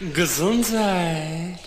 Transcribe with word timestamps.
Gesundheit. 0.00 1.60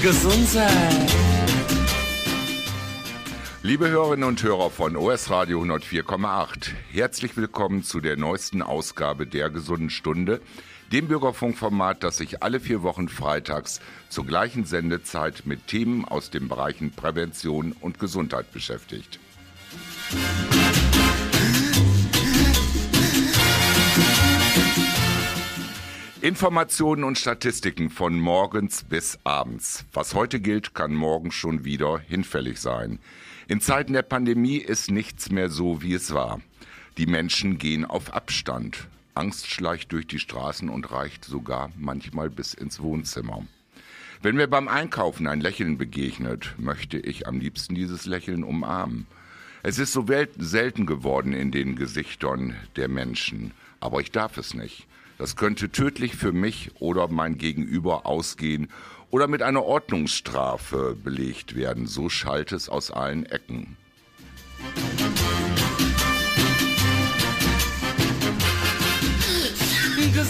Gesundheit. 0.00 1.12
Liebe 3.62 3.90
Hörerinnen 3.90 4.24
und 4.24 4.42
Hörer 4.42 4.70
von 4.70 4.96
OS 4.96 5.28
Radio 5.28 5.60
104,8, 5.60 6.70
herzlich 6.90 7.36
willkommen 7.36 7.82
zu 7.82 8.00
der 8.00 8.16
neuesten 8.16 8.62
Ausgabe 8.62 9.26
der 9.26 9.50
Gesunden 9.50 9.90
Stunde, 9.90 10.40
dem 10.92 11.08
Bürgerfunkformat, 11.08 12.02
das 12.02 12.18
sich 12.18 12.42
alle 12.42 12.60
vier 12.60 12.82
Wochen 12.82 13.08
freitags 13.08 13.80
zur 14.08 14.26
gleichen 14.26 14.64
Sendezeit 14.64 15.42
mit 15.44 15.66
Themen 15.66 16.04
aus 16.04 16.30
den 16.30 16.48
Bereichen 16.48 16.90
Prävention 16.92 17.72
und 17.80 17.98
Gesundheit 17.98 18.52
beschäftigt. 18.52 19.18
Informationen 26.22 27.04
und 27.04 27.18
Statistiken 27.18 27.88
von 27.88 28.18
morgens 28.18 28.82
bis 28.82 29.18
abends. 29.22 29.84
Was 29.92 30.14
heute 30.14 30.40
gilt, 30.40 30.74
kann 30.74 30.92
morgen 30.92 31.30
schon 31.30 31.64
wieder 31.64 31.98
hinfällig 32.00 32.60
sein. 32.60 32.98
In 33.46 33.60
Zeiten 33.60 33.92
der 33.92 34.02
Pandemie 34.02 34.56
ist 34.56 34.90
nichts 34.90 35.30
mehr 35.30 35.50
so, 35.50 35.82
wie 35.82 35.94
es 35.94 36.12
war. 36.12 36.40
Die 36.98 37.06
Menschen 37.06 37.58
gehen 37.58 37.84
auf 37.84 38.12
Abstand. 38.12 38.88
Angst 39.16 39.48
schleicht 39.48 39.92
durch 39.92 40.06
die 40.06 40.18
Straßen 40.18 40.68
und 40.68 40.90
reicht 40.92 41.24
sogar 41.24 41.70
manchmal 41.76 42.30
bis 42.30 42.54
ins 42.54 42.80
Wohnzimmer. 42.80 43.46
Wenn 44.22 44.36
mir 44.36 44.46
beim 44.46 44.68
Einkaufen 44.68 45.26
ein 45.26 45.40
Lächeln 45.40 45.78
begegnet, 45.78 46.54
möchte 46.58 46.98
ich 46.98 47.26
am 47.26 47.38
liebsten 47.38 47.74
dieses 47.74 48.06
Lächeln 48.06 48.44
umarmen. 48.44 49.06
Es 49.62 49.78
ist 49.78 49.92
so 49.92 50.06
selten 50.38 50.86
geworden 50.86 51.32
in 51.32 51.50
den 51.50 51.76
Gesichtern 51.76 52.54
der 52.76 52.88
Menschen, 52.88 53.52
aber 53.80 54.00
ich 54.00 54.12
darf 54.12 54.38
es 54.38 54.54
nicht. 54.54 54.86
Das 55.18 55.36
könnte 55.36 55.70
tödlich 55.70 56.14
für 56.14 56.32
mich 56.32 56.70
oder 56.78 57.08
mein 57.08 57.38
Gegenüber 57.38 58.06
ausgehen 58.06 58.68
oder 59.10 59.28
mit 59.28 59.42
einer 59.42 59.62
Ordnungsstrafe 59.62 60.96
belegt 61.02 61.54
werden. 61.54 61.86
So 61.86 62.08
schallt 62.08 62.52
es 62.52 62.68
aus 62.68 62.90
allen 62.90 63.24
Ecken. 63.26 63.76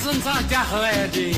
Gesundheit, 0.06 0.44
ja, 0.52 0.64
ready. 0.72 1.34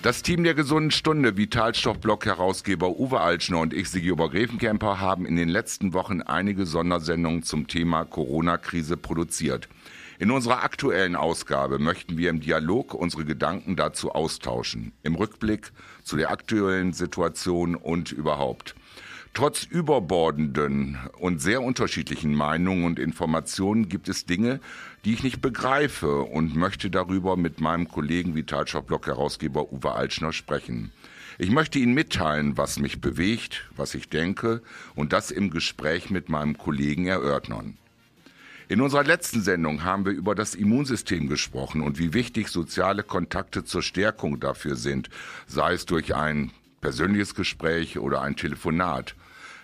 Das 0.00 0.22
Team 0.22 0.42
der 0.42 0.54
gesunden 0.54 0.90
Stunde, 0.90 1.36
Vitalstoffblock-Herausgeber 1.36 2.98
Uwe 2.98 3.20
Altschner 3.20 3.58
und 3.58 3.74
ich, 3.74 3.90
Sigi 3.90 4.10
Obergräfenkämper, 4.10 5.00
haben 5.00 5.26
in 5.26 5.36
den 5.36 5.50
letzten 5.50 5.92
Wochen 5.92 6.22
einige 6.22 6.64
Sondersendungen 6.64 7.42
zum 7.42 7.66
Thema 7.66 8.06
Corona-Krise 8.06 8.96
produziert. 8.96 9.68
In 10.18 10.30
unserer 10.30 10.62
aktuellen 10.62 11.14
Ausgabe 11.14 11.78
möchten 11.78 12.16
wir 12.16 12.30
im 12.30 12.40
Dialog 12.40 12.94
unsere 12.94 13.26
Gedanken 13.26 13.76
dazu 13.76 14.12
austauschen, 14.12 14.92
im 15.02 15.16
Rückblick 15.16 15.72
zu 16.04 16.16
der 16.16 16.30
aktuellen 16.30 16.94
Situation 16.94 17.74
und 17.74 18.12
überhaupt. 18.12 18.74
Trotz 19.32 19.62
überbordenden 19.62 20.98
und 21.18 21.40
sehr 21.40 21.62
unterschiedlichen 21.62 22.34
Meinungen 22.34 22.84
und 22.84 22.98
Informationen 22.98 23.88
gibt 23.88 24.08
es 24.08 24.26
Dinge, 24.26 24.58
die 25.04 25.14
ich 25.14 25.22
nicht 25.22 25.40
begreife 25.40 26.22
und 26.22 26.56
möchte 26.56 26.90
darüber 26.90 27.36
mit 27.36 27.60
meinem 27.60 27.88
Kollegen 27.88 28.34
Vitalshop-Blog-Herausgeber 28.34 29.72
Uwe 29.72 29.92
Altschner 29.92 30.32
sprechen. 30.32 30.92
Ich 31.38 31.50
möchte 31.50 31.78
Ihnen 31.78 31.94
mitteilen, 31.94 32.58
was 32.58 32.78
mich 32.78 33.00
bewegt, 33.00 33.70
was 33.74 33.94
ich 33.94 34.08
denke 34.10 34.62
und 34.94 35.12
das 35.12 35.30
im 35.30 35.50
Gespräch 35.50 36.10
mit 36.10 36.28
meinem 36.28 36.58
Kollegen 36.58 37.06
erörtern. 37.06 37.78
In 38.68 38.80
unserer 38.80 39.02
letzten 39.02 39.40
Sendung 39.40 39.82
haben 39.82 40.04
wir 40.04 40.12
über 40.12 40.34
das 40.34 40.54
Immunsystem 40.54 41.28
gesprochen 41.28 41.80
und 41.80 41.98
wie 41.98 42.12
wichtig 42.12 42.48
soziale 42.48 43.02
Kontakte 43.02 43.64
zur 43.64 43.82
Stärkung 43.82 44.38
dafür 44.38 44.76
sind, 44.76 45.10
sei 45.46 45.72
es 45.72 45.86
durch 45.86 46.14
ein 46.14 46.52
persönliches 46.80 47.34
Gespräch 47.34 47.98
oder 47.98 48.20
ein 48.22 48.36
Telefonat. 48.36 49.14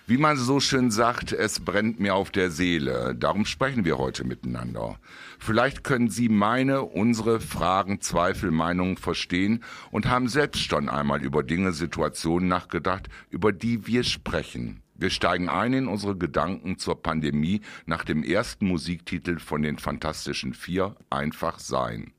Wie 0.09 0.17
man 0.17 0.37
so 0.37 0.61
schön 0.61 0.89
sagt, 0.89 1.33
es 1.33 1.59
brennt 1.59 1.99
mir 1.99 2.15
auf 2.15 2.31
der 2.31 2.49
Seele. 2.49 3.13
Darum 3.13 3.45
sprechen 3.45 3.83
wir 3.83 3.97
heute 3.97 4.23
miteinander. 4.23 4.97
Vielleicht 5.37 5.83
können 5.83 6.09
Sie 6.09 6.29
meine, 6.29 6.83
unsere 6.83 7.41
Fragen, 7.41 7.99
Zweifel, 7.99 8.51
Meinungen 8.51 8.95
verstehen 8.95 9.65
und 9.91 10.07
haben 10.07 10.29
selbst 10.29 10.61
schon 10.61 10.87
einmal 10.87 11.21
über 11.21 11.43
Dinge, 11.43 11.73
Situationen 11.73 12.47
nachgedacht, 12.47 13.09
über 13.31 13.51
die 13.51 13.85
wir 13.85 14.05
sprechen. 14.05 14.81
Wir 14.95 15.09
steigen 15.09 15.49
ein 15.49 15.73
in 15.73 15.87
unsere 15.89 16.15
Gedanken 16.15 16.77
zur 16.77 17.03
Pandemie 17.03 17.59
nach 17.85 18.05
dem 18.05 18.23
ersten 18.23 18.65
Musiktitel 18.65 19.39
von 19.39 19.61
den 19.61 19.77
Fantastischen 19.77 20.53
Vier, 20.53 20.95
Einfach 21.09 21.59
Sein. 21.59 22.13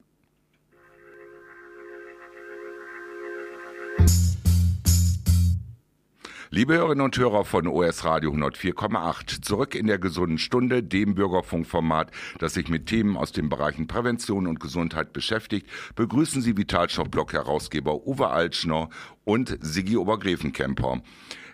Liebe 6.50 6.78
Hörerinnen 6.78 7.04
und 7.04 7.18
Hörer 7.18 7.44
von 7.44 7.66
OS 7.66 8.06
Radio 8.06 8.32
104,8, 8.32 9.42
zurück 9.42 9.74
in 9.74 9.86
der 9.86 9.98
gesunden 9.98 10.38
Stunde, 10.38 10.82
dem 10.82 11.14
Bürgerfunkformat, 11.14 12.10
das 12.38 12.54
sich 12.54 12.70
mit 12.70 12.86
Themen 12.86 13.18
aus 13.18 13.32
den 13.32 13.50
Bereichen 13.50 13.86
Prävention 13.86 14.46
und 14.46 14.58
Gesundheit 14.58 15.12
beschäftigt, 15.12 15.68
begrüßen 15.94 16.40
Sie 16.40 16.56
Vitalstoffblock-Herausgeber 16.56 18.06
Uwe 18.06 18.30
Altschner 18.30 18.88
und 19.24 19.58
Sigi 19.60 19.98
Obergräfenkämper. 19.98 21.02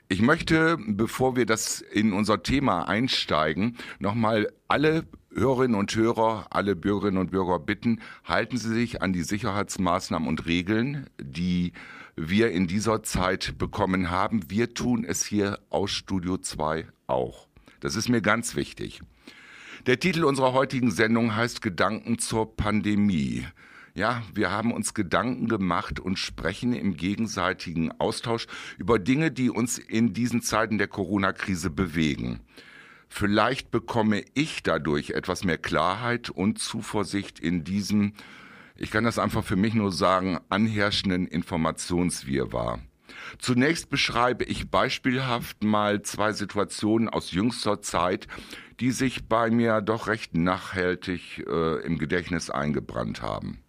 Ich 0.06 0.22
möchte, 0.22 0.78
bevor 0.86 1.34
wir 1.34 1.46
das 1.46 1.80
in 1.80 2.12
unser 2.12 2.44
Thema 2.44 2.86
einsteigen, 2.86 3.76
nochmal 3.98 4.52
alle 4.68 5.08
Hörerinnen 5.34 5.74
und 5.74 5.92
Hörer, 5.96 6.46
alle 6.50 6.76
Bürgerinnen 6.76 7.18
und 7.18 7.32
Bürger 7.32 7.58
bitten, 7.58 8.00
halten 8.22 8.58
Sie 8.58 8.72
sich 8.72 9.02
an 9.02 9.12
die 9.12 9.24
Sicherheitsmaßnahmen 9.24 10.28
und 10.28 10.46
Regeln, 10.46 11.10
die 11.20 11.72
wir 12.16 12.50
in 12.50 12.66
dieser 12.66 13.02
Zeit 13.02 13.58
bekommen 13.58 14.10
haben. 14.10 14.50
Wir 14.50 14.74
tun 14.74 15.04
es 15.04 15.24
hier 15.24 15.58
aus 15.70 15.90
Studio 15.90 16.38
2 16.38 16.86
auch. 17.06 17.48
Das 17.80 17.96
ist 17.96 18.08
mir 18.08 18.22
ganz 18.22 18.56
wichtig. 18.56 19.00
Der 19.86 20.00
Titel 20.00 20.24
unserer 20.24 20.52
heutigen 20.52 20.90
Sendung 20.90 21.36
heißt 21.36 21.60
Gedanken 21.60 22.18
zur 22.18 22.56
Pandemie. 22.56 23.46
Ja, 23.96 24.22
wir 24.32 24.50
haben 24.50 24.72
uns 24.72 24.94
Gedanken 24.94 25.46
gemacht 25.46 26.00
und 26.00 26.18
sprechen 26.18 26.72
im 26.72 26.96
gegenseitigen 26.96 27.92
Austausch 28.00 28.46
über 28.78 28.98
Dinge, 28.98 29.30
die 29.30 29.50
uns 29.50 29.78
in 29.78 30.12
diesen 30.14 30.42
Zeiten 30.42 30.78
der 30.78 30.88
Corona-Krise 30.88 31.70
bewegen. 31.70 32.40
Vielleicht 33.08 33.70
bekomme 33.70 34.24
ich 34.34 34.64
dadurch 34.64 35.10
etwas 35.10 35.44
mehr 35.44 35.58
Klarheit 35.58 36.30
und 36.30 36.58
Zuversicht 36.58 37.38
in 37.38 37.62
diesem, 37.62 38.14
ich 38.76 38.90
kann 38.90 39.04
das 39.04 39.18
einfach 39.18 39.44
für 39.44 39.56
mich 39.56 39.74
nur 39.74 39.92
sagen, 39.92 40.38
anherrschenden 40.48 41.26
Informationswirrwarr. 41.26 42.80
Zunächst 43.38 43.90
beschreibe 43.90 44.44
ich 44.44 44.70
beispielhaft 44.70 45.62
mal 45.62 46.02
zwei 46.02 46.32
Situationen 46.32 47.08
aus 47.08 47.30
jüngster 47.30 47.80
Zeit, 47.80 48.26
die 48.80 48.90
sich 48.90 49.28
bei 49.28 49.50
mir 49.50 49.80
doch 49.80 50.08
recht 50.08 50.34
nachhaltig 50.34 51.44
äh, 51.46 51.80
im 51.84 51.98
Gedächtnis 51.98 52.50
eingebrannt 52.50 53.22
haben. 53.22 53.60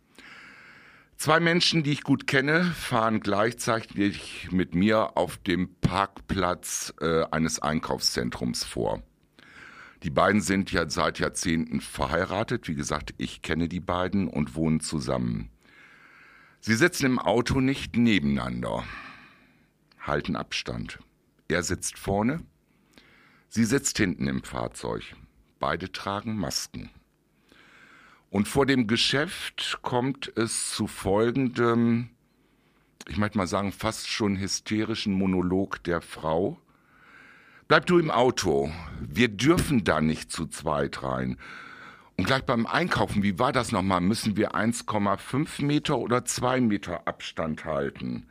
Zwei 1.17 1.39
Menschen, 1.39 1.83
die 1.83 1.93
ich 1.93 2.03
gut 2.03 2.27
kenne, 2.27 2.66
fahren 2.66 3.22
gleichzeitig 3.22 4.49
mit 4.51 4.75
mir 4.75 5.17
auf 5.17 5.37
dem 5.37 5.75
Parkplatz 5.79 6.93
äh, 6.99 7.23
eines 7.31 7.61
Einkaufszentrums 7.61 8.66
vor. 8.66 9.01
Die 10.05 10.11
beiden 10.11 10.39
sind 10.39 10.71
ja 10.71 10.88
seit 10.88 11.17
Jahrzehnten 11.17 11.81
verheiratet. 11.81 12.67
Wie 12.67 12.75
gesagt, 12.75 13.16
ich 13.17 13.41
kenne 13.41 13.67
die 13.67 13.79
beiden 13.79 14.27
und 14.27 14.53
wohnen 14.53 14.79
zusammen. 14.79 15.49
Sie 16.59 16.75
sitzen 16.75 17.07
im 17.07 17.17
Auto 17.17 17.59
nicht 17.59 17.97
nebeneinander, 17.97 18.83
halten 19.99 20.35
Abstand. 20.35 20.99
Er 21.47 21.63
sitzt 21.63 21.97
vorne, 21.97 22.46
sie 23.49 23.66
sitzt 23.66 23.97
hinten 23.97 24.28
im 24.28 24.43
Fahrzeug. 24.43 25.16
Beide 25.59 25.91
tragen 25.91 26.37
Masken. 26.37 26.91
Und 28.29 28.47
vor 28.47 28.67
dem 28.67 28.85
Geschäft 28.85 29.79
kommt 29.81 30.31
es 30.37 30.69
zu 30.69 30.85
folgendem, 30.85 32.11
ich 33.08 33.17
möchte 33.17 33.40
mal 33.40 33.47
sagen, 33.47 33.72
fast 33.72 34.08
schon 34.08 34.37
hysterischen 34.37 35.13
Monolog 35.13 35.84
der 35.84 36.01
Frau. 36.01 36.59
Bleib 37.67 37.88
du 37.88 37.97
im 37.97 38.12
Auto. 38.12 38.72
Wir 39.02 39.28
dürfen 39.28 39.84
da 39.84 40.00
nicht 40.00 40.32
zu 40.32 40.46
zweit 40.46 41.02
rein. 41.02 41.38
Und 42.16 42.28
gleich 42.28 42.44
beim 42.44 42.67
Einkaufen, 42.67 43.23
wie 43.23 43.40
war 43.40 43.52
das 43.52 43.72
nochmal? 43.72 44.02
Müssen 44.02 44.38
wir 44.38 44.52
1,5 44.52 45.66
Meter 45.66 45.97
oder 45.97 46.23
2 46.26 46.62
Meter 46.62 47.08
Abstand 47.08 47.66
halten? 47.66 48.28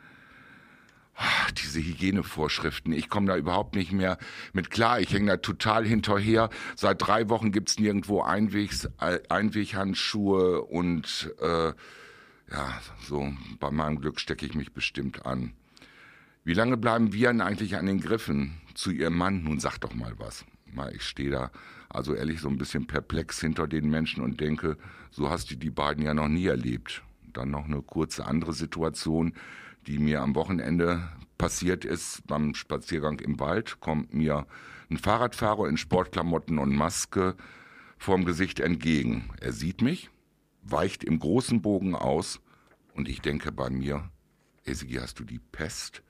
Ach, 1.16 1.50
diese 1.50 1.80
Hygienevorschriften, 1.80 2.92
ich 2.92 3.08
komme 3.08 3.26
da 3.26 3.36
überhaupt 3.36 3.74
nicht 3.74 3.90
mehr 3.90 4.18
mit 4.52 4.70
klar. 4.70 5.00
Ich 5.00 5.12
hänge 5.12 5.32
da 5.32 5.36
total 5.38 5.84
hinterher. 5.84 6.48
Seit 6.76 7.04
drei 7.04 7.28
Wochen 7.28 7.50
gibt's 7.50 7.80
nirgendwo 7.80 8.22
Einwegs, 8.22 8.88
Einweghandschuhe 9.28 10.62
und 10.62 11.34
äh, 11.40 11.72
ja, 12.52 12.80
so 13.02 13.32
bei 13.58 13.72
meinem 13.72 14.00
Glück 14.00 14.20
stecke 14.20 14.46
ich 14.46 14.54
mich 14.54 14.72
bestimmt 14.72 15.26
an. 15.26 15.54
Wie 16.44 16.54
lange 16.54 16.76
bleiben 16.76 17.12
wir 17.12 17.28
denn 17.28 17.40
eigentlich 17.40 17.76
an 17.76 17.86
den 17.86 18.00
Griffen? 18.00 18.60
Zu 18.74 18.90
ihrem 18.90 19.16
Mann, 19.16 19.44
nun 19.44 19.60
sag 19.60 19.78
doch 19.78 19.94
mal 19.94 20.14
was. 20.18 20.44
Ich 20.92 21.02
stehe 21.02 21.30
da 21.30 21.50
also 21.88 22.14
ehrlich 22.14 22.40
so 22.40 22.48
ein 22.48 22.58
bisschen 22.58 22.86
perplex 22.86 23.40
hinter 23.40 23.68
den 23.68 23.88
Menschen 23.88 24.22
und 24.22 24.40
denke, 24.40 24.76
so 25.10 25.30
hast 25.30 25.50
du 25.50 25.54
die 25.54 25.70
beiden 25.70 26.04
ja 26.04 26.12
noch 26.12 26.28
nie 26.28 26.46
erlebt. 26.46 27.02
Dann 27.32 27.50
noch 27.50 27.64
eine 27.64 27.82
kurze 27.82 28.26
andere 28.26 28.52
Situation, 28.52 29.34
die 29.86 29.98
mir 29.98 30.20
am 30.20 30.34
Wochenende 30.34 31.08
passiert 31.38 31.84
ist 31.84 32.26
beim 32.26 32.54
Spaziergang 32.54 33.20
im 33.20 33.38
Wald, 33.38 33.80
kommt 33.80 34.14
mir 34.14 34.46
ein 34.90 34.98
Fahrradfahrer 34.98 35.68
in 35.68 35.76
Sportklamotten 35.76 36.58
und 36.58 36.74
Maske 36.74 37.36
vorm 37.98 38.24
Gesicht 38.24 38.60
entgegen. 38.60 39.30
Er 39.40 39.52
sieht 39.52 39.82
mich, 39.82 40.10
weicht 40.62 41.04
im 41.04 41.18
großen 41.18 41.62
Bogen 41.62 41.94
aus 41.94 42.40
und 42.94 43.08
ich 43.08 43.20
denke 43.20 43.52
bei 43.52 43.70
mir, 43.70 44.10
Esigi, 44.64 44.94
hast 44.94 45.18
du 45.20 45.24
die 45.24 45.40
Pest? 45.40 46.03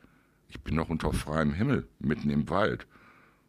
Ich 0.54 0.60
bin 0.60 0.76
doch 0.76 0.88
unter 0.88 1.12
freiem 1.12 1.52
Himmel, 1.52 1.88
mitten 1.98 2.30
im 2.30 2.48
Wald. 2.48 2.86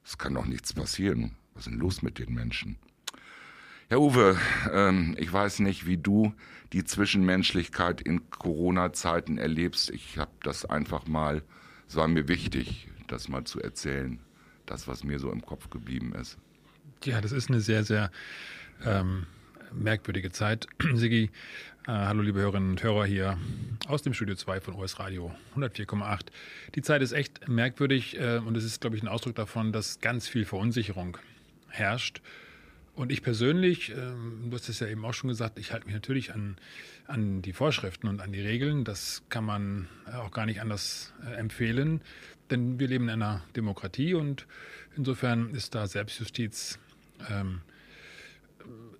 Es 0.03 0.17
kann 0.17 0.33
doch 0.33 0.47
nichts 0.47 0.73
passieren. 0.73 1.35
Was 1.53 1.67
ist 1.67 1.71
denn 1.71 1.79
los 1.79 2.01
mit 2.01 2.17
den 2.17 2.33
Menschen? 2.33 2.77
Herr 3.89 4.01
Uwe, 4.01 4.37
ähm, 4.73 5.15
ich 5.19 5.31
weiß 5.31 5.59
nicht, 5.59 5.85
wie 5.85 5.97
du 5.97 6.33
die 6.73 6.83
Zwischenmenschlichkeit 6.83 8.01
in 8.01 8.31
Corona-Zeiten 8.31 9.37
erlebst. 9.37 9.91
Ich 9.91 10.17
habe 10.17 10.31
das 10.41 10.65
einfach 10.65 11.05
mal, 11.05 11.43
es 11.87 11.95
war 11.95 12.07
mir 12.07 12.27
wichtig, 12.27 12.89
das 13.07 13.29
mal 13.29 13.43
zu 13.43 13.61
erzählen. 13.61 14.19
Das, 14.65 14.87
was 14.87 15.03
mir 15.03 15.19
so 15.19 15.31
im 15.31 15.45
Kopf 15.45 15.69
geblieben 15.69 16.13
ist. 16.15 16.39
Ja, 17.03 17.21
das 17.21 17.31
ist 17.31 17.49
eine 17.49 17.59
sehr, 17.59 17.83
sehr 17.83 18.11
ähm, 18.83 19.27
merkwürdige 19.71 20.31
Zeit. 20.31 20.67
Sigi, 20.95 21.29
hallo 21.87 22.23
liebe 22.23 22.39
Hörerinnen 22.39 22.71
und 22.71 22.83
Hörer 22.83 23.05
hier 23.05 23.37
aus 23.87 24.01
dem 24.01 24.15
Studio 24.15 24.35
2 24.35 24.59
von 24.59 24.73
OS 24.73 24.99
Radio 24.99 25.31
104,8. 25.55 26.27
Die 26.73 26.81
Zeit 26.81 27.03
ist 27.03 27.11
echt 27.11 27.47
merkwürdig 27.47 28.19
äh, 28.19 28.37
und 28.37 28.57
es 28.57 28.63
ist, 28.63 28.81
glaube 28.81 28.95
ich, 28.95 29.03
ein 29.03 29.07
Ausdruck 29.07 29.35
davon, 29.35 29.71
dass 29.71 29.99
ganz 29.99 30.27
viel 30.27 30.45
Verunsicherung 30.45 31.17
herrscht. 31.69 32.21
Und 32.95 33.11
ich 33.11 33.21
persönlich, 33.21 33.91
ähm, 33.91 34.47
du 34.49 34.55
hast 34.55 34.67
es 34.67 34.79
ja 34.79 34.87
eben 34.87 35.05
auch 35.05 35.13
schon 35.13 35.27
gesagt, 35.27 35.59
ich 35.59 35.73
halte 35.73 35.85
mich 35.85 35.93
natürlich 35.93 36.33
an, 36.33 36.57
an 37.05 37.43
die 37.43 37.53
Vorschriften 37.53 38.07
und 38.07 38.19
an 38.19 38.31
die 38.31 38.41
Regeln. 38.41 38.83
Das 38.83 39.21
kann 39.29 39.45
man 39.45 39.87
äh, 40.07 40.15
auch 40.15 40.31
gar 40.31 40.47
nicht 40.47 40.61
anders 40.61 41.13
äh, 41.23 41.35
empfehlen, 41.35 42.01
denn 42.49 42.79
wir 42.79 42.87
leben 42.87 43.09
in 43.09 43.21
einer 43.21 43.43
Demokratie 43.55 44.15
und 44.15 44.47
insofern 44.97 45.51
ist 45.53 45.75
da 45.75 45.85
Selbstjustiz 45.85 46.79
ähm, 47.29 47.61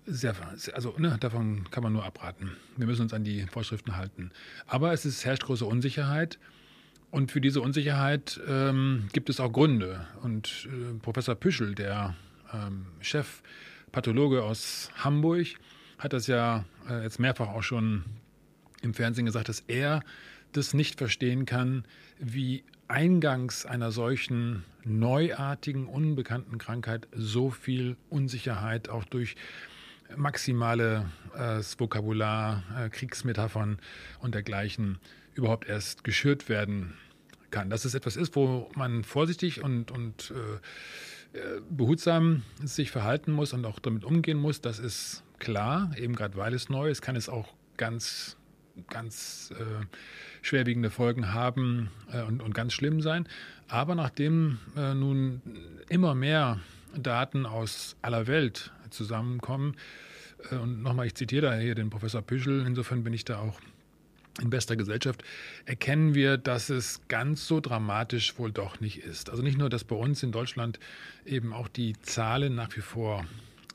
sehr, 0.06 0.34
also 0.72 0.94
ne, 0.98 1.16
davon 1.20 1.68
kann 1.70 1.82
man 1.82 1.92
nur 1.92 2.04
abraten. 2.04 2.52
Wir 2.76 2.86
müssen 2.86 3.02
uns 3.02 3.12
an 3.12 3.24
die 3.24 3.42
Vorschriften 3.42 3.96
halten. 3.96 4.30
Aber 4.66 4.92
es 4.92 5.04
ist, 5.04 5.24
herrscht 5.24 5.44
große 5.44 5.64
Unsicherheit. 5.64 6.38
Und 7.10 7.30
für 7.32 7.40
diese 7.40 7.60
Unsicherheit 7.60 8.40
ähm, 8.48 9.08
gibt 9.12 9.30
es 9.30 9.40
auch 9.40 9.52
Gründe. 9.52 10.06
Und 10.22 10.68
äh, 10.70 10.98
Professor 10.98 11.34
Püschel, 11.34 11.74
der 11.74 12.14
ähm, 12.52 12.86
Chefpathologe 13.00 14.42
aus 14.42 14.90
Hamburg, 14.96 15.46
hat 15.98 16.12
das 16.12 16.26
ja 16.26 16.64
äh, 16.88 17.02
jetzt 17.02 17.18
mehrfach 17.18 17.48
auch 17.48 17.62
schon 17.62 18.04
im 18.82 18.94
Fernsehen 18.94 19.26
gesagt, 19.26 19.48
dass 19.48 19.60
er 19.60 20.02
das 20.52 20.74
nicht 20.74 20.98
verstehen 20.98 21.46
kann, 21.46 21.84
wie 22.18 22.64
eingangs 22.88 23.66
einer 23.66 23.90
solchen 23.90 24.64
neuartigen, 24.84 25.86
unbekannten 25.86 26.58
Krankheit 26.58 27.08
so 27.12 27.50
viel 27.50 27.96
Unsicherheit 28.08 28.88
auch 28.88 29.04
durch 29.04 29.36
maximale 30.14 31.06
äh, 31.34 31.60
Vokabular, 31.78 32.62
äh, 32.78 32.88
Kriegsmetaphern 32.88 33.78
und 34.20 34.34
dergleichen 34.34 34.98
überhaupt 35.34 35.68
erst 35.68 36.04
geschürt 36.04 36.48
werden 36.48 36.94
kann. 37.50 37.70
Dass 37.70 37.84
es 37.84 37.94
etwas 37.94 38.16
ist, 38.16 38.36
wo 38.36 38.70
man 38.74 39.04
vorsichtig 39.04 39.62
und, 39.62 39.90
und 39.90 40.32
äh, 40.32 40.60
behutsam 41.70 42.42
sich 42.62 42.90
verhalten 42.90 43.32
muss 43.32 43.52
und 43.52 43.64
auch 43.66 43.78
damit 43.78 44.04
umgehen 44.04 44.38
muss, 44.38 44.60
das 44.60 44.78
ist 44.78 45.22
klar, 45.38 45.90
eben 45.96 46.14
gerade 46.14 46.36
weil 46.36 46.54
es 46.54 46.68
neu 46.68 46.88
ist, 46.88 47.02
kann 47.02 47.16
es 47.16 47.28
auch 47.28 47.48
ganz, 47.76 48.36
ganz 48.88 49.52
äh, 49.58 49.84
schwerwiegende 50.42 50.90
Folgen 50.90 51.32
haben 51.32 51.90
äh, 52.12 52.22
und, 52.22 52.42
und, 52.42 52.54
ganz 52.54 52.72
schlimm 52.72 53.00
sein. 53.00 53.28
Aber 53.68 53.94
nachdem 53.94 54.58
äh, 54.76 54.94
nun 54.94 55.42
immer 55.88 56.14
mehr 56.14 56.60
Daten 56.96 57.46
aus 57.46 57.96
aller 58.02 58.26
Welt 58.26 58.72
zusammenkommen, 58.90 59.76
äh, 60.50 60.56
und 60.56 60.82
nochmal, 60.82 61.06
ich 61.06 61.14
zitiere 61.14 61.46
da 61.46 61.56
hier 61.56 61.74
den 61.74 61.90
Professor 61.90 62.22
Püschel, 62.22 62.64
insofern 62.66 63.04
bin 63.04 63.12
ich 63.12 63.24
da 63.24 63.38
auch 63.38 63.60
in 64.40 64.50
bester 64.50 64.76
Gesellschaft, 64.76 65.22
erkennen 65.64 66.14
wir, 66.14 66.36
dass 66.36 66.68
es 66.68 67.00
ganz 67.08 67.46
so 67.46 67.60
dramatisch 67.60 68.38
wohl 68.38 68.52
doch 68.52 68.80
nicht 68.80 68.98
ist. 68.98 69.30
Also 69.30 69.42
nicht 69.42 69.56
nur, 69.56 69.70
dass 69.70 69.84
bei 69.84 69.96
uns 69.96 70.22
in 70.22 70.30
Deutschland 70.30 70.78
eben 71.24 71.54
auch 71.54 71.68
die 71.68 71.94
Zahlen 72.02 72.54
nach 72.54 72.76
wie 72.76 72.82
vor 72.82 73.24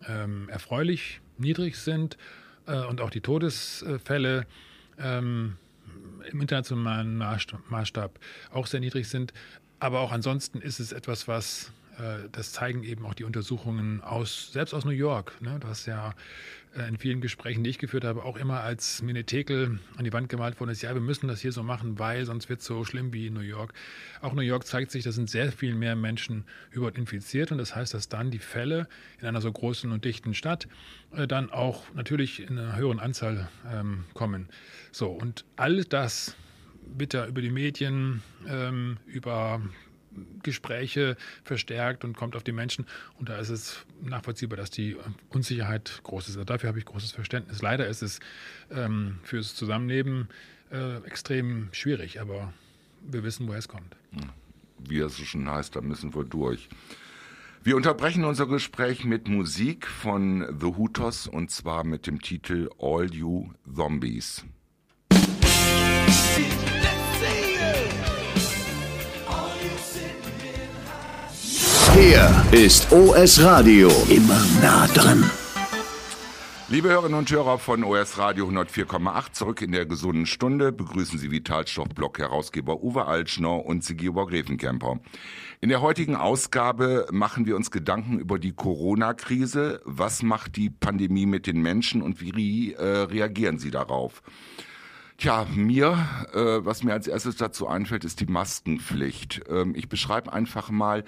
ähm, 0.07 0.49
erfreulich 0.49 1.19
niedrig 1.37 1.77
sind 1.77 2.17
äh, 2.67 2.77
und 2.85 3.01
auch 3.01 3.09
die 3.09 3.21
Todesfälle 3.21 4.45
ähm, 4.99 5.57
im 6.31 6.41
internationalen 6.41 7.17
Maßstab 7.17 8.19
auch 8.51 8.67
sehr 8.67 8.79
niedrig 8.81 9.07
sind. 9.07 9.33
Aber 9.79 10.01
auch 10.01 10.11
ansonsten 10.11 10.61
ist 10.61 10.79
es 10.79 10.91
etwas, 10.91 11.27
was 11.27 11.71
das 12.31 12.53
zeigen 12.53 12.83
eben 12.83 13.05
auch 13.05 13.13
die 13.13 13.23
Untersuchungen 13.25 14.01
aus, 14.01 14.51
selbst 14.53 14.73
aus 14.73 14.85
New 14.85 14.91
York. 14.91 15.39
Ne? 15.41 15.57
Du 15.59 15.67
hast 15.67 15.85
ja 15.85 16.13
äh, 16.75 16.87
in 16.87 16.97
vielen 16.97 17.21
Gesprächen, 17.21 17.63
die 17.63 17.69
ich 17.69 17.79
geführt 17.79 18.05
habe, 18.05 18.23
auch 18.23 18.37
immer 18.37 18.61
als 18.61 19.01
Minetekel 19.01 19.79
an 19.97 20.05
die 20.05 20.13
Wand 20.13 20.29
gemalt 20.29 20.59
worden 20.59 20.69
ist, 20.69 20.81
ja, 20.81 20.93
wir 20.93 21.01
müssen 21.01 21.27
das 21.27 21.41
hier 21.41 21.51
so 21.51 21.63
machen, 21.63 21.99
weil 21.99 22.25
sonst 22.25 22.49
wird 22.49 22.61
es 22.61 22.65
so 22.65 22.85
schlimm 22.85 23.11
wie 23.13 23.27
in 23.27 23.33
New 23.33 23.41
York. 23.41 23.73
Auch 24.21 24.33
New 24.33 24.41
York 24.41 24.65
zeigt 24.65 24.91
sich, 24.91 25.03
da 25.03 25.11
sind 25.11 25.29
sehr 25.29 25.51
viel 25.51 25.75
mehr 25.75 25.95
Menschen 25.95 26.45
überhaupt 26.71 26.97
infiziert 26.97 27.51
und 27.51 27.57
das 27.57 27.75
heißt, 27.75 27.93
dass 27.93 28.07
dann 28.07 28.31
die 28.31 28.39
Fälle 28.39 28.87
in 29.19 29.27
einer 29.27 29.41
so 29.41 29.51
großen 29.51 29.91
und 29.91 30.05
dichten 30.05 30.33
Stadt 30.33 30.67
äh, 31.13 31.27
dann 31.27 31.49
auch 31.49 31.83
natürlich 31.93 32.39
in 32.39 32.57
einer 32.57 32.75
höheren 32.77 32.99
Anzahl 32.99 33.49
ähm, 33.69 34.05
kommen. 34.13 34.47
So, 34.91 35.09
und 35.09 35.43
all 35.57 35.83
das 35.83 36.35
bitte 36.97 37.25
über 37.25 37.41
die 37.41 37.51
Medien, 37.51 38.23
ähm, 38.47 38.97
über 39.05 39.61
Gespräche 40.43 41.17
verstärkt 41.43 42.03
und 42.03 42.15
kommt 42.15 42.35
auf 42.35 42.43
die 42.43 42.51
Menschen. 42.51 42.85
Und 43.19 43.29
da 43.29 43.37
ist 43.37 43.49
es 43.49 43.85
nachvollziehbar, 44.01 44.57
dass 44.57 44.69
die 44.69 44.97
Unsicherheit 45.29 46.01
groß 46.03 46.29
ist. 46.29 46.35
Also 46.35 46.45
dafür 46.45 46.69
habe 46.69 46.79
ich 46.79 46.85
großes 46.85 47.11
Verständnis. 47.11 47.61
Leider 47.61 47.87
ist 47.87 48.01
es 48.01 48.19
ähm, 48.71 49.19
fürs 49.23 49.55
Zusammenleben 49.55 50.27
äh, 50.71 50.97
extrem 51.05 51.69
schwierig, 51.71 52.19
aber 52.21 52.53
wir 53.01 53.23
wissen, 53.23 53.47
woher 53.47 53.59
es 53.59 53.67
kommt. 53.67 53.95
Wie 54.79 54.99
es 54.99 55.17
so 55.17 55.23
schon 55.23 55.49
heißt, 55.49 55.75
da 55.75 55.81
müssen 55.81 56.13
wir 56.15 56.23
durch. 56.23 56.69
Wir 57.63 57.75
unterbrechen 57.75 58.25
unser 58.25 58.47
Gespräch 58.47 59.05
mit 59.05 59.27
Musik 59.27 59.85
von 59.85 60.57
The 60.59 60.65
Hutos 60.65 61.27
und 61.27 61.51
zwar 61.51 61.83
mit 61.83 62.07
dem 62.07 62.19
Titel 62.19 62.69
All 62.79 63.13
You 63.13 63.51
Zombies. 63.71 64.43
Hier 72.11 72.45
ist 72.51 72.91
OS 72.91 73.41
Radio. 73.41 73.89
Immer 74.09 74.45
nah 74.61 74.85
dran. 74.87 75.31
Liebe 76.67 76.89
Hörerinnen 76.89 77.17
und 77.17 77.31
Hörer 77.31 77.57
von 77.57 77.85
OS 77.85 78.17
Radio 78.17 78.49
104,8, 78.49 79.31
zurück 79.31 79.61
in 79.61 79.71
der 79.71 79.85
gesunden 79.85 80.25
Stunde 80.25 80.73
begrüßen 80.73 81.17
Sie 81.17 81.31
Vitalstoffblock-Herausgeber 81.31 82.83
Uwe 82.83 83.05
Altschner 83.05 83.65
und 83.65 83.85
Sigibor 83.85 84.27
Grevenkemper. 84.27 84.99
In 85.61 85.69
der 85.69 85.79
heutigen 85.79 86.17
Ausgabe 86.17 87.07
machen 87.13 87.45
wir 87.45 87.55
uns 87.55 87.71
Gedanken 87.71 88.19
über 88.19 88.39
die 88.39 88.51
Corona-Krise. 88.51 89.79
Was 89.85 90.21
macht 90.21 90.57
die 90.57 90.69
Pandemie 90.69 91.25
mit 91.25 91.47
den 91.47 91.61
Menschen 91.61 92.01
und 92.01 92.19
wie 92.19 92.73
äh, 92.73 92.83
reagieren 92.83 93.57
sie 93.57 93.71
darauf? 93.71 94.21
Tja, 95.17 95.45
mir, 95.55 95.97
äh, 96.33 96.65
was 96.65 96.83
mir 96.83 96.91
als 96.91 97.07
erstes 97.07 97.37
dazu 97.37 97.69
einfällt, 97.69 98.03
ist 98.03 98.19
die 98.19 98.25
Maskenpflicht. 98.25 99.43
Ähm, 99.47 99.75
ich 99.75 99.87
beschreibe 99.87 100.33
einfach 100.33 100.71
mal, 100.71 101.05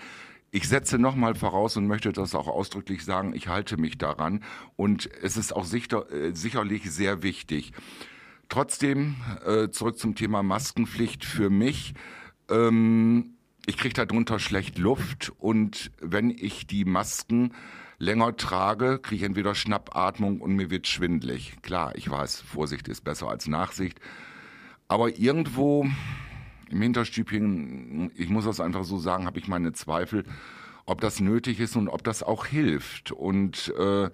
ich 0.53 0.69
setze 0.69 0.99
nochmal 0.99 1.33
voraus 1.33 1.77
und 1.77 1.87
möchte 1.87 2.13
das 2.13 2.35
auch 2.35 2.47
ausdrücklich 2.47 3.03
sagen, 3.03 3.33
ich 3.33 3.47
halte 3.47 3.75
mich 3.75 3.97
daran 3.97 4.43
und 4.75 5.09
es 5.23 5.35
ist 5.35 5.51
auch 5.51 5.65
sicher, 5.65 6.09
äh, 6.11 6.35
sicherlich 6.35 6.91
sehr 6.91 7.23
wichtig. 7.23 7.71
Trotzdem, 8.49 9.15
äh, 9.47 9.69
zurück 9.69 9.97
zum 9.97 10.13
Thema 10.13 10.43
Maskenpflicht 10.43 11.25
für 11.25 11.49
mich. 11.49 11.95
Ähm, 12.51 13.33
ich 13.65 13.77
kriege 13.77 13.95
darunter 13.95 14.37
schlecht 14.37 14.77
Luft 14.77 15.31
und 15.39 15.91
wenn 15.99 16.29
ich 16.29 16.67
die 16.67 16.85
Masken 16.85 17.53
länger 17.97 18.37
trage, 18.37 18.99
kriege 18.99 19.23
ich 19.23 19.23
entweder 19.23 19.55
Schnappatmung 19.55 20.39
und 20.39 20.55
mir 20.55 20.69
wird 20.69 20.87
schwindlig. 20.87 21.55
Klar, 21.63 21.95
ich 21.95 22.11
weiß, 22.11 22.41
Vorsicht 22.41 22.87
ist 22.89 23.03
besser 23.03 23.27
als 23.27 23.47
Nachsicht. 23.47 23.99
Aber 24.87 25.17
irgendwo 25.17 25.87
im 26.73 26.81
Hinterstübchen, 26.81 28.11
ich 28.15 28.29
muss 28.29 28.45
das 28.45 28.59
einfach 28.59 28.83
so 28.83 28.97
sagen, 28.97 29.25
habe 29.25 29.39
ich 29.39 29.47
meine 29.47 29.73
Zweifel, 29.73 30.25
ob 30.85 31.01
das 31.01 31.19
nötig 31.19 31.59
ist 31.59 31.75
und 31.75 31.87
ob 31.87 32.03
das 32.03 32.23
auch 32.23 32.47
hilft. 32.47 33.11
Und 33.11 33.71
äh, 33.77 34.09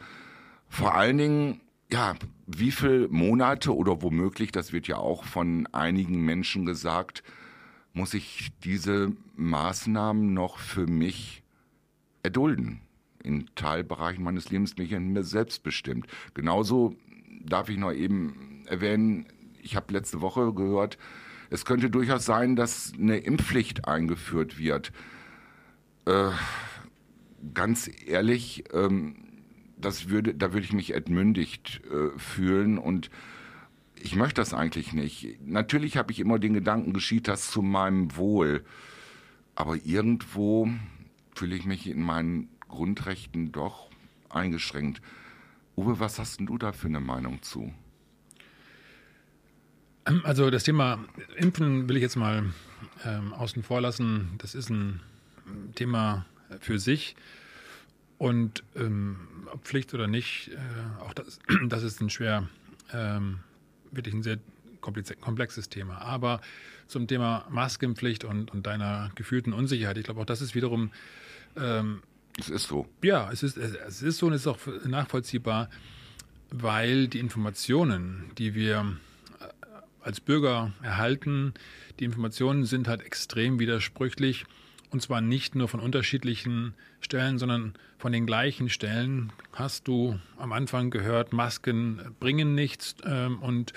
vor 0.67 0.93
allen 0.93 1.17
Dingen, 1.17 1.61
ja, 1.89 2.15
wie 2.47 2.71
viele 2.71 3.07
Monate 3.07 3.73
oder 3.73 4.01
womöglich, 4.01 4.51
das 4.51 4.73
wird 4.73 4.87
ja 4.87 4.97
auch 4.97 5.23
von 5.23 5.67
einigen 5.71 6.21
Menschen 6.25 6.65
gesagt, 6.65 7.23
muss 7.93 8.13
ich 8.13 8.49
diese 8.63 9.13
Maßnahmen 9.35 10.33
noch 10.33 10.59
für 10.59 10.85
mich 10.85 11.43
erdulden. 12.23 12.81
In 13.23 13.49
Teilbereichen 13.55 14.23
meines 14.23 14.49
Lebens 14.51 14.75
bin 14.75 14.85
ich 14.85 14.91
ja 14.91 14.99
mir 14.99 15.23
selbstbestimmt. 15.23 16.07
Genauso 16.33 16.95
darf 17.41 17.69
ich 17.69 17.77
noch 17.77 17.93
eben 17.93 18.65
erwähnen, 18.67 19.27
ich 19.61 19.77
habe 19.77 19.93
letzte 19.93 20.19
Woche 20.19 20.53
gehört, 20.53 20.97
es 21.49 21.65
könnte 21.65 21.89
durchaus 21.89 22.25
sein, 22.25 22.55
dass 22.55 22.93
eine 22.97 23.17
Impfpflicht 23.17 23.87
eingeführt 23.87 24.57
wird. 24.57 24.91
Äh, 26.05 26.29
ganz 27.53 27.89
ehrlich, 28.05 28.65
ähm, 28.73 29.15
das 29.77 30.09
würde, 30.09 30.35
da 30.35 30.53
würde 30.53 30.65
ich 30.65 30.73
mich 30.73 30.93
entmündigt 30.93 31.81
äh, 31.85 32.17
fühlen 32.17 32.77
und 32.77 33.09
ich 34.01 34.15
möchte 34.15 34.41
das 34.41 34.53
eigentlich 34.53 34.93
nicht. 34.93 35.39
Natürlich 35.45 35.97
habe 35.97 36.11
ich 36.11 36.19
immer 36.19 36.39
den 36.39 36.53
Gedanken, 36.53 36.93
geschieht 36.93 37.27
das 37.27 37.51
zu 37.51 37.61
meinem 37.61 38.15
Wohl. 38.15 38.63
Aber 39.55 39.75
irgendwo 39.75 40.69
fühle 41.35 41.55
ich 41.55 41.65
mich 41.65 41.87
in 41.87 42.01
meinen 42.01 42.49
Grundrechten 42.69 43.51
doch 43.51 43.89
eingeschränkt. 44.29 45.01
Uwe, 45.75 45.99
was 45.99 46.19
hast 46.19 46.39
denn 46.39 46.45
du 46.45 46.57
da 46.57 46.71
für 46.71 46.87
eine 46.87 47.01
Meinung 47.01 47.41
zu? 47.41 47.73
Also 50.23 50.49
das 50.49 50.63
Thema 50.63 50.99
Impfen 51.37 51.87
will 51.89 51.97
ich 51.97 52.01
jetzt 52.01 52.15
mal 52.15 52.43
ähm, 53.05 53.33
außen 53.33 53.63
vor 53.63 53.81
lassen. 53.81 54.31
Das 54.37 54.55
ist 54.55 54.69
ein 54.69 55.01
Thema 55.75 56.25
für 56.59 56.79
sich. 56.79 57.15
Und 58.17 58.63
ähm, 58.75 59.17
ob 59.51 59.65
Pflicht 59.65 59.93
oder 59.93 60.07
nicht, 60.07 60.49
äh, 60.49 61.01
auch 61.01 61.13
das, 61.13 61.39
das 61.67 61.83
ist 61.83 62.01
ein 62.01 62.09
schwer, 62.09 62.47
ähm, 62.93 63.39
wirklich 63.91 64.13
ein 64.13 64.23
sehr 64.23 64.39
komplexes 64.81 65.69
Thema. 65.69 65.99
Aber 65.99 66.41
zum 66.87 67.07
Thema 67.07 67.45
Maskenpflicht 67.49 68.23
und, 68.23 68.51
und 68.51 68.65
deiner 68.65 69.11
gefühlten 69.15 69.53
Unsicherheit, 69.53 69.97
ich 69.97 70.05
glaube 70.05 70.21
auch 70.21 70.25
das 70.25 70.41
ist 70.41 70.55
wiederum. 70.55 70.91
Ähm, 71.55 72.01
es 72.37 72.49
ist 72.49 72.67
so. 72.67 72.87
Ja, 73.03 73.29
es 73.31 73.43
ist, 73.43 73.57
es 73.57 74.01
ist 74.01 74.17
so 74.17 74.27
und 74.27 74.33
es 74.33 74.41
ist 74.41 74.47
auch 74.47 74.59
nachvollziehbar, 74.85 75.69
weil 76.51 77.07
die 77.07 77.19
Informationen, 77.19 78.31
die 78.37 78.55
wir 78.55 78.97
als 80.01 80.19
Bürger 80.19 80.71
erhalten. 80.81 81.53
Die 81.99 82.05
Informationen 82.05 82.65
sind 82.65 82.87
halt 82.87 83.01
extrem 83.01 83.59
widersprüchlich. 83.59 84.45
Und 84.91 85.01
zwar 85.01 85.21
nicht 85.21 85.53
nur 85.53 85.67
von 85.67 85.79
unterschiedlichen 85.79 86.73
Stellen, 86.99 87.37
sondern 87.37 87.73
von 87.99 88.11
den 88.11 88.25
gleichen 88.25 88.69
Stellen. 88.69 89.31
Hast 89.53 89.87
du 89.87 90.17
am 90.37 90.51
Anfang 90.51 90.89
gehört, 90.89 91.31
Masken 91.31 92.01
bringen 92.19 92.55
nichts. 92.55 92.95
Ähm, 93.05 93.39
und 93.39 93.73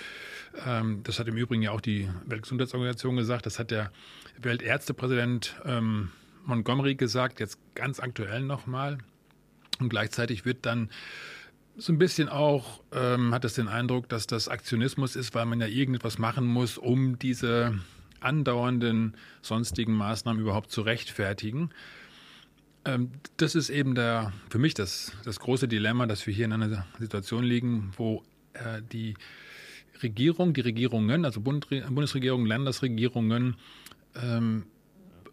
ähm, 0.64 1.02
das 1.02 1.19
hat 1.19 1.29
im 1.29 1.37
Übrigen 1.37 1.62
ja 1.62 1.73
auch 1.73 1.83
die 1.83 2.09
Weltgesundheitsorganisation 2.26 3.17
gesagt. 3.17 3.45
Das 3.45 3.59
hat 3.59 3.71
der 3.71 3.91
Weltärztepräsident 4.41 5.57
ähm, 5.67 6.12
Montgomery 6.47 6.95
gesagt, 6.95 7.41
jetzt 7.41 7.59
ganz 7.75 8.00
aktuell 8.00 8.43
nochmal. 8.43 8.99
Und 9.81 9.88
gleichzeitig 9.88 10.45
wird 10.45 10.64
dann 10.64 10.88
so 11.76 11.93
ein 11.93 11.99
bisschen 11.99 12.29
auch 12.29 12.81
ähm, 12.93 13.33
hat 13.33 13.45
es 13.45 13.55
den 13.55 13.69
Eindruck, 13.69 14.09
dass 14.09 14.26
das 14.26 14.49
Aktionismus 14.49 15.17
ist, 15.17 15.35
weil 15.35 15.47
man 15.47 15.61
ja 15.61 15.67
irgendetwas 15.67 16.19
machen 16.19 16.47
muss, 16.47 16.79
um 16.79 17.19
diese 17.19 17.79
andauernden 18.21 19.17
sonstigen 19.41 19.95
Maßnahmen 19.95 20.41
überhaupt 20.41 20.71
zu 20.71 20.83
rechtfertigen. 20.83 21.71
Ähm, 22.85 23.11
das 23.37 23.55
ist 23.55 23.71
eben 23.71 23.95
der, 23.95 24.33
für 24.50 24.59
mich 24.59 24.75
das, 24.75 25.12
das 25.25 25.41
große 25.41 25.69
Dilemma, 25.69 26.07
dass 26.07 26.26
wir 26.26 26.35
hier 26.35 26.45
in 26.45 26.52
einer 26.52 26.85
Situation 26.99 27.45
liegen, 27.45 27.93
wo 27.97 28.23
äh, 28.55 28.83
die 28.93 29.14
Regierung, 30.02 30.52
die 30.52 30.62
Regierungen, 30.62 31.25
also 31.25 31.41
Bund, 31.41 31.69
Bundesregierung, 31.69 32.45
Landesregierungen, 32.45 33.57
ähm, 34.21 34.64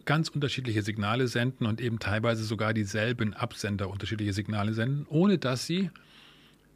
ganz 0.04 0.28
unterschiedliche 0.28 0.82
Signale 0.82 1.28
senden 1.28 1.66
und 1.66 1.80
eben 1.80 1.98
teilweise 1.98 2.44
sogar 2.44 2.72
dieselben 2.72 3.34
Absender 3.34 3.90
unterschiedliche 3.90 4.32
Signale 4.32 4.72
senden, 4.72 5.06
ohne 5.08 5.38
dass 5.38 5.66
sie 5.66 5.90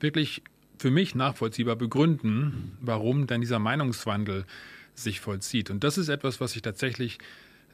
wirklich 0.05 0.43
für 0.79 0.93
mich 0.93 1.17
nachvollziehbar 1.17 1.75
begründen, 1.75 2.77
warum 2.81 3.27
denn 3.27 3.41
dieser 3.41 3.59
Meinungswandel 3.59 4.45
sich 4.95 5.19
vollzieht. 5.19 5.71
Und 5.71 5.83
das 5.83 5.99
ist 5.99 6.09
etwas, 6.09 6.41
was 6.41 6.55
ich 6.55 6.63
tatsächlich 6.63 7.19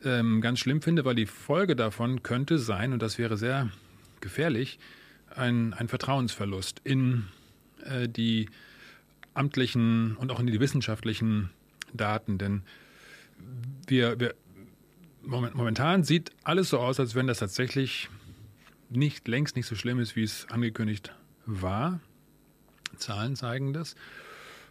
ähm, 0.05 0.41
ganz 0.41 0.61
schlimm 0.61 0.81
finde, 0.81 1.05
weil 1.05 1.15
die 1.15 1.27
Folge 1.27 1.77
davon 1.77 2.23
könnte 2.23 2.59
sein, 2.59 2.95
und 2.95 3.03
das 3.03 3.19
wäre 3.19 3.37
sehr 3.37 3.69
gefährlich, 4.21 4.79
ein, 5.35 5.75
ein 5.75 5.89
Vertrauensverlust 5.89 6.81
in 6.85 7.27
äh, 7.85 8.09
die 8.09 8.49
amtlichen 9.35 10.17
und 10.17 10.33
auch 10.33 10.41
in 10.41 10.47
die 10.47 10.61
wissenschaftlichen 10.61 11.51
Daten. 11.93 12.39
Denn 12.39 12.63
wir, 13.87 14.19
wir 14.19 14.35
momentan 15.23 16.05
sieht 16.05 16.31
alles 16.43 16.71
so 16.71 16.79
aus, 16.79 16.99
als 16.99 17.15
wenn 17.15 17.27
das 17.27 17.39
tatsächlich 17.39 18.09
nicht 18.89 19.29
längst 19.29 19.57
nicht 19.57 19.67
so 19.67 19.77
schlimm 19.77 20.01
ist, 20.01 20.17
wie 20.17 20.23
es 20.23 20.47
angekündigt 20.51 21.13
war. 21.47 22.01
Zahlen 23.01 23.37
zeigen 23.37 23.73
das. 23.73 23.97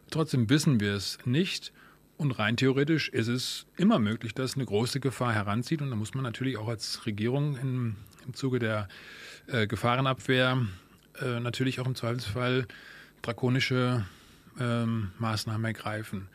Trotzdem 0.09 0.49
wissen 0.49 0.79
wir 0.79 0.93
es 0.93 1.17
nicht. 1.25 1.71
Und 2.17 2.31
rein 2.31 2.57
theoretisch 2.57 3.07
ist 3.09 3.27
es 3.27 3.65
immer 3.77 3.97
möglich, 3.97 4.33
dass 4.33 4.55
eine 4.55 4.65
große 4.65 4.99
Gefahr 4.99 5.33
heranzieht. 5.33 5.81
Und 5.81 5.89
da 5.89 5.95
muss 5.95 6.13
man 6.13 6.23
natürlich 6.23 6.57
auch 6.57 6.67
als 6.67 7.05
Regierung 7.05 7.57
im, 7.57 7.95
im 8.25 8.33
Zuge 8.33 8.59
der 8.59 8.89
äh, 9.47 9.67
Gefahrenabwehr 9.67 10.65
äh, 11.21 11.39
natürlich 11.39 11.79
auch 11.79 11.87
im 11.87 11.95
Zweifelsfall 11.95 12.67
drakonische 13.21 14.05
ähm, 14.59 15.11
Maßnahmen 15.17 15.65
ergreifen. 15.65 16.27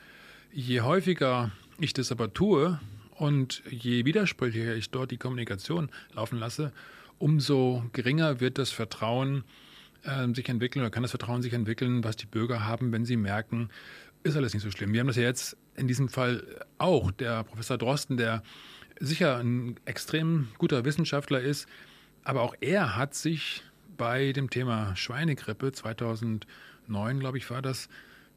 Je 0.53 0.81
häufiger 0.81 1.51
ich 1.79 1.93
das 1.93 2.13
aber 2.13 2.33
tue 2.33 2.81
und 3.17 3.63
je 3.69 4.05
widersprüchlicher 4.05 4.75
ich 4.75 4.91
dort 4.91 5.11
die 5.11 5.19
Kommunikation 5.19 5.91
laufen 6.13 6.39
lasse, 6.39 6.73
umso 7.19 7.85
geringer 7.93 8.41
wird 8.41 8.59
das 8.59 8.71
Vertrauen 8.71 9.45
äh, 10.05 10.33
sich 10.35 10.49
entwickeln 10.49 10.83
oder 10.83 10.91
kann 10.91 11.03
das 11.03 11.13
Vertrauen 11.13 11.43
sich 11.43 11.53
entwickeln, 11.53 12.05
was 12.05 12.17
die 12.17 12.27
Bürger 12.27 12.67
haben, 12.67 12.93
wenn 12.93 13.05
sie 13.05 13.17
merken, 13.17 13.71
ist 14.23 14.37
alles 14.37 14.55
nicht 14.55 14.63
so 14.63 14.71
schlimm. 14.71 14.93
Wir 14.93 15.01
haben 15.01 15.07
das 15.07 15.17
ja 15.17 15.23
jetzt 15.23 15.57
in 15.77 15.87
diesem 15.87 16.09
Fall 16.09 16.45
auch. 16.79 17.11
Der 17.11 17.45
Professor 17.45 17.79
Drosten, 17.79 18.17
der 18.17 18.43
sicher 18.99 19.39
ein 19.39 19.77
extrem 19.85 20.49
guter 20.59 20.85
Wissenschaftler 20.85 21.41
ist, 21.41 21.69
aber 22.23 22.43
auch 22.43 22.55
er 22.61 22.97
hat 22.97 23.15
sich 23.15 23.63
bei 23.97 24.33
dem 24.33 24.51
Thema 24.51 24.97
Schweinegrippe 24.97 25.73
2009, 25.73 26.47
glaube 27.21 27.39
ich, 27.39 27.51
war 27.51 27.63
das, 27.63 27.89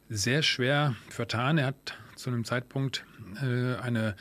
sehr 0.09 0.41
schwer 0.41 0.95
vertan. 1.09 1.57
Er 1.57 1.67
hat 1.67 1.97
zu 2.15 2.29
einem 2.29 2.45
Zeitpunkt 2.45 3.05
äh, 3.41 3.75
eine 3.75 4.15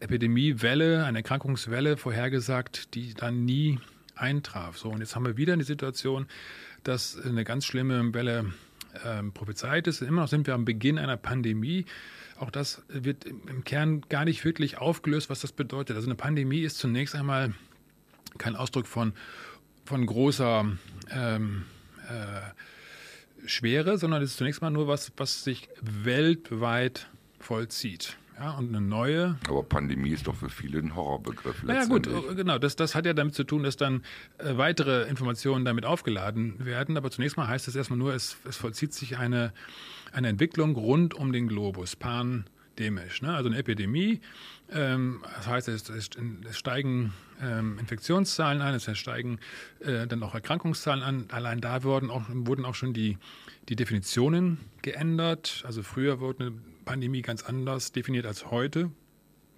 Epidemiewelle, 0.00 1.04
eine 1.04 1.18
Erkrankungswelle 1.18 1.96
vorhergesagt, 1.96 2.94
die 2.94 3.14
dann 3.14 3.44
nie 3.44 3.78
eintraf. 4.16 4.78
So, 4.78 4.90
und 4.90 5.00
jetzt 5.00 5.14
haben 5.14 5.24
wir 5.24 5.36
wieder 5.36 5.52
eine 5.52 5.64
Situation, 5.64 6.26
dass 6.82 7.20
eine 7.20 7.44
ganz 7.44 7.64
schlimme 7.64 8.14
Welle 8.14 8.52
ähm, 9.04 9.32
prophezeit 9.32 9.86
ist. 9.86 10.02
Immer 10.02 10.22
noch 10.22 10.28
sind 10.28 10.46
wir 10.46 10.54
am 10.54 10.64
Beginn 10.64 10.98
einer 10.98 11.16
Pandemie. 11.16 11.84
Auch 12.38 12.50
das 12.50 12.82
wird 12.88 13.24
im 13.24 13.64
Kern 13.64 14.02
gar 14.08 14.24
nicht 14.24 14.44
wirklich 14.44 14.78
aufgelöst, 14.78 15.30
was 15.30 15.40
das 15.40 15.52
bedeutet. 15.52 15.96
Also 15.96 16.08
eine 16.08 16.16
Pandemie 16.16 16.60
ist 16.60 16.78
zunächst 16.78 17.14
einmal 17.14 17.54
kein 18.38 18.56
Ausdruck 18.56 18.86
von, 18.86 19.14
von 19.84 20.04
großer 20.04 20.66
ähm, 21.10 21.64
äh, 22.08 23.48
Schwere, 23.48 23.96
sondern 23.96 24.22
es 24.22 24.32
ist 24.32 24.36
zunächst 24.38 24.60
mal 24.60 24.70
nur 24.70 24.88
was, 24.88 25.12
was 25.16 25.44
sich 25.44 25.68
weltweit 25.80 27.08
vollzieht. 27.38 28.16
Ja, 28.38 28.50
und 28.52 28.68
eine 28.68 28.82
neue. 28.82 29.38
Aber 29.48 29.62
Pandemie 29.62 30.10
ist 30.10 30.26
doch 30.26 30.34
für 30.34 30.50
viele 30.50 30.78
ein 30.78 30.94
Horrorbegriff. 30.94 31.62
Naja, 31.62 31.86
gut, 31.86 32.08
genau. 32.36 32.58
Das, 32.58 32.76
das 32.76 32.94
hat 32.94 33.06
ja 33.06 33.14
damit 33.14 33.34
zu 33.34 33.44
tun, 33.44 33.62
dass 33.62 33.76
dann 33.76 34.02
äh, 34.38 34.56
weitere 34.58 35.08
Informationen 35.08 35.64
damit 35.64 35.86
aufgeladen 35.86 36.64
werden. 36.64 36.98
Aber 36.98 37.10
zunächst 37.10 37.38
mal 37.38 37.48
heißt 37.48 37.66
es 37.66 37.74
erstmal 37.74 37.98
nur, 37.98 38.14
es, 38.14 38.36
es 38.46 38.56
vollzieht 38.56 38.92
sich 38.92 39.16
eine, 39.16 39.54
eine 40.12 40.28
Entwicklung 40.28 40.74
rund 40.74 41.14
um 41.14 41.32
den 41.32 41.48
Globus, 41.48 41.96
pandemisch. 41.96 43.22
Ne? 43.22 43.34
Also 43.34 43.48
eine 43.48 43.56
Epidemie. 43.56 44.20
Ähm, 44.70 45.24
das 45.36 45.46
heißt, 45.46 45.68
es, 45.68 45.88
es, 45.88 46.10
es 46.46 46.58
steigen 46.58 47.14
ähm, 47.42 47.78
Infektionszahlen 47.78 48.60
an, 48.60 48.74
es 48.74 48.98
steigen 48.98 49.38
äh, 49.80 50.06
dann 50.06 50.22
auch 50.22 50.34
Erkrankungszahlen 50.34 51.02
an. 51.02 51.24
Allein 51.30 51.62
da 51.62 51.84
wurden 51.84 52.10
auch, 52.10 52.24
wurden 52.28 52.66
auch 52.66 52.74
schon 52.74 52.92
die, 52.92 53.16
die 53.70 53.76
Definitionen 53.76 54.58
geändert. 54.82 55.62
Also 55.66 55.82
früher 55.82 56.20
wurde 56.20 56.46
eine 56.46 56.75
Pandemie 56.86 57.20
ganz 57.20 57.42
anders 57.42 57.92
definiert 57.92 58.24
als 58.24 58.50
heute. 58.50 58.90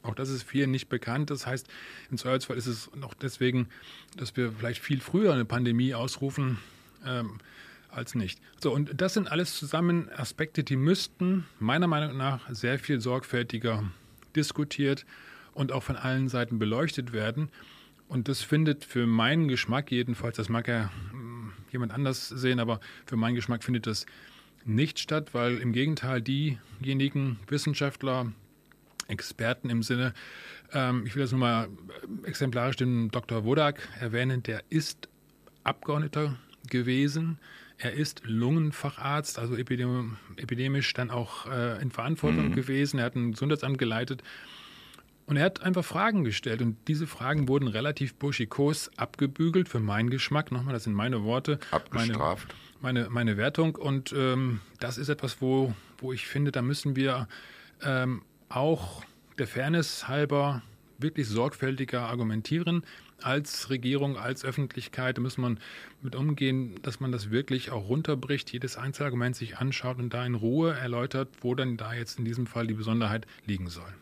Auch 0.02 0.16
das 0.16 0.30
ist 0.30 0.42
vielen 0.42 0.72
nicht 0.72 0.88
bekannt. 0.88 1.30
Das 1.30 1.46
heißt, 1.46 1.68
im 2.10 2.18
Zweifelsfall 2.18 2.56
ist 2.56 2.66
es 2.66 2.90
auch 3.02 3.14
deswegen, 3.14 3.68
dass 4.16 4.36
wir 4.36 4.50
vielleicht 4.50 4.82
viel 4.82 5.00
früher 5.00 5.32
eine 5.32 5.44
Pandemie 5.44 5.94
ausrufen 5.94 6.58
ähm, 7.06 7.38
als 7.90 8.14
nicht. 8.14 8.40
So, 8.60 8.72
und 8.72 9.00
das 9.00 9.14
sind 9.14 9.30
alles 9.30 9.56
zusammen 9.56 10.08
Aspekte, 10.16 10.64
die 10.64 10.76
müssten 10.76 11.46
meiner 11.58 11.86
Meinung 11.86 12.16
nach 12.16 12.48
sehr 12.50 12.78
viel 12.78 13.00
sorgfältiger 13.00 13.84
diskutiert 14.34 15.04
und 15.52 15.72
auch 15.72 15.82
von 15.82 15.96
allen 15.96 16.28
Seiten 16.28 16.58
beleuchtet 16.58 17.12
werden. 17.12 17.50
Und 18.08 18.28
das 18.28 18.40
findet 18.40 18.84
für 18.84 19.06
meinen 19.06 19.48
Geschmack 19.48 19.90
jedenfalls, 19.90 20.36
das 20.36 20.48
mag 20.48 20.68
ja 20.68 20.90
hm, 21.10 21.52
jemand 21.70 21.92
anders 21.92 22.28
sehen, 22.28 22.60
aber 22.60 22.80
für 23.04 23.16
meinen 23.16 23.34
Geschmack 23.34 23.62
findet 23.62 23.86
das 23.86 24.06
nicht 24.68 24.98
statt, 24.98 25.34
weil 25.34 25.58
im 25.58 25.72
Gegenteil 25.72 26.22
diejenigen 26.22 27.38
Wissenschaftler, 27.48 28.32
Experten 29.08 29.70
im 29.70 29.82
Sinne. 29.82 30.12
Ähm, 30.72 31.04
ich 31.06 31.14
will 31.16 31.22
das 31.22 31.32
nur 31.32 31.40
mal 31.40 31.68
exemplarisch 32.24 32.76
den 32.76 33.10
Dr. 33.10 33.44
Wodak 33.44 33.88
erwähnen. 34.00 34.42
Der 34.42 34.62
ist 34.68 35.08
Abgeordneter 35.64 36.36
gewesen. 36.68 37.38
Er 37.78 37.92
ist 37.92 38.22
Lungenfacharzt, 38.24 39.38
also 39.38 39.56
epidemisch 39.56 40.92
dann 40.94 41.10
auch 41.10 41.46
äh, 41.46 41.80
in 41.80 41.90
Verantwortung 41.90 42.48
mhm. 42.48 42.54
gewesen. 42.54 42.98
Er 42.98 43.06
hat 43.06 43.14
ein 43.14 43.32
Gesundheitsamt 43.32 43.78
geleitet. 43.78 44.22
Und 45.26 45.36
er 45.36 45.44
hat 45.44 45.62
einfach 45.62 45.84
Fragen 45.84 46.24
gestellt 46.24 46.62
und 46.62 46.76
diese 46.88 47.06
Fragen 47.06 47.48
wurden 47.48 47.68
relativ 47.68 48.14
burschikos 48.14 48.90
abgebügelt 48.96 49.68
für 49.68 49.78
meinen 49.78 50.08
Geschmack. 50.08 50.50
Nochmal, 50.50 50.72
das 50.72 50.84
sind 50.84 50.94
meine 50.94 51.22
Worte. 51.22 51.58
Abgestraft. 51.70 52.48
Meine, 52.48 52.67
meine, 52.80 53.08
meine 53.10 53.36
Wertung. 53.36 53.74
Und 53.74 54.12
ähm, 54.16 54.60
das 54.80 54.98
ist 54.98 55.08
etwas, 55.08 55.40
wo, 55.40 55.74
wo 55.98 56.12
ich 56.12 56.26
finde, 56.26 56.52
da 56.52 56.62
müssen 56.62 56.96
wir 56.96 57.28
ähm, 57.82 58.22
auch 58.48 59.04
der 59.38 59.46
Fairness 59.46 60.08
halber 60.08 60.62
wirklich 60.98 61.28
sorgfältiger 61.28 62.02
argumentieren 62.02 62.84
als 63.22 63.70
Regierung, 63.70 64.16
als 64.16 64.44
Öffentlichkeit. 64.44 65.18
Da 65.18 65.22
muss 65.22 65.38
man 65.38 65.58
mit 66.02 66.14
umgehen, 66.14 66.74
dass 66.82 67.00
man 67.00 67.12
das 67.12 67.30
wirklich 67.30 67.70
auch 67.70 67.88
runterbricht, 67.88 68.52
jedes 68.52 68.76
Einzelargument 68.76 69.36
sich 69.36 69.58
anschaut 69.58 69.98
und 69.98 70.14
da 70.14 70.24
in 70.24 70.34
Ruhe 70.34 70.74
erläutert, 70.74 71.28
wo 71.40 71.54
dann 71.54 71.76
da 71.76 71.94
jetzt 71.94 72.18
in 72.18 72.24
diesem 72.24 72.46
Fall 72.46 72.66
die 72.66 72.74
Besonderheit 72.74 73.26
liegen 73.46 73.68
soll. 73.68 73.92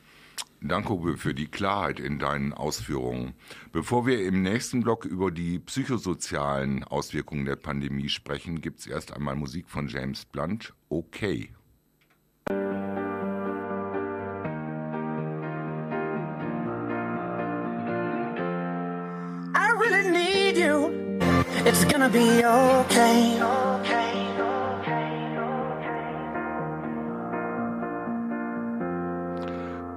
Danke 0.60 1.16
für 1.16 1.34
die 1.34 1.48
Klarheit 1.48 2.00
in 2.00 2.18
deinen 2.18 2.52
Ausführungen. 2.52 3.34
Bevor 3.72 4.06
wir 4.06 4.24
im 4.24 4.42
nächsten 4.42 4.82
Block 4.82 5.04
über 5.04 5.30
die 5.30 5.58
psychosozialen 5.58 6.82
Auswirkungen 6.84 7.44
der 7.44 7.56
Pandemie 7.56 8.08
sprechen, 8.08 8.60
gibt 8.60 8.80
es 8.80 8.86
erst 8.86 9.12
einmal 9.12 9.36
Musik 9.36 9.68
von 9.68 9.88
James 9.88 10.24
Blunt. 10.24 10.72
Okay. 10.88 11.50
I 19.54 19.70
really 19.78 20.10
need 20.10 20.56
you. 20.56 20.90
It's 21.64 21.84
gonna 21.84 22.08
be 22.08 22.44
okay. 22.44 24.05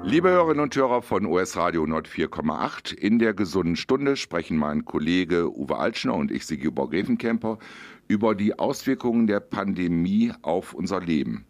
Liebe 0.09 0.31
Hörerinnen 0.31 0.63
und 0.63 0.75
Hörer 0.75 1.03
von 1.03 1.27
US 1.27 1.55
Radio 1.55 1.85
Nord 1.85 2.07
4,8, 2.07 2.95
in 2.95 3.19
der 3.19 3.35
gesunden 3.35 3.75
Stunde 3.75 4.15
sprechen 4.15 4.57
mein 4.57 4.83
Kollege 4.83 5.55
Uwe 5.55 5.77
Altschner 5.77 6.15
und 6.15 6.31
ich, 6.31 6.47
Sigi 6.47 6.71
Borgrevenkemper, 6.71 7.59
über 8.07 8.33
die 8.33 8.57
Auswirkungen 8.57 9.27
der 9.27 9.39
Pandemie 9.39 10.33
auf 10.41 10.73
unser 10.73 10.99
Leben. 10.99 11.45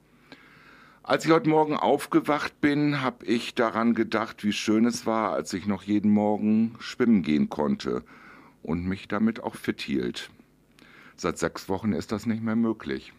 Als 1.03 1.23
ich 1.23 1.31
heute 1.31 1.49
Morgen 1.49 1.77
aufgewacht 1.77 2.59
bin, 2.59 3.01
habe 3.01 3.25
ich 3.25 3.55
daran 3.55 3.93
gedacht, 3.93 4.43
wie 4.43 4.51
schön 4.51 4.83
es 4.83 5.05
war, 5.05 5.31
als 5.31 5.53
ich 5.53 5.65
noch 5.65 5.83
jeden 5.83 6.11
Morgen 6.11 6.75
schwimmen 6.79 7.21
gehen 7.21 7.47
konnte 7.47 8.03
und 8.61 8.85
mich 8.85 9.07
damit 9.07 9.41
auch 9.41 9.55
fit 9.55 9.79
hielt. 9.79 10.31
Seit 11.15 11.37
sechs 11.37 11.69
Wochen 11.69 11.93
ist 11.93 12.11
das 12.11 12.25
nicht 12.25 12.43
mehr 12.43 12.57
möglich. 12.57 13.13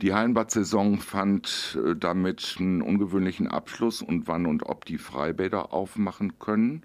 Die 0.00 0.14
Hallenbad-Saison 0.14 0.98
fand 1.00 1.76
äh, 1.84 1.96
damit 1.96 2.56
einen 2.60 2.82
ungewöhnlichen 2.82 3.48
Abschluss 3.48 4.00
und 4.00 4.28
wann 4.28 4.46
und 4.46 4.62
ob 4.64 4.84
die 4.84 4.98
Freibäder 4.98 5.72
aufmachen 5.72 6.38
können, 6.38 6.82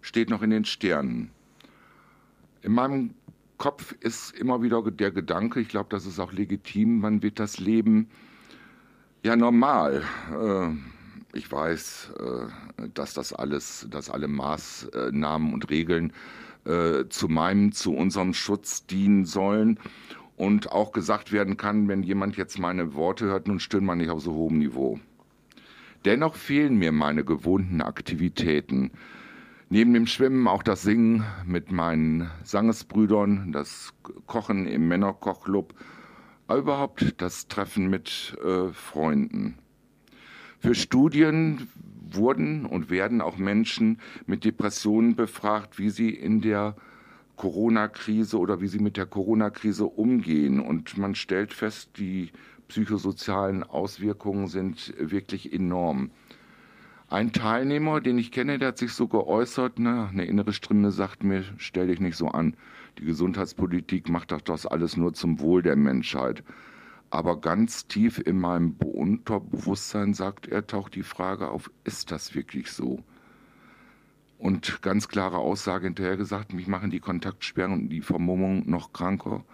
steht 0.00 0.30
noch 0.30 0.42
in 0.42 0.50
den 0.50 0.64
Sternen. 0.64 1.30
In 2.62 2.72
meinem 2.72 3.14
Kopf 3.58 3.92
ist 4.00 4.34
immer 4.34 4.62
wieder 4.62 4.82
der 4.90 5.10
Gedanke, 5.10 5.60
ich 5.60 5.68
glaube, 5.68 5.88
das 5.90 6.06
ist 6.06 6.18
auch 6.18 6.32
legitim, 6.32 7.02
wann 7.02 7.22
wird 7.22 7.38
das 7.38 7.58
Leben 7.58 8.08
ja 9.22 9.36
normal? 9.36 10.02
Äh, 10.32 11.36
ich 11.36 11.52
weiß, 11.52 12.12
äh, 12.18 12.88
dass 12.94 13.12
das 13.12 13.34
alles, 13.34 13.86
dass 13.90 14.08
alle 14.08 14.28
Maßnahmen 14.28 15.52
und 15.52 15.70
Regeln 15.70 16.12
zu 17.10 17.28
meinem, 17.28 17.72
zu 17.72 17.94
unserem 17.94 18.32
Schutz 18.32 18.86
dienen 18.86 19.26
sollen 19.26 19.78
und 20.36 20.72
auch 20.72 20.92
gesagt 20.92 21.32
werden 21.32 21.56
kann, 21.56 21.88
wenn 21.88 22.02
jemand 22.02 22.36
jetzt 22.36 22.58
meine 22.58 22.94
Worte 22.94 23.26
hört, 23.26 23.48
nun 23.48 23.60
stöhnt 23.60 23.86
man 23.86 23.98
nicht 23.98 24.10
auf 24.10 24.20
so 24.20 24.34
hohem 24.34 24.58
Niveau. 24.58 24.98
Dennoch 26.04 26.34
fehlen 26.34 26.76
mir 26.76 26.92
meine 26.92 27.24
gewohnten 27.24 27.80
Aktivitäten. 27.80 28.90
Neben 29.70 29.94
dem 29.94 30.06
Schwimmen 30.06 30.46
auch 30.46 30.62
das 30.62 30.82
Singen 30.82 31.24
mit 31.46 31.72
meinen 31.72 32.30
Sangesbrüdern, 32.42 33.52
das 33.52 33.94
Kochen 34.26 34.66
im 34.66 34.88
Männerkochclub, 34.88 35.74
überhaupt 36.48 37.14
das 37.22 37.48
Treffen 37.48 37.88
mit 37.88 38.36
äh, 38.44 38.70
Freunden. 38.72 39.58
Für 40.58 40.74
Studien 40.74 41.68
wurden 42.10 42.66
und 42.66 42.90
werden 42.90 43.20
auch 43.20 43.38
Menschen 43.38 43.98
mit 44.26 44.44
Depressionen 44.44 45.16
befragt, 45.16 45.78
wie 45.78 45.90
sie 45.90 46.10
in 46.10 46.40
der 46.40 46.76
Corona-Krise 47.36 48.38
oder 48.38 48.60
wie 48.60 48.68
sie 48.68 48.78
mit 48.78 48.96
der 48.96 49.06
Corona-Krise 49.06 49.84
umgehen. 49.84 50.60
Und 50.60 50.96
man 50.98 51.14
stellt 51.14 51.52
fest, 51.52 51.90
die 51.96 52.30
psychosozialen 52.68 53.62
Auswirkungen 53.62 54.46
sind 54.48 54.94
wirklich 54.98 55.52
enorm. 55.52 56.10
Ein 57.08 57.32
Teilnehmer, 57.32 58.00
den 58.00 58.18
ich 58.18 58.32
kenne, 58.32 58.58
der 58.58 58.68
hat 58.68 58.78
sich 58.78 58.92
so 58.92 59.06
geäußert, 59.06 59.78
ne, 59.78 60.08
eine 60.10 60.24
innere 60.24 60.52
Stimme 60.52 60.90
sagt 60.90 61.22
mir, 61.22 61.44
stell 61.58 61.88
dich 61.88 62.00
nicht 62.00 62.16
so 62.16 62.28
an. 62.28 62.56
Die 62.98 63.04
Gesundheitspolitik 63.04 64.08
macht 64.08 64.32
doch 64.32 64.40
das 64.40 64.66
alles 64.66 64.96
nur 64.96 65.12
zum 65.12 65.38
Wohl 65.40 65.62
der 65.62 65.76
Menschheit. 65.76 66.42
Aber 67.10 67.40
ganz 67.40 67.86
tief 67.86 68.18
in 68.18 68.40
meinem 68.40 68.74
Unterbewusstsein, 68.82 70.14
sagt 70.14 70.48
er, 70.48 70.66
taucht 70.66 70.94
die 70.94 71.02
Frage 71.02 71.48
auf, 71.48 71.70
ist 71.84 72.10
das 72.10 72.34
wirklich 72.34 72.72
so? 72.72 73.04
Und 74.38 74.82
ganz 74.82 75.08
klare 75.08 75.38
Aussage 75.38 75.86
hinterher 75.86 76.16
gesagt, 76.16 76.52
mich 76.52 76.66
machen 76.66 76.90
die 76.90 77.00
Kontaktsperren 77.00 77.72
und 77.72 77.88
die 77.88 78.02
Vermummung 78.02 78.68
noch 78.68 78.92
kranker. 78.92 79.44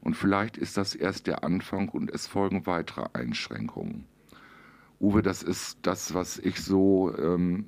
Und 0.00 0.14
vielleicht 0.14 0.56
ist 0.56 0.76
das 0.76 0.94
erst 0.94 1.26
der 1.26 1.44
Anfang 1.44 1.88
und 1.88 2.10
es 2.10 2.26
folgen 2.26 2.66
weitere 2.66 3.06
Einschränkungen. 3.12 4.04
Uwe, 5.00 5.22
das 5.22 5.42
ist 5.42 5.78
das, 5.82 6.14
was 6.14 6.38
ich 6.38 6.60
so 6.60 7.14
ähm, 7.16 7.66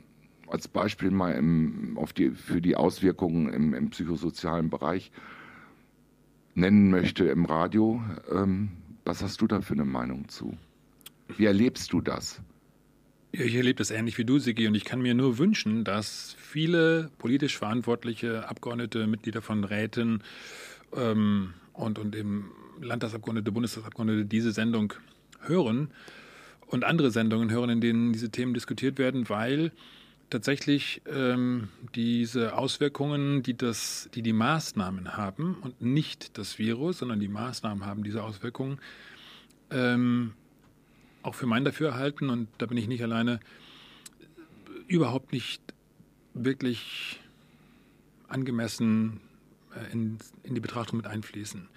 als 0.48 0.68
Beispiel 0.68 1.10
mal 1.10 1.32
im, 1.32 1.98
die, 2.16 2.30
für 2.30 2.60
die 2.60 2.76
Auswirkungen 2.76 3.52
im, 3.52 3.74
im 3.74 3.90
psychosozialen 3.90 4.68
Bereich 4.68 5.12
nennen 6.54 6.90
möchte 6.90 7.24
im 7.26 7.44
Radio. 7.44 8.02
Ähm, 8.30 8.70
was 9.04 9.22
hast 9.22 9.40
du 9.40 9.46
da 9.46 9.60
für 9.60 9.74
eine 9.74 9.84
Meinung 9.84 10.28
zu? 10.28 10.56
Wie 11.36 11.46
erlebst 11.46 11.92
du 11.92 12.00
das? 12.00 12.42
Ich 13.32 13.54
erlebe 13.54 13.78
das 13.78 13.92
ähnlich 13.92 14.18
wie 14.18 14.24
du, 14.24 14.40
Sigi, 14.40 14.66
und 14.66 14.74
ich 14.74 14.84
kann 14.84 15.00
mir 15.00 15.14
nur 15.14 15.38
wünschen, 15.38 15.84
dass 15.84 16.34
viele 16.38 17.10
politisch 17.18 17.56
verantwortliche 17.58 18.48
Abgeordnete, 18.48 19.06
Mitglieder 19.06 19.40
von 19.40 19.62
Räten 19.62 20.24
ähm, 20.96 21.54
und, 21.72 22.00
und 22.00 22.16
eben 22.16 22.50
Landtagsabgeordnete, 22.80 23.52
Bundestagsabgeordnete 23.52 24.24
diese 24.24 24.50
Sendung 24.50 24.94
hören 25.42 25.90
und 26.66 26.82
andere 26.84 27.12
Sendungen 27.12 27.52
hören, 27.52 27.70
in 27.70 27.80
denen 27.80 28.12
diese 28.12 28.30
Themen 28.30 28.52
diskutiert 28.52 28.98
werden, 28.98 29.28
weil 29.28 29.70
tatsächlich 30.28 31.00
ähm, 31.06 31.68
diese 31.94 32.56
Auswirkungen, 32.56 33.44
die, 33.44 33.56
das, 33.56 34.08
die 34.12 34.22
die 34.22 34.32
Maßnahmen 34.32 35.16
haben 35.16 35.56
und 35.60 35.80
nicht 35.80 36.36
das 36.36 36.58
Virus, 36.58 36.98
sondern 36.98 37.20
die 37.20 37.28
Maßnahmen 37.28 37.86
haben 37.86 38.02
diese 38.02 38.24
Auswirkungen, 38.24 38.80
ähm, 39.70 40.32
auch 41.22 41.34
für 41.34 41.46
mein 41.46 41.64
Dafürhalten, 41.64 42.30
und 42.30 42.48
da 42.58 42.66
bin 42.66 42.76
ich 42.76 42.88
nicht 42.88 43.02
alleine, 43.02 43.40
überhaupt 44.86 45.32
nicht 45.32 45.62
wirklich 46.34 47.20
angemessen 48.28 49.20
äh, 49.74 49.92
in, 49.92 50.18
in 50.42 50.54
die 50.54 50.60
Betrachtung 50.60 50.96
mit 50.96 51.06
einfließen. 51.06 51.68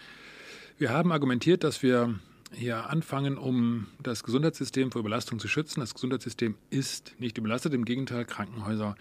Wir 0.77 0.91
haben 0.91 1.11
argumentiert, 1.11 1.63
dass 1.63 1.83
wir 1.83 2.19
hier 2.51 2.89
anfangen, 2.89 3.37
um 3.37 3.87
das 4.01 4.23
Gesundheitssystem 4.23 4.91
vor 4.91 4.99
Überlastung 4.99 5.39
zu 5.39 5.47
schützen. 5.47 5.79
Das 5.79 5.93
Gesundheitssystem 5.93 6.55
ist 6.69 7.15
nicht 7.19 7.37
überlastet, 7.37 7.73
im 7.73 7.85
Gegenteil, 7.85 8.25
Krankenhäuser 8.25 8.95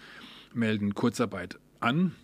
melden 0.53 0.95
Kurzarbeit 0.95 1.59
an. 1.79 2.15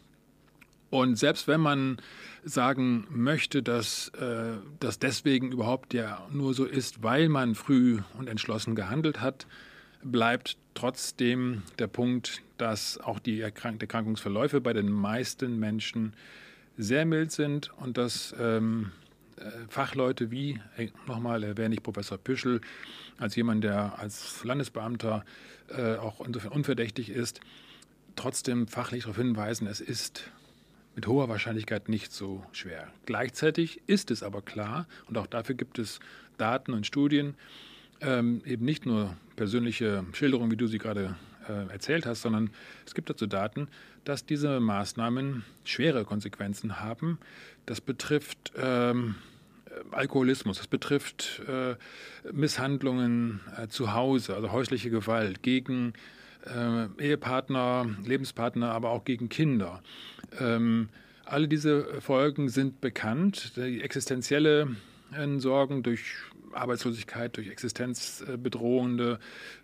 Und 0.89 1.17
selbst 1.17 1.47
wenn 1.47 1.61
man 1.61 1.97
sagen 2.43 3.05
möchte, 3.09 3.61
dass 3.61 4.09
äh, 4.09 4.57
das 4.79 4.99
deswegen 4.99 5.51
überhaupt 5.51 5.93
ja 5.93 6.27
nur 6.31 6.53
so 6.53 6.65
ist, 6.65 7.03
weil 7.03 7.29
man 7.29 7.55
früh 7.55 7.99
und 8.17 8.27
entschlossen 8.27 8.75
gehandelt 8.75 9.21
hat, 9.21 9.45
bleibt 10.03 10.57
trotzdem 10.73 11.63
der 11.77 11.87
Punkt, 11.87 12.41
dass 12.57 12.97
auch 12.99 13.19
die 13.19 13.41
Erkrank 13.41 13.81
Erkrankungsverläufe 13.81 14.61
bei 14.61 14.73
den 14.73 14.89
meisten 14.89 15.59
Menschen 15.59 16.13
sehr 16.77 17.05
mild 17.05 17.31
sind 17.31 17.71
und 17.77 17.97
dass 17.97 18.33
ähm, 18.39 18.91
äh, 19.35 19.43
Fachleute 19.67 20.31
wie, 20.31 20.59
äh, 20.77 20.87
nochmal 21.07 21.43
erwähne 21.43 21.75
ich 21.75 21.83
Professor 21.83 22.17
Püschel, 22.17 22.61
als 23.17 23.35
jemand, 23.35 23.63
der 23.63 23.99
als 23.99 24.43
Landesbeamter 24.43 25.25
äh, 25.67 25.95
auch 25.95 26.25
insofern 26.25 26.53
unverdächtig 26.53 27.09
ist, 27.09 27.41
trotzdem 28.15 28.67
fachlich 28.67 29.03
darauf 29.03 29.17
hinweisen, 29.17 29.67
es 29.67 29.81
ist 29.81 30.31
mit 30.95 31.07
hoher 31.07 31.29
Wahrscheinlichkeit 31.29 31.89
nicht 31.89 32.11
so 32.11 32.43
schwer. 32.51 32.87
Gleichzeitig 33.05 33.81
ist 33.87 34.11
es 34.11 34.23
aber 34.23 34.41
klar, 34.41 34.87
und 35.07 35.17
auch 35.17 35.27
dafür 35.27 35.55
gibt 35.55 35.79
es 35.79 35.99
Daten 36.37 36.73
und 36.73 36.85
Studien, 36.85 37.35
ähm, 38.01 38.41
eben 38.45 38.65
nicht 38.65 38.85
nur 38.85 39.15
persönliche 39.35 40.05
Schilderung, 40.13 40.51
wie 40.51 40.57
du 40.57 40.67
sie 40.67 40.77
gerade 40.77 41.15
äh, 41.47 41.71
erzählt 41.71 42.05
hast, 42.05 42.21
sondern 42.21 42.51
es 42.85 42.93
gibt 42.93 43.09
dazu 43.09 43.27
Daten, 43.27 43.67
dass 44.05 44.25
diese 44.25 44.59
Maßnahmen 44.59 45.43
schwere 45.65 46.05
Konsequenzen 46.05 46.79
haben. 46.79 47.19
Das 47.65 47.81
betrifft 47.81 48.53
ähm, 48.57 49.15
Alkoholismus, 49.91 50.57
das 50.57 50.67
betrifft 50.67 51.41
äh, 51.47 51.75
Misshandlungen 52.31 53.41
äh, 53.57 53.67
zu 53.67 53.93
Hause, 53.93 54.35
also 54.35 54.51
häusliche 54.51 54.89
Gewalt 54.89 55.43
gegen 55.43 55.89
äh, 55.89 56.18
Ehepartner, 56.97 57.85
Lebenspartner, 58.05 58.71
aber 58.71 58.91
auch 58.91 59.03
gegen 59.05 59.29
Kinder. 59.29 59.81
Ähm, 60.39 60.89
alle 61.25 61.47
diese 61.47 62.01
Folgen 62.01 62.49
sind 62.49 62.81
bekannt. 62.81 63.55
Die 63.55 63.81
existenzielle 63.81 64.75
äh, 65.13 65.39
Sorgen 65.39 65.83
durch 65.83 66.15
Arbeitslosigkeit, 66.53 67.37
durch 67.37 67.49
existenzbedrohende 67.49 69.19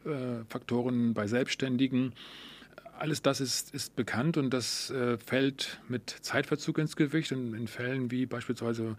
äh, 0.05 0.43
Faktoren 0.49 1.13
bei 1.13 1.27
Selbstständigen. 1.27 2.13
Alles 2.97 3.21
das 3.21 3.41
ist, 3.41 3.73
ist 3.73 3.95
bekannt 3.95 4.37
und 4.37 4.51
das 4.51 4.89
äh, 4.91 5.17
fällt 5.17 5.81
mit 5.89 6.09
Zeitverzug 6.09 6.77
ins 6.77 6.95
Gewicht. 6.95 7.31
Und 7.31 7.53
in 7.53 7.67
Fällen 7.67 8.11
wie 8.11 8.25
beispielsweise 8.25 8.95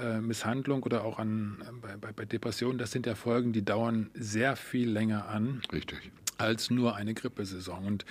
äh, 0.00 0.20
Misshandlung 0.20 0.82
oder 0.82 1.04
auch 1.04 1.18
an, 1.18 1.62
bei, 1.80 1.96
bei, 1.96 2.12
bei 2.12 2.24
Depressionen, 2.24 2.78
das 2.78 2.90
sind 2.90 3.06
ja 3.06 3.14
Folgen, 3.14 3.52
die 3.52 3.64
dauern 3.64 4.10
sehr 4.14 4.56
viel 4.56 4.90
länger 4.90 5.28
an. 5.28 5.62
Richtig. 5.72 6.10
Als 6.42 6.70
nur 6.70 6.96
eine 6.96 7.14
Grippesaison. 7.14 7.84
Und 7.84 8.04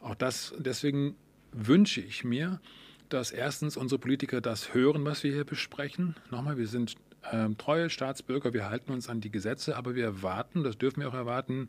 auch 0.00 0.14
das, 0.14 0.54
deswegen 0.58 1.16
wünsche 1.52 2.00
ich 2.00 2.24
mir, 2.24 2.60
dass 3.10 3.30
erstens 3.30 3.76
unsere 3.76 3.98
Politiker 3.98 4.40
das 4.40 4.72
hören, 4.72 5.04
was 5.04 5.22
wir 5.22 5.32
hier 5.32 5.44
besprechen. 5.44 6.16
Nochmal, 6.30 6.56
wir 6.56 6.66
sind 6.66 6.94
ähm, 7.30 7.58
treue 7.58 7.90
Staatsbürger, 7.90 8.54
wir 8.54 8.70
halten 8.70 8.90
uns 8.90 9.08
an 9.08 9.20
die 9.20 9.30
Gesetze, 9.30 9.76
aber 9.76 9.94
wir 9.94 10.04
erwarten, 10.04 10.64
das 10.64 10.78
dürfen 10.78 11.00
wir 11.00 11.08
auch 11.08 11.14
erwarten, 11.14 11.66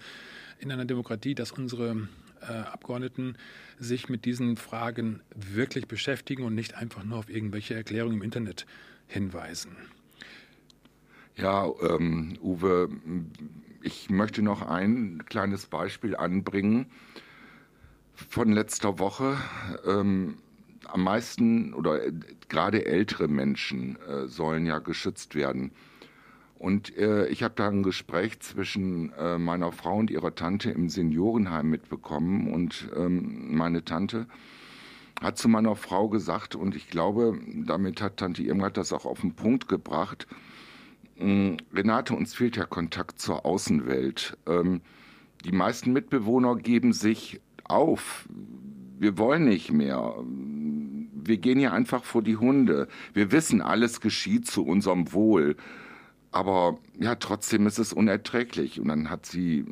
in 0.60 0.71
einer 0.71 0.86
Demokratie, 0.86 1.36
dass 1.36 1.51
unsere 1.51 2.08
äh, 2.41 2.45
Abgeordneten 2.45 3.38
sich 3.78 4.08
mit 4.08 4.23
diesen 4.23 4.56
Fragen 4.56 5.21
wirklich 5.36 5.88
beschäftigen 5.88 6.43
und 6.43 6.56
nicht 6.56 6.75
einfach 6.75 7.04
nur 7.04 7.17
auf 7.17 7.30
irgendwelche 7.30 7.75
Erklärungen 7.75 8.15
im 8.15 8.23
Internet 8.23 8.65
hinweisen. 9.08 9.75
Ja, 11.36 11.69
ähm, 11.82 12.38
Uwe, 12.41 12.89
ich 13.86 14.10
möchte 14.10 14.41
noch 14.41 14.63
ein 14.63 15.24
kleines 15.30 15.67
Beispiel 15.67 16.15
anbringen 16.15 16.88
von 18.13 18.52
letzter 18.52 19.00
Woche. 19.00 19.38
Ähm, 19.86 20.38
am 20.88 21.04
meisten 21.04 21.74
oder 21.74 22.06
äh, 22.06 22.12
gerade 22.50 22.86
ältere 22.86 23.28
Menschen 23.28 23.98
äh, 24.02 24.28
sollen 24.28 24.65
ja 24.65 24.80
geschützt 24.80 25.36
werden. 25.36 25.71
Und 26.58 26.98
äh, 26.98 27.28
ich 27.28 27.43
habe 27.43 27.54
da 27.56 27.67
ein 27.67 27.84
Gespräch 27.84 28.39
zwischen 28.39 29.12
äh, 29.13 29.38
meiner 29.38 29.71
Frau 29.71 29.98
und 29.98 30.10
ihrer 30.10 30.34
Tante 30.34 30.71
im 30.71 30.89
Seniorenheim 30.89 31.69
mitbekommen. 31.69 32.52
Und 32.52 32.89
ähm, 32.95 33.56
meine 33.56 33.84
Tante 33.84 34.26
hat 35.21 35.38
zu 35.38 35.48
meiner 35.48 35.76
Frau 35.76 36.10
gesagt, 36.10 36.56
und 36.56 36.76
ich 36.76 36.89
glaube, 36.89 37.39
damit 37.65 38.02
hat 38.02 38.17
Tante 38.17 38.41
Irmgard 38.41 38.78
das 38.78 38.93
auch 38.93 39.06
auf 39.06 39.21
den 39.21 39.34
Punkt 39.34 39.67
gebracht, 39.67 40.28
Renate, 41.17 42.15
uns 42.15 42.34
fehlt 42.34 42.58
ja 42.58 42.65
Kontakt 42.65 43.19
zur 43.19 43.45
Außenwelt. 43.45 44.38
Ähm, 44.47 44.82
die 45.45 45.51
meisten 45.51 45.93
Mitbewohner 45.93 46.56
geben 46.56 46.91
sich 46.91 47.41
auf 47.63 48.28
wir 48.97 49.17
wollen 49.17 49.45
nicht 49.45 49.71
mehr. 49.71 50.15
Wir 51.13 51.38
gehen 51.38 51.60
hier 51.60 51.73
einfach 51.73 52.04
vor 52.04 52.21
die 52.21 52.38
Hunde. 52.38 52.88
Wir 53.13 53.32
wissen, 53.32 53.62
alles 53.62 54.01
geschieht 54.01 54.47
zu 54.47 54.65
unserem 54.65 55.12
Wohl. 55.13 55.56
Aber 56.32 56.80
ja, 56.99 57.15
trotzdem 57.15 57.65
ist 57.65 57.80
es 57.80 57.93
unerträglich. 57.93 58.80
Und 58.80 58.89
dann 58.89 59.10
hat 59.10 59.25
sie, 59.25 59.65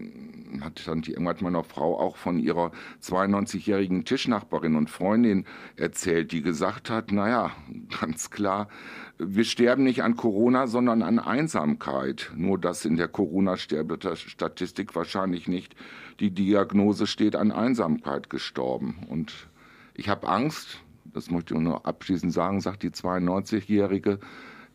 hat 0.61 0.87
dann 0.87 1.01
die 1.01 1.11
irgendwann 1.11 1.37
meiner 1.41 1.63
Frau 1.63 1.99
auch 1.99 2.15
von 2.15 2.39
ihrer 2.39 2.71
92-jährigen 3.01 4.05
Tischnachbarin 4.05 4.75
und 4.75 4.89
Freundin 4.89 5.45
erzählt, 5.75 6.31
die 6.31 6.41
gesagt 6.41 6.89
hat, 6.89 7.11
naja, 7.11 7.51
ganz 8.01 8.29
klar, 8.29 8.69
wir 9.17 9.43
sterben 9.43 9.83
nicht 9.83 10.03
an 10.03 10.15
Corona, 10.15 10.67
sondern 10.67 11.01
an 11.01 11.19
Einsamkeit. 11.19 12.31
Nur 12.35 12.57
dass 12.57 12.85
in 12.85 12.97
der 12.97 13.07
Corona-Sterbestatistik 13.07 14.95
wahrscheinlich 14.95 15.47
nicht 15.47 15.75
die 16.19 16.31
Diagnose 16.31 17.07
steht, 17.07 17.35
an 17.35 17.51
Einsamkeit 17.51 18.29
gestorben. 18.29 19.05
Und 19.09 19.47
ich 19.93 20.09
habe 20.09 20.27
Angst, 20.27 20.79
das 21.05 21.29
möchte 21.29 21.53
ich 21.53 21.59
nur 21.59 21.85
abschließend 21.85 22.33
sagen, 22.33 22.61
sagt 22.61 22.83
die 22.83 22.89
92-Jährige, 22.89 24.19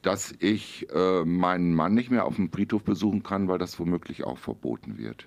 dass 0.02 0.32
ich 0.38 0.88
äh, 0.94 1.24
meinen 1.24 1.74
Mann 1.74 1.94
nicht 1.94 2.10
mehr 2.10 2.24
auf 2.24 2.36
dem 2.36 2.52
Friedhof 2.52 2.84
besuchen 2.84 3.24
kann, 3.24 3.48
weil 3.48 3.58
das 3.58 3.78
womöglich 3.80 4.24
auch 4.24 4.38
verboten 4.38 4.96
wird. 4.96 5.26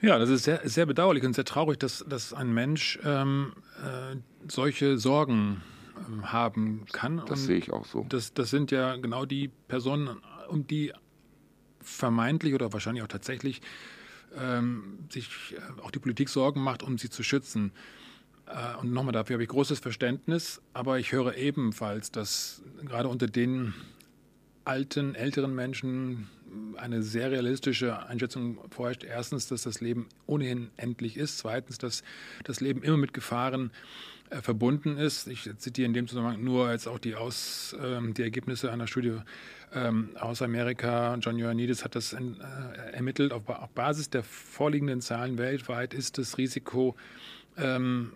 Ja, 0.00 0.18
das 0.18 0.30
ist 0.30 0.44
sehr, 0.44 0.60
sehr 0.64 0.86
bedauerlich 0.86 1.24
und 1.24 1.34
sehr 1.34 1.44
traurig, 1.44 1.78
dass, 1.78 2.04
dass 2.08 2.32
ein 2.32 2.52
Mensch 2.52 2.98
ähm, 3.04 3.52
äh, 3.82 4.16
solche 4.48 4.98
Sorgen 4.98 5.62
äh, 5.62 5.75
haben 6.22 6.84
kann. 6.92 7.18
Das 7.26 7.40
und 7.40 7.46
sehe 7.46 7.58
ich 7.58 7.72
auch 7.72 7.84
so. 7.84 8.06
Das, 8.08 8.34
das 8.34 8.50
sind 8.50 8.70
ja 8.70 8.96
genau 8.96 9.24
die 9.24 9.48
Personen, 9.68 10.18
um 10.48 10.66
die 10.66 10.92
vermeintlich 11.80 12.54
oder 12.54 12.72
wahrscheinlich 12.72 13.02
auch 13.02 13.08
tatsächlich 13.08 13.62
ähm, 14.36 14.98
sich 15.08 15.54
äh, 15.54 15.80
auch 15.82 15.90
die 15.90 15.98
Politik 15.98 16.28
Sorgen 16.28 16.60
macht, 16.60 16.82
um 16.82 16.98
sie 16.98 17.10
zu 17.10 17.22
schützen. 17.22 17.72
Äh, 18.46 18.76
und 18.80 18.92
nochmal 18.92 19.12
dafür 19.12 19.34
habe 19.34 19.44
ich 19.44 19.48
großes 19.48 19.78
Verständnis, 19.78 20.60
aber 20.74 20.98
ich 20.98 21.12
höre 21.12 21.36
ebenfalls, 21.36 22.10
dass 22.10 22.62
gerade 22.84 23.08
unter 23.08 23.26
den 23.26 23.74
alten, 24.64 25.14
älteren 25.14 25.54
Menschen 25.54 26.28
eine 26.76 27.02
sehr 27.02 27.30
realistische 27.30 28.06
Einschätzung 28.06 28.58
vorherrscht. 28.70 29.04
Erstens, 29.04 29.46
dass 29.48 29.62
das 29.62 29.80
Leben 29.80 30.08
ohnehin 30.26 30.70
endlich 30.76 31.16
ist. 31.16 31.38
Zweitens, 31.38 31.78
dass 31.78 32.02
das 32.44 32.60
Leben 32.60 32.82
immer 32.82 32.96
mit 32.96 33.12
Gefahren 33.12 33.70
äh, 33.70 34.15
verbunden 34.30 34.96
ist. 34.96 35.28
Ich 35.28 35.48
zitiere 35.58 35.86
in 35.86 35.94
dem 35.94 36.08
Zusammenhang 36.08 36.42
nur 36.42 36.70
jetzt 36.70 36.88
auch 36.88 36.98
die, 36.98 37.14
aus, 37.14 37.76
ähm, 37.82 38.14
die 38.14 38.22
Ergebnisse 38.22 38.72
einer 38.72 38.86
Studie 38.86 39.18
ähm, 39.72 40.10
aus 40.18 40.42
Amerika. 40.42 41.16
John 41.20 41.38
Ioannidis 41.38 41.84
hat 41.84 41.94
das 41.94 42.12
in, 42.12 42.40
äh, 42.40 42.92
ermittelt. 42.92 43.32
Auf, 43.32 43.48
auf, 43.48 43.70
Basis 43.70 44.10
der 44.10 44.22
vorliegenden 44.22 45.00
Zahlen 45.00 45.38
weltweit 45.38 45.94
ist 45.94 46.18
das 46.18 46.38
Risiko, 46.38 46.96
ähm, 47.56 48.12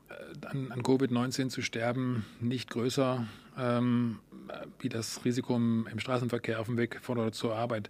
an, 0.47 0.73
an 0.73 0.83
Covid-19 0.83 1.49
zu 1.49 1.63
sterben, 1.63 2.25
nicht 2.41 2.71
größer 2.71 3.27
ähm, 3.59 4.19
wie 4.81 4.89
das 4.89 5.25
Risiko 5.25 5.57
im, 5.57 5.87
im, 5.91 5.99
Straßenverkehr 5.99 6.61
auf 6.61 6.67
dem 6.67 6.77
Weg 6.77 6.99
von 7.03 7.19
oder 7.19 7.33
zur 7.33 7.55
Arbeit 7.57 7.89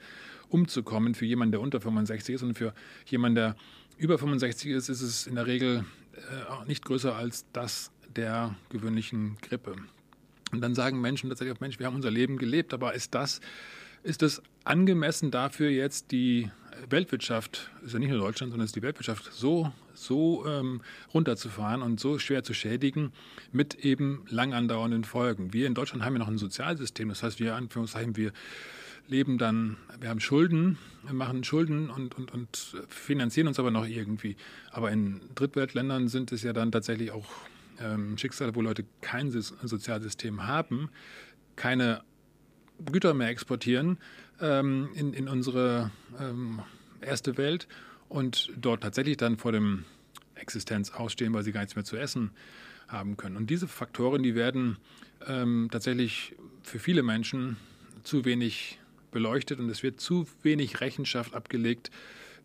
umzukommen 0.48 1.14
für 1.14 1.26
jemanden, 1.26 1.52
der 1.52 1.60
unter 1.60 1.80
65 1.80 2.34
ist. 2.34 2.42
Und 2.42 2.54
für 2.56 2.74
jemanden, 3.06 3.36
der 3.36 3.56
über 3.96 4.18
65 4.18 4.70
ist, 4.70 4.88
ist 4.88 5.02
es 5.02 5.26
in 5.26 5.36
der 5.36 5.46
Regel 5.46 5.84
äh, 6.14 6.66
nicht 6.66 6.84
größer 6.84 7.14
als 7.14 7.46
das 7.52 7.90
der 8.16 8.54
gewöhnlichen 8.70 9.36
Grippe. 9.40 9.76
Und 10.52 10.60
dann 10.60 10.74
sagen 10.74 11.00
Menschen 11.00 11.28
tatsächlich, 11.28 11.60
Mensch, 11.60 11.78
wir 11.78 11.86
haben 11.86 11.94
unser 11.94 12.10
Leben 12.10 12.36
gelebt, 12.36 12.74
aber 12.74 12.94
ist 12.94 13.14
das, 13.14 13.40
ist 14.02 14.22
es 14.22 14.42
angemessen 14.64 15.30
dafür 15.30 15.70
jetzt 15.70 16.10
die 16.10 16.50
Weltwirtschaft, 16.88 17.70
ist 17.84 17.92
ja 17.92 17.98
nicht 17.98 18.10
nur 18.10 18.18
Deutschland, 18.18 18.52
sondern 18.52 18.64
ist 18.64 18.76
die 18.76 18.82
Weltwirtschaft 18.82 19.32
so, 19.32 19.72
so 19.92 20.46
ähm, 20.46 20.80
runterzufahren 21.12 21.82
und 21.82 22.00
so 22.00 22.18
schwer 22.18 22.42
zu 22.42 22.54
schädigen 22.54 23.12
mit 23.52 23.74
eben 23.84 24.24
lang 24.28 24.54
andauernden 24.54 25.04
Folgen. 25.04 25.52
Wir 25.52 25.66
in 25.66 25.74
Deutschland 25.74 26.04
haben 26.04 26.14
ja 26.14 26.20
noch 26.20 26.28
ein 26.28 26.38
Sozialsystem, 26.38 27.08
das 27.08 27.22
heißt, 27.22 27.38
wir, 27.38 27.54
Anführungszeichen, 27.54 28.16
wir 28.16 28.32
leben 29.08 29.38
dann, 29.38 29.76
wir 29.98 30.08
haben 30.08 30.20
Schulden, 30.20 30.78
wir 31.04 31.12
machen 31.12 31.44
Schulden 31.44 31.90
und, 31.90 32.16
und, 32.16 32.32
und 32.32 32.76
finanzieren 32.88 33.48
uns 33.48 33.58
aber 33.58 33.70
noch 33.70 33.86
irgendwie. 33.86 34.36
Aber 34.70 34.90
in 34.90 35.20
Drittweltländern 35.34 36.08
sind 36.08 36.32
es 36.32 36.42
ja 36.42 36.52
dann 36.52 36.70
tatsächlich 36.70 37.10
auch 37.10 37.26
ähm, 37.80 38.16
Schicksale, 38.18 38.54
wo 38.54 38.60
Leute 38.60 38.84
kein 39.00 39.30
Sozialsystem 39.30 40.46
haben, 40.46 40.90
keine 41.56 42.02
Güter 42.84 43.14
mehr 43.14 43.28
exportieren 43.28 43.98
ähm, 44.40 44.90
in, 44.94 45.12
in 45.12 45.28
unsere 45.28 45.90
ähm, 46.18 46.60
erste 47.00 47.36
Welt 47.36 47.68
und 48.08 48.50
dort 48.56 48.82
tatsächlich 48.82 49.16
dann 49.16 49.36
vor 49.36 49.52
dem 49.52 49.84
Existenz 50.34 50.90
ausstehen, 50.90 51.32
weil 51.32 51.42
sie 51.42 51.52
gar 51.52 51.60
nichts 51.60 51.76
mehr 51.76 51.84
zu 51.84 51.96
essen 51.96 52.30
haben 52.88 53.16
können. 53.16 53.36
Und 53.36 53.50
diese 53.50 53.68
Faktoren, 53.68 54.22
die 54.22 54.34
werden 54.34 54.78
ähm, 55.26 55.68
tatsächlich 55.70 56.34
für 56.62 56.78
viele 56.78 57.02
Menschen 57.02 57.56
zu 58.02 58.24
wenig 58.24 58.78
beleuchtet 59.10 59.60
und 59.60 59.68
es 59.68 59.82
wird 59.82 60.00
zu 60.00 60.26
wenig 60.42 60.80
Rechenschaft 60.80 61.34
abgelegt 61.34 61.90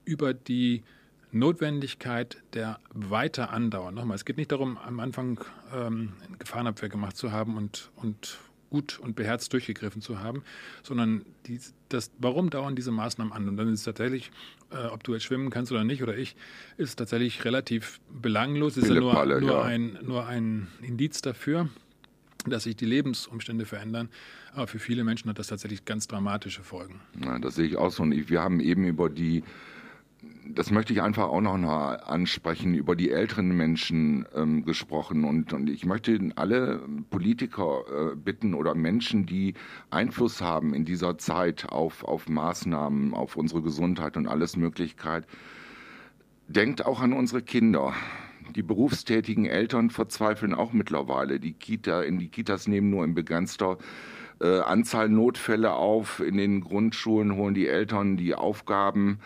über 0.03 0.33
die 0.33 0.83
Notwendigkeit 1.31 2.41
der 2.53 2.79
weiter 2.93 3.51
andauern. 3.51 3.95
Nochmal, 3.95 4.15
es 4.15 4.25
geht 4.25 4.37
nicht 4.37 4.51
darum, 4.51 4.77
am 4.77 4.99
Anfang 4.99 5.39
ähm, 5.73 6.13
Gefahrenabwehr 6.39 6.89
gemacht 6.89 7.17
zu 7.17 7.31
haben 7.31 7.57
und, 7.57 7.91
und 7.95 8.39
gut 8.69 8.99
und 8.99 9.15
beherzt 9.15 9.53
durchgegriffen 9.53 10.01
zu 10.01 10.19
haben, 10.19 10.43
sondern 10.83 11.25
die, 11.45 11.59
das, 11.89 12.11
warum 12.19 12.49
dauern 12.49 12.75
diese 12.75 12.91
Maßnahmen 12.91 13.31
an? 13.31 13.47
Und 13.47 13.57
dann 13.57 13.67
ist 13.69 13.79
es 13.79 13.85
tatsächlich, 13.85 14.31
äh, 14.71 14.87
ob 14.87 15.03
du 15.03 15.13
jetzt 15.13 15.23
schwimmen 15.23 15.49
kannst 15.49 15.71
oder 15.71 15.83
nicht 15.83 16.03
oder 16.03 16.17
ich, 16.17 16.35
ist 16.77 16.97
tatsächlich 16.97 17.45
relativ 17.45 17.99
belanglos. 18.09 18.77
Es 18.77 18.83
ist 18.83 18.93
ja 18.93 18.99
nur, 18.99 19.13
Palle, 19.13 19.39
nur, 19.39 19.51
ja. 19.51 19.61
Ein, 19.61 19.99
nur 20.01 20.25
ein 20.25 20.67
Indiz 20.81 21.21
dafür, 21.21 21.69
dass 22.45 22.63
sich 22.63 22.75
die 22.75 22.85
Lebensumstände 22.85 23.65
verändern. 23.65 24.09
Aber 24.53 24.67
für 24.67 24.79
viele 24.79 25.03
Menschen 25.03 25.29
hat 25.29 25.39
das 25.39 25.47
tatsächlich 25.47 25.85
ganz 25.85 26.07
dramatische 26.07 26.63
Folgen. 26.63 27.01
Ja, 27.23 27.39
das 27.39 27.55
sehe 27.55 27.65
ich 27.65 27.77
auch 27.77 27.91
so. 27.91 28.03
Und 28.03 28.29
wir 28.29 28.41
haben 28.41 28.59
eben 28.59 28.85
über 28.85 29.09
die 29.09 29.43
das 30.55 30.71
möchte 30.71 30.93
ich 30.93 31.01
einfach 31.01 31.27
auch 31.27 31.41
noch 31.41 31.55
ansprechen, 31.55 32.75
über 32.75 32.95
die 32.95 33.11
älteren 33.11 33.55
Menschen 33.55 34.25
ähm, 34.35 34.63
gesprochen. 34.63 35.23
Und, 35.23 35.53
und 35.53 35.69
ich 35.69 35.85
möchte 35.85 36.17
alle 36.35 36.81
Politiker 37.09 37.83
äh, 37.89 38.15
bitten 38.15 38.53
oder 38.53 38.75
Menschen, 38.75 39.25
die 39.25 39.55
Einfluss 39.89 40.41
haben 40.41 40.73
in 40.73 40.85
dieser 40.85 41.17
Zeit 41.17 41.69
auf, 41.69 42.03
auf 42.03 42.29
Maßnahmen, 42.29 43.13
auf 43.13 43.35
unsere 43.35 43.61
Gesundheit 43.61 44.17
und 44.17 44.27
alles 44.27 44.55
Möglichkeit, 44.55 45.25
denkt 46.47 46.85
auch 46.85 47.01
an 47.01 47.13
unsere 47.13 47.41
Kinder. 47.41 47.93
Die 48.55 48.63
berufstätigen 48.63 49.45
Eltern 49.45 49.89
verzweifeln 49.89 50.53
auch 50.53 50.71
mittlerweile. 50.71 51.39
Die 51.39 51.53
Kita, 51.53 52.03
in 52.03 52.19
die 52.19 52.29
Kitas 52.29 52.67
nehmen 52.67 52.91
nur 52.91 53.03
in 53.03 53.15
begrenzter 53.15 53.77
äh, 54.39 54.59
Anzahl 54.59 55.09
Notfälle 55.09 55.73
auf. 55.73 56.19
In 56.19 56.37
den 56.37 56.61
Grundschulen 56.61 57.35
holen 57.35 57.55
die 57.55 57.67
Eltern 57.67 58.17
die 58.17 58.35
Aufgaben 58.35 59.19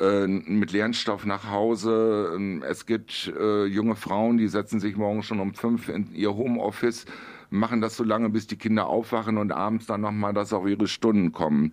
mit 0.00 0.72
Lernstoff 0.72 1.26
nach 1.26 1.50
Hause. 1.50 2.32
Ähm, 2.34 2.62
es 2.66 2.86
gibt 2.86 3.32
äh, 3.38 3.64
junge 3.64 3.96
Frauen, 3.96 4.38
die 4.38 4.48
setzen 4.48 4.80
sich 4.80 4.96
morgen 4.96 5.22
schon 5.22 5.40
um 5.40 5.54
fünf 5.54 5.88
in 5.88 6.14
ihr 6.14 6.34
Homeoffice, 6.34 7.06
machen 7.50 7.80
das 7.80 7.96
so 7.96 8.04
lange, 8.04 8.28
bis 8.30 8.46
die 8.46 8.56
Kinder 8.56 8.86
aufwachen 8.86 9.38
und 9.38 9.52
abends 9.52 9.86
dann 9.86 10.00
nochmal, 10.02 10.32
dass 10.34 10.52
auch 10.52 10.66
ihre 10.66 10.86
Stunden 10.86 11.32
kommen. 11.32 11.72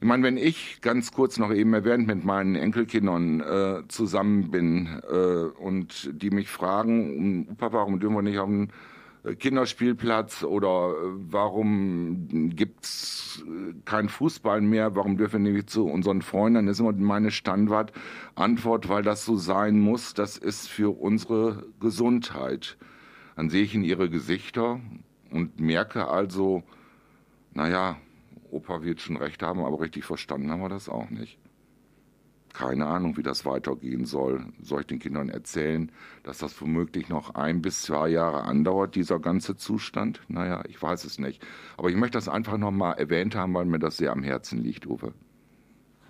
Ich 0.00 0.06
meine, 0.06 0.22
wenn 0.22 0.36
ich 0.36 0.80
ganz 0.82 1.12
kurz 1.12 1.38
noch 1.38 1.52
eben 1.52 1.72
erwähnt 1.72 2.06
mit 2.06 2.24
meinen 2.24 2.56
Enkelkindern 2.56 3.40
äh, 3.40 3.88
zusammen 3.88 4.50
bin 4.50 5.00
äh, 5.10 5.46
und 5.58 6.10
die 6.12 6.30
mich 6.30 6.50
fragen, 6.50 7.48
Opa, 7.50 7.72
warum 7.72 8.00
dürfen 8.00 8.16
wir 8.16 8.22
nicht 8.22 8.38
auf 8.38 8.48
den 8.48 8.68
Kinderspielplatz 9.38 10.42
oder 10.42 10.90
äh, 10.90 11.06
warum 11.30 12.50
gibt's 12.54 13.42
äh, 13.46 13.74
kein 13.84 14.08
Fußball 14.08 14.60
mehr, 14.60 14.94
warum 14.94 15.16
dürfen 15.16 15.44
wir 15.44 15.52
nicht 15.52 15.70
zu 15.70 15.86
unseren 15.86 16.22
Freunden, 16.22 16.66
das 16.66 16.76
ist 16.76 16.80
immer 16.80 16.92
meine 16.92 17.30
Standardantwort, 17.30 18.88
weil 18.88 19.02
das 19.02 19.24
so 19.24 19.36
sein 19.36 19.80
muss, 19.80 20.14
das 20.14 20.36
ist 20.36 20.68
für 20.68 20.90
unsere 21.00 21.66
Gesundheit. 21.80 22.76
Dann 23.36 23.48
sehe 23.48 23.62
ich 23.62 23.74
in 23.74 23.82
ihre 23.82 24.10
Gesichter 24.10 24.80
und 25.30 25.58
merke 25.58 26.08
also, 26.08 26.62
naja, 27.52 27.96
Opa 28.50 28.82
wird 28.82 29.00
schon 29.00 29.16
recht 29.16 29.42
haben, 29.42 29.64
aber 29.64 29.80
richtig 29.80 30.04
verstanden 30.04 30.50
haben 30.50 30.60
wir 30.60 30.68
das 30.68 30.88
auch 30.88 31.10
nicht 31.10 31.38
keine 32.54 32.86
Ahnung, 32.86 33.16
wie 33.16 33.22
das 33.22 33.44
weitergehen 33.44 34.06
soll. 34.06 34.46
Soll 34.62 34.80
ich 34.80 34.86
den 34.86 35.00
Kindern 35.00 35.28
erzählen, 35.28 35.90
dass 36.22 36.38
das 36.38 36.58
womöglich 36.60 37.08
noch 37.08 37.34
ein 37.34 37.60
bis 37.60 37.82
zwei 37.82 38.08
Jahre 38.08 38.44
andauert, 38.44 38.94
dieser 38.94 39.18
ganze 39.18 39.56
Zustand? 39.56 40.20
Naja, 40.28 40.62
ich 40.68 40.80
weiß 40.80 41.04
es 41.04 41.18
nicht. 41.18 41.44
Aber 41.76 41.90
ich 41.90 41.96
möchte 41.96 42.16
das 42.16 42.28
einfach 42.28 42.56
nochmal 42.56 42.96
erwähnt 42.96 43.34
haben, 43.34 43.52
weil 43.54 43.66
mir 43.66 43.80
das 43.80 43.98
sehr 43.98 44.12
am 44.12 44.22
Herzen 44.22 44.62
liegt, 44.62 44.86
Uwe. 44.86 45.12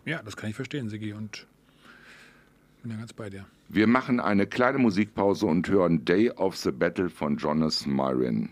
Ja, 0.04 0.22
das 0.22 0.36
kann 0.36 0.50
ich 0.50 0.56
verstehen, 0.56 0.90
Sigi, 0.90 1.14
und 1.14 1.46
bin 2.82 2.92
ja 2.92 2.98
ganz 2.98 3.14
bei 3.14 3.30
dir. 3.30 3.46
Wir 3.70 3.86
machen 3.86 4.20
eine 4.20 4.46
kleine 4.46 4.76
Musikpause 4.76 5.46
und 5.46 5.66
hören 5.68 6.04
Day 6.04 6.30
of 6.30 6.56
the 6.56 6.70
Battle 6.70 7.08
von 7.08 7.38
Jonas 7.38 7.86
Myrin. 7.86 8.50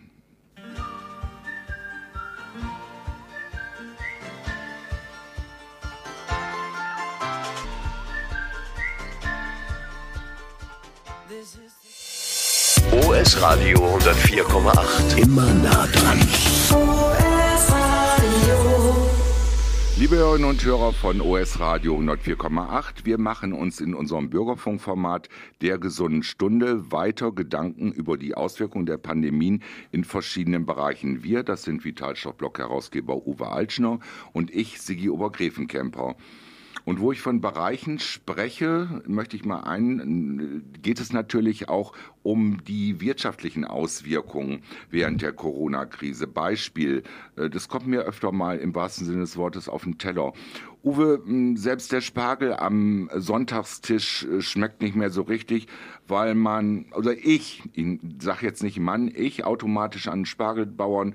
Radio 13.43 13.77
104,8. 13.99 15.21
Immer 15.21 15.53
nah 15.55 15.89
dran. 15.89 16.21
Liebe 19.99 20.15
Hörerinnen 20.15 20.49
und 20.49 20.65
Hörer 20.65 20.93
von 20.93 21.21
OS 21.21 21.59
Radio 21.59 21.99
104,8, 21.99 23.05
wir 23.05 23.19
machen 23.19 23.53
uns 23.53 23.81
in 23.81 23.95
unserem 23.95 24.31
Bürgerfunkformat 24.31 25.29
der 25.61 25.79
gesunden 25.79 26.23
Stunde 26.23 26.93
weiter 26.93 27.33
Gedanken 27.33 27.91
über 27.91 28.17
die 28.17 28.37
Auswirkungen 28.37 28.87
der 28.87 28.99
Pandemien 28.99 29.65
in 29.91 30.05
verschiedenen 30.05 30.65
Bereichen. 30.65 31.25
Wir, 31.25 31.43
das 31.43 31.65
sind 31.65 31.85
Vitalstoffblock-Herausgeber 31.85 33.27
Uwe 33.27 33.49
Altschner 33.49 33.99
und 34.33 34.55
ich, 34.55 34.81
Sigi 34.81 35.11
Obergräfenkämper. 35.11 36.15
Und 36.85 37.01
wo 37.01 37.13
ich 37.13 37.21
von 37.21 37.41
Bereichen 37.41 37.99
spreche, 37.99 39.03
möchte 39.07 39.37
ich 39.37 39.45
mal 39.45 39.61
ein, 39.61 40.65
geht 40.83 41.01
es 41.01 41.13
natürlich 41.13 41.69
auch 41.69 41.93
um 42.23 42.63
die 42.65 43.01
wirtschaftlichen 43.01 43.65
Auswirkungen 43.65 44.63
während 44.91 45.23
der 45.23 45.33
Corona-Krise. 45.33 46.27
Beispiel, 46.27 47.03
äh, 47.37 47.51
das 47.51 47.69
kommt 47.69 47.87
mir 47.87 48.03
öfter 48.03 48.33
mal 48.33 48.59
im 48.59 48.75
wahrsten 48.75 49.07
Sinne 49.07 49.21
des 49.21 49.37
Wortes 49.37 49.69
auf 49.69 49.85
den 49.85 49.99
Teller. 49.99 50.33
Uwe, 50.85 51.23
selbst 51.55 51.93
der 51.93 52.01
Spargel 52.01 52.55
am 52.55 53.09
Sonntagstisch 53.15 54.25
äh, 54.25 54.41
schmeckt 54.41 54.83
nicht 54.83 54.97
mehr 54.97 55.11
so 55.11 55.23
richtig, 55.23 55.69
weil 56.09 56.35
man, 56.35 56.87
oder 56.97 57.17
ich, 57.17 57.63
ich 57.73 58.01
sage 58.21 58.47
jetzt 58.47 58.63
nicht 58.63 58.81
Mann, 58.81 59.11
ich 59.15 59.45
automatisch 59.45 60.09
an 60.09 60.27
Spargelbauern 60.27 61.15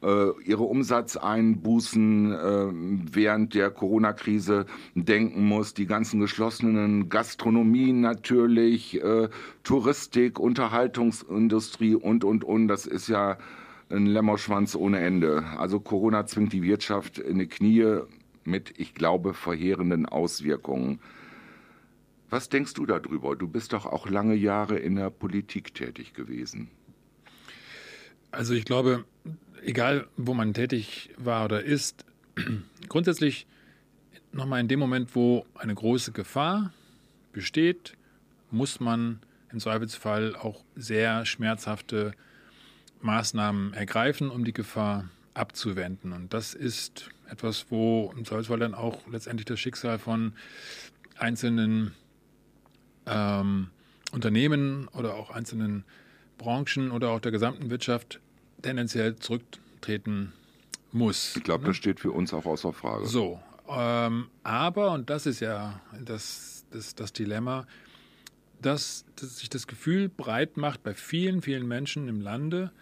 ihre 0.00 0.62
Umsatzeinbußen 0.62 2.32
äh, 2.32 2.68
während 3.12 3.54
der 3.54 3.70
Corona-Krise 3.70 4.66
denken 4.94 5.44
muss, 5.44 5.74
die 5.74 5.86
ganzen 5.86 6.20
geschlossenen 6.20 7.08
Gastronomien 7.08 8.00
natürlich, 8.00 9.02
äh, 9.02 9.28
Touristik, 9.64 10.38
Unterhaltungsindustrie 10.38 11.96
und, 11.96 12.22
und, 12.22 12.44
und. 12.44 12.68
Das 12.68 12.86
ist 12.86 13.08
ja 13.08 13.38
ein 13.90 14.06
Lämmerschwanz 14.06 14.76
ohne 14.76 15.00
Ende. 15.00 15.44
Also 15.56 15.80
Corona 15.80 16.26
zwingt 16.26 16.52
die 16.52 16.62
Wirtschaft 16.62 17.18
in 17.18 17.38
die 17.38 17.48
Knie 17.48 18.02
mit, 18.44 18.78
ich 18.78 18.94
glaube, 18.94 19.34
verheerenden 19.34 20.06
Auswirkungen. 20.06 21.00
Was 22.30 22.48
denkst 22.48 22.74
du 22.74 22.86
darüber? 22.86 23.36
Du 23.36 23.48
bist 23.48 23.72
doch 23.72 23.86
auch 23.86 24.08
lange 24.08 24.34
Jahre 24.34 24.78
in 24.78 24.96
der 24.96 25.10
Politik 25.10 25.74
tätig 25.74 26.12
gewesen. 26.12 26.70
Also 28.30 28.54
ich 28.54 28.64
glaube, 28.64 29.04
egal 29.62 30.06
wo 30.16 30.34
man 30.34 30.54
tätig 30.54 31.10
war 31.16 31.44
oder 31.44 31.62
ist, 31.62 32.04
grundsätzlich 32.88 33.46
nochmal 34.32 34.60
in 34.60 34.68
dem 34.68 34.78
Moment, 34.78 35.14
wo 35.14 35.46
eine 35.54 35.74
große 35.74 36.12
Gefahr 36.12 36.72
besteht, 37.32 37.94
muss 38.50 38.80
man 38.80 39.20
im 39.50 39.60
Zweifelsfall 39.60 40.36
auch 40.36 40.62
sehr 40.76 41.24
schmerzhafte 41.24 42.12
Maßnahmen 43.00 43.72
ergreifen, 43.74 44.30
um 44.30 44.44
die 44.44 44.52
Gefahr 44.52 45.08
abzuwenden. 45.34 46.12
Und 46.12 46.34
das 46.34 46.54
ist 46.54 47.10
etwas, 47.30 47.66
wo 47.70 48.12
im 48.16 48.24
Zweifelsfall 48.24 48.58
dann 48.58 48.74
auch 48.74 49.06
letztendlich 49.08 49.46
das 49.46 49.60
Schicksal 49.60 49.98
von 49.98 50.32
einzelnen 51.16 51.94
ähm, 53.06 53.68
Unternehmen 54.12 54.88
oder 54.88 55.14
auch 55.14 55.30
einzelnen 55.30 55.84
Branchen 56.38 56.90
oder 56.90 57.10
auch 57.10 57.20
der 57.20 57.32
gesamten 57.32 57.70
Wirtschaft 57.70 58.20
tendenziell 58.62 59.16
zurücktreten 59.16 60.32
muss. 60.92 61.36
Ich 61.36 61.44
glaube, 61.44 61.66
das 61.66 61.76
steht 61.76 62.00
für 62.00 62.12
uns 62.12 62.32
auch 62.32 62.46
außer 62.46 62.72
Frage. 62.72 63.06
So, 63.06 63.40
ähm, 63.68 64.28
aber, 64.42 64.92
und 64.92 65.10
das 65.10 65.26
ist 65.26 65.40
ja 65.40 65.80
das, 66.04 66.64
das, 66.70 66.94
das 66.94 67.12
Dilemma, 67.12 67.66
dass, 68.62 69.04
dass, 69.16 69.38
sich 69.38 69.50
das 69.50 69.66
Gefühl 69.66 70.08
breit 70.08 70.56
macht 70.56 70.82
bei 70.82 70.94
vielen, 70.94 71.42
vielen 71.42 71.68
Menschen 71.68 72.08
im 72.08 72.20
Lande, 72.20 72.72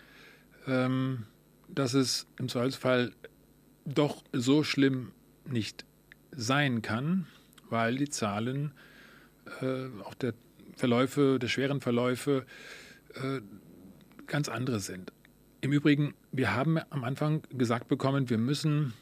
ähm, 0.66 1.24
dass 1.68 1.94
es 1.94 2.26
im 2.38 2.48
Zweifelsfall 2.48 3.12
doch 3.84 4.22
so 4.32 4.62
schlimm 4.62 5.12
nicht 5.44 5.84
sein 6.32 6.82
kann, 6.82 7.26
weil 7.68 7.96
die 7.96 8.08
Zahlen 8.08 8.72
äh, 9.60 9.86
auch 10.04 10.14
der 10.14 10.34
Verläufe, 10.76 11.38
der 11.40 11.48
schweren 11.48 11.80
Verläufe 11.80 12.46
äh, 13.16 13.40
ganz 14.26 14.48
andere 14.48 14.80
sind. 14.80 15.12
Im 15.60 15.72
Übrigen, 15.72 16.14
wir 16.32 16.54
haben 16.54 16.78
am 16.90 17.04
Anfang 17.04 17.42
gesagt 17.50 17.88
bekommen, 17.88 18.30
wir 18.30 18.38
müssen 18.38 18.92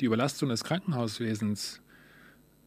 die 0.00 0.06
Überlastung 0.06 0.48
des 0.48 0.64
Krankenhauswesens, 0.64 1.80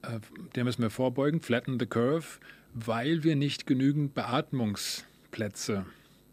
äh, 0.01 0.19
der 0.55 0.63
müssen 0.63 0.81
wir 0.81 0.89
vorbeugen, 0.89 1.41
flatten 1.41 1.79
the 1.79 1.85
curve, 1.85 2.39
weil 2.73 3.23
wir 3.23 3.35
nicht 3.35 3.67
genügend 3.67 4.13
Beatmungsplätze 4.13 5.85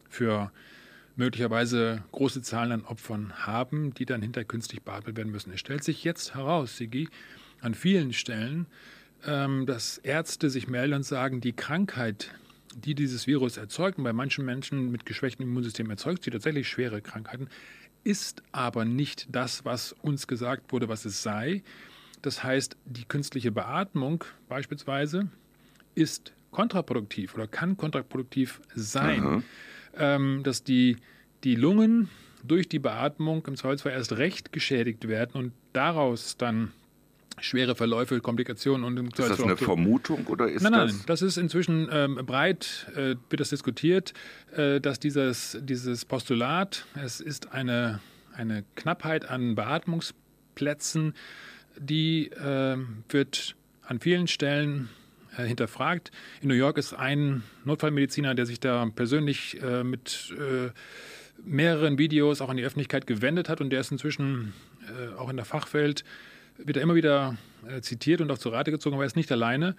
für 0.08 0.50
möglicherweise 1.16 2.02
große 2.12 2.42
Zahlen 2.42 2.72
an 2.72 2.84
Opfern 2.84 3.46
haben, 3.46 3.92
die 3.94 4.06
dann 4.06 4.22
hinter 4.22 4.44
künstlich 4.44 4.82
beatmet 4.82 5.16
werden 5.16 5.30
müssen. 5.30 5.52
Es 5.52 5.60
stellt 5.60 5.84
sich 5.84 6.02
jetzt 6.04 6.34
heraus, 6.34 6.76
Sigi, 6.76 7.08
an 7.60 7.74
vielen 7.74 8.12
Stellen, 8.12 8.66
ähm, 9.26 9.66
dass 9.66 9.98
Ärzte 9.98 10.48
sich 10.48 10.66
melden 10.68 10.94
und 10.94 11.02
sagen, 11.04 11.40
die 11.40 11.52
Krankheit, 11.52 12.32
die 12.76 12.94
dieses 12.94 13.26
Virus 13.26 13.56
erzeugt, 13.56 13.98
und 13.98 14.04
bei 14.04 14.12
manchen 14.12 14.44
Menschen 14.44 14.90
mit 14.90 15.06
geschwächtem 15.06 15.46
Immunsystem 15.46 15.90
erzeugt 15.90 16.24
sie 16.24 16.30
tatsächlich 16.30 16.68
schwere 16.68 17.00
Krankheiten, 17.00 17.48
ist 18.04 18.42
aber 18.52 18.84
nicht 18.84 19.28
das, 19.30 19.64
was 19.64 19.92
uns 19.92 20.26
gesagt 20.26 20.72
wurde, 20.72 20.88
was 20.88 21.04
es 21.04 21.22
sei. 21.22 21.62
Das 22.22 22.42
heißt, 22.44 22.76
die 22.84 23.04
künstliche 23.04 23.50
Beatmung 23.50 24.24
beispielsweise 24.48 25.28
ist 25.94 26.32
kontraproduktiv 26.50 27.34
oder 27.34 27.46
kann 27.46 27.76
kontraproduktiv 27.76 28.60
sein, 28.74 29.44
ähm, 29.96 30.42
dass 30.42 30.64
die, 30.64 30.96
die 31.44 31.54
Lungen 31.54 32.08
durch 32.42 32.68
die 32.68 32.78
Beatmung 32.78 33.44
im 33.46 33.56
Zweifelsfall 33.56 33.92
erst 33.92 34.12
recht 34.12 34.52
geschädigt 34.52 35.08
werden 35.08 35.32
und 35.34 35.52
daraus 35.72 36.36
dann 36.36 36.72
schwere 37.40 37.74
Verläufe, 37.74 38.20
Komplikationen 38.20 38.84
und 38.84 38.98
ist 39.08 39.18
das 39.18 39.40
eine 39.40 39.56
Vermutung 39.56 40.26
oder 40.26 40.48
ist 40.48 40.62
nein, 40.62 40.72
nein, 40.72 40.88
das? 40.88 41.06
das 41.06 41.22
ist 41.22 41.36
inzwischen 41.36 41.88
ähm, 41.92 42.16
breit 42.26 42.86
äh, 42.94 43.16
wird 43.28 43.40
das 43.40 43.50
diskutiert, 43.50 44.12
äh, 44.56 44.80
dass 44.80 45.00
dieses 45.00 45.58
dieses 45.62 46.04
Postulat, 46.04 46.86
es 47.02 47.20
ist 47.20 47.52
eine 47.52 48.00
eine 48.34 48.64
Knappheit 48.76 49.28
an 49.28 49.54
Beatmungsplätzen, 49.54 51.14
die 51.78 52.30
äh, 52.30 52.76
wird 53.08 53.56
an 53.82 54.00
vielen 54.00 54.28
Stellen 54.28 54.88
äh, 55.36 55.44
hinterfragt. 55.44 56.10
In 56.40 56.48
New 56.48 56.54
York 56.54 56.78
ist 56.78 56.94
ein 56.94 57.42
Notfallmediziner, 57.64 58.34
der 58.34 58.46
sich 58.46 58.60
da 58.60 58.86
persönlich 58.94 59.60
äh, 59.62 59.84
mit 59.84 60.34
äh, 60.38 60.70
mehreren 61.44 61.98
Videos 61.98 62.40
auch 62.40 62.48
an 62.48 62.56
die 62.56 62.64
Öffentlichkeit 62.64 63.06
gewendet 63.06 63.48
hat 63.48 63.60
und 63.60 63.70
der 63.70 63.80
ist 63.80 63.92
inzwischen 63.92 64.52
auch 65.16 65.30
in 65.30 65.36
der 65.36 65.44
Fachwelt 65.44 66.04
wird 66.64 66.76
er 66.76 66.82
immer 66.82 66.94
wieder 66.94 67.36
äh, 67.66 67.80
zitiert 67.80 68.20
und 68.20 68.30
auch 68.30 68.38
zu 68.38 68.48
Rate 68.48 68.70
gezogen, 68.70 68.94
aber 68.94 69.04
er 69.04 69.08
ist 69.08 69.16
nicht 69.16 69.32
alleine. 69.32 69.76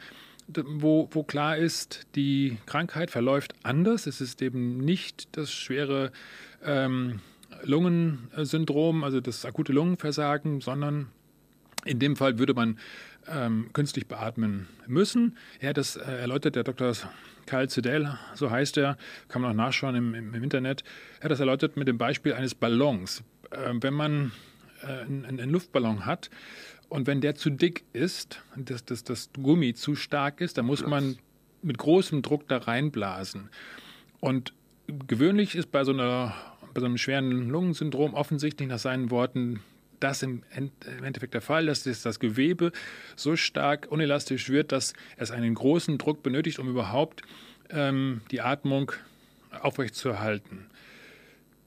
Wo, 0.47 1.07
wo, 1.11 1.23
klar 1.23 1.55
ist, 1.55 2.07
die 2.15 2.57
Krankheit 2.65 3.11
verläuft 3.11 3.53
anders. 3.63 4.07
Es 4.07 4.21
ist 4.21 4.41
eben 4.41 4.77
nicht 4.79 5.29
das 5.37 5.51
schwere 5.51 6.11
ähm, 6.63 7.21
Lungensyndrom, 7.63 9.03
also 9.03 9.21
das 9.21 9.45
akute 9.45 9.71
Lungenversagen, 9.71 10.61
sondern 10.61 11.07
in 11.85 11.99
dem 11.99 12.15
Fall 12.15 12.39
würde 12.39 12.53
man 12.53 12.79
ähm, 13.27 13.69
künstlich 13.73 14.07
beatmen 14.07 14.67
müssen. 14.87 15.37
Hat 15.61 15.77
das 15.77 15.95
äh, 15.95 16.01
erläutert, 16.01 16.55
der 16.55 16.63
Dr. 16.63 16.93
Karl 17.45 17.69
Zedel, 17.69 18.17
so 18.35 18.49
heißt 18.49 18.77
er, 18.77 18.97
kann 19.27 19.41
man 19.41 19.51
auch 19.51 19.55
nachschauen 19.55 19.95
im, 19.95 20.13
im, 20.13 20.43
Internet. 20.43 20.83
Er 21.19 21.25
hat 21.25 21.31
das 21.31 21.39
erläutert 21.39 21.77
mit 21.77 21.87
dem 21.87 21.97
Beispiel 21.97 22.33
eines 22.33 22.55
Ballons. 22.55 23.23
Äh, 23.51 23.73
wenn 23.81 23.93
man 23.93 24.31
einen, 24.83 25.25
einen 25.25 25.49
Luftballon 25.49 26.05
hat 26.05 26.29
und 26.91 27.07
wenn 27.07 27.21
der 27.21 27.35
zu 27.35 27.49
dick 27.49 27.85
ist, 27.93 28.41
dass 28.57 28.83
das, 28.83 29.05
das 29.05 29.29
Gummi 29.41 29.73
zu 29.73 29.95
stark 29.95 30.41
ist, 30.41 30.57
dann 30.57 30.65
muss 30.65 30.85
man 30.85 31.17
mit 31.61 31.77
großem 31.77 32.21
Druck 32.21 32.49
da 32.49 32.57
reinblasen. 32.57 33.49
Und 34.19 34.53
gewöhnlich 35.07 35.55
ist 35.55 35.71
bei 35.71 35.85
so, 35.85 35.93
einer, 35.93 36.35
bei 36.73 36.81
so 36.81 36.87
einem 36.87 36.97
schweren 36.97 37.49
Lungensyndrom 37.49 38.13
offensichtlich 38.13 38.67
nach 38.67 38.77
seinen 38.77 39.09
Worten 39.09 39.61
das 40.01 40.21
im, 40.21 40.43
Endeffekt 41.01 41.33
der 41.33 41.41
Fall, 41.41 41.67
dass 41.67 41.83
das 41.83 42.19
Gewebe 42.19 42.73
so 43.15 43.37
stark 43.37 43.87
unelastisch 43.89 44.49
wird, 44.49 44.73
dass 44.73 44.93
es 45.15 45.31
einen 45.31 45.53
großen 45.55 45.97
Druck 45.97 46.23
benötigt, 46.23 46.59
um 46.59 46.67
überhaupt 46.67 47.21
ähm, 47.69 48.19
die 48.31 48.41
Atmung 48.41 48.91
aufrechtzuerhalten. 49.61 50.65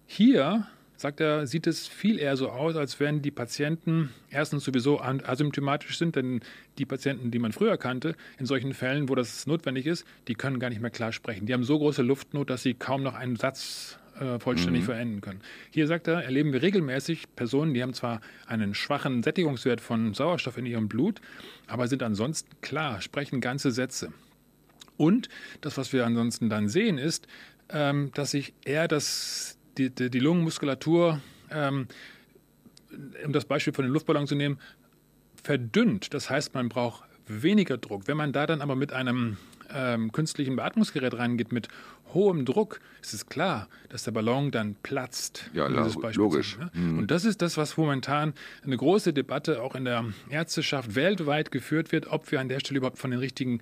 Hier 0.07 0.67
sagt 1.05 1.21
er, 1.21 1.47
sieht 1.47 1.67
es 1.67 1.87
viel 1.87 2.19
eher 2.19 2.35
so 2.35 2.49
aus, 2.49 2.77
als 2.77 2.99
wenn 2.99 3.21
die 3.21 3.31
Patienten 3.31 4.09
erstens 4.31 4.65
sowieso 4.65 5.03
asymptomatisch 5.03 5.99
sind, 5.99 6.17
denn 6.17 6.41
die 6.79 6.87
Patienten, 6.87 7.31
die 7.31 7.39
man 7.39 7.53
früher 7.53 7.77
kannte, 7.77 8.17
in 8.39 8.47
solchen 8.47 8.73
Fällen, 8.73 9.11
wo 9.11 9.15
das 9.15 9.47
notwendig 9.47 9.85
ist, 9.85 10.07
die 10.29 10.35
können 10.35 10.59
gar 10.59 10.71
nicht 10.71 10.81
mehr 10.81 10.91
klar 10.91 11.13
sprechen. 11.13 11.45
Die 11.45 11.53
haben 11.53 11.63
so 11.63 11.77
große 11.77 12.01
Luftnot, 12.01 12.49
dass 12.49 12.63
sie 12.63 12.73
kaum 12.73 13.03
noch 13.03 13.13
einen 13.13 13.37
Satz 13.37 13.99
äh, 14.19 14.39
vollständig 14.39 14.85
mhm. 14.85 14.87
verenden 14.87 15.21
können. 15.21 15.41
Hier 15.71 15.87
sagt 15.87 16.09
er, 16.09 16.25
erleben 16.25 16.55
wir 16.55 16.63
regelmäßig 16.63 17.37
Personen, 17.37 17.75
die 17.75 17.83
haben 17.83 17.93
zwar 17.93 18.23
einen 18.47 18.73
schwachen 18.73 19.23
Sättigungswert 19.23 19.83
von 19.83 20.15
Sauerstoff 20.15 20.57
in 20.57 20.65
ihrem 20.65 20.89
Blut, 20.89 21.21
aber 21.67 21.87
sind 21.87 22.03
ansonsten 22.03 22.49
klar, 22.63 23.03
sprechen 23.03 23.43
ganze 23.43 23.73
Sätze. 23.73 24.11
Und 24.97 25.29
das, 25.61 25.77
was 25.77 25.93
wir 25.93 26.07
ansonsten 26.07 26.49
dann 26.49 26.71
sehen, 26.71 26.97
ist, 26.97 27.27
ähm, 27.69 28.11
dass 28.15 28.31
sich 28.31 28.55
eher 28.65 28.89
das 28.89 29.59
die, 29.79 29.91
die, 29.91 30.11
die 30.11 30.21
Lungenmuskulatur, 30.21 31.21
ähm, 31.51 31.89
um 33.25 33.33
das 33.33 33.45
Beispiel 33.45 33.73
von 33.73 33.85
den 33.85 33.93
Luftballons 33.93 34.29
zu 34.29 34.35
nehmen, 34.35 34.59
verdünnt. 35.43 36.15
Das 36.15 36.31
heißt, 36.31 36.55
man 36.55 36.69
braucht 36.69 37.05
weniger 37.27 37.79
Druck. 37.79 38.07
Wenn 38.07 38.17
man 38.17 38.33
da 38.33 38.47
dann 38.47 38.61
aber 38.61 38.77
mit 38.77 38.93
einem 38.93 39.37
ähm, 39.75 40.13
künstlichen 40.13 40.57
Beatmungsgerät 40.57 41.15
reingeht 41.15 41.53
mit 41.53 41.69
hohem 42.15 42.45
Druck, 42.45 42.81
ist 43.03 43.13
es 43.13 43.27
klar, 43.27 43.69
dass 43.89 44.05
der 44.05 44.13
Ballon 44.13 44.51
dann 44.51 44.77
platzt. 44.83 45.51
Ja, 45.53 45.67
logisch. 45.67 46.53
Ziehen, 46.53 46.61
ne? 46.61 46.71
mhm. 46.73 46.99
Und 46.99 47.11
das 47.11 47.25
ist 47.25 47.43
das, 47.43 47.57
was 47.57 47.77
momentan 47.77 48.33
eine 48.63 48.77
große 48.77 49.13
Debatte 49.13 49.61
auch 49.61 49.75
in 49.75 49.85
der 49.85 50.07
Ärzteschaft 50.31 50.95
weltweit 50.95 51.51
geführt 51.51 51.93
wird, 51.93 52.07
ob 52.07 52.31
wir 52.31 52.41
an 52.41 52.49
der 52.49 52.61
Stelle 52.61 52.79
überhaupt 52.79 52.99
von 52.99 53.11
den 53.11 53.21
richtigen 53.21 53.61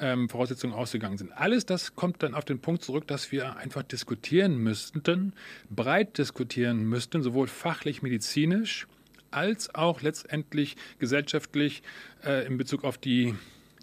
ähm, 0.00 0.28
Voraussetzungen 0.28 0.74
ausgegangen 0.74 1.16
sind. 1.16 1.32
Alles 1.32 1.64
das 1.64 1.94
kommt 1.94 2.22
dann 2.22 2.34
auf 2.34 2.44
den 2.44 2.58
Punkt 2.58 2.82
zurück, 2.82 3.06
dass 3.06 3.32
wir 3.32 3.56
einfach 3.56 3.84
diskutieren 3.84 4.58
müssten, 4.58 5.32
breit 5.70 6.18
diskutieren 6.18 6.84
müssten, 6.84 7.22
sowohl 7.22 7.46
fachlich, 7.46 8.02
medizinisch, 8.02 8.86
als 9.30 9.74
auch 9.74 10.02
letztendlich 10.02 10.76
gesellschaftlich 10.98 11.82
äh, 12.24 12.46
in 12.46 12.58
Bezug 12.58 12.84
auf 12.84 12.98
die, 12.98 13.34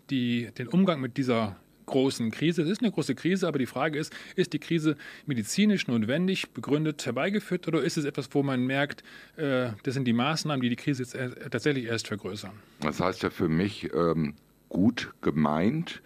die, 0.10 0.50
den 0.58 0.68
Umgang 0.68 1.02
mit 1.02 1.18
dieser 1.18 1.56
großen 1.90 2.32
Krise. 2.32 2.62
Es 2.62 2.70
ist 2.70 2.82
eine 2.82 2.92
große 2.92 3.16
Krise, 3.16 3.48
aber 3.48 3.60
die 3.60 3.66
Frage 3.66 4.00
ist, 4.00 4.14
ist 4.36 4.54
die 4.54 4.60
Krise 4.60 4.96
medizinisch 5.26 5.88
notwendig, 5.88 6.52
begründet, 6.52 7.06
herbeigeführt 7.06 7.68
oder 7.68 7.82
ist 7.82 7.98
es 7.98 8.06
etwas, 8.06 8.30
wo 8.32 8.44
man 8.44 8.66
merkt, 8.66 9.04
äh, 9.36 9.72
das 9.84 9.94
sind 9.94 10.06
die 10.06 10.14
Maßnahmen, 10.14 10.62
die 10.62 10.70
die 10.70 10.76
Krise 10.76 11.04
jetzt 11.04 11.16
äh, 11.16 11.30
tatsächlich 11.50 11.86
erst 11.86 12.08
vergrößern? 12.08 12.52
Das 12.80 13.00
heißt 13.00 13.24
ja 13.24 13.30
für 13.30 13.50
mich 13.50 13.90
ähm, 13.94 14.36
gut 14.70 15.12
gemeint, 15.22 16.02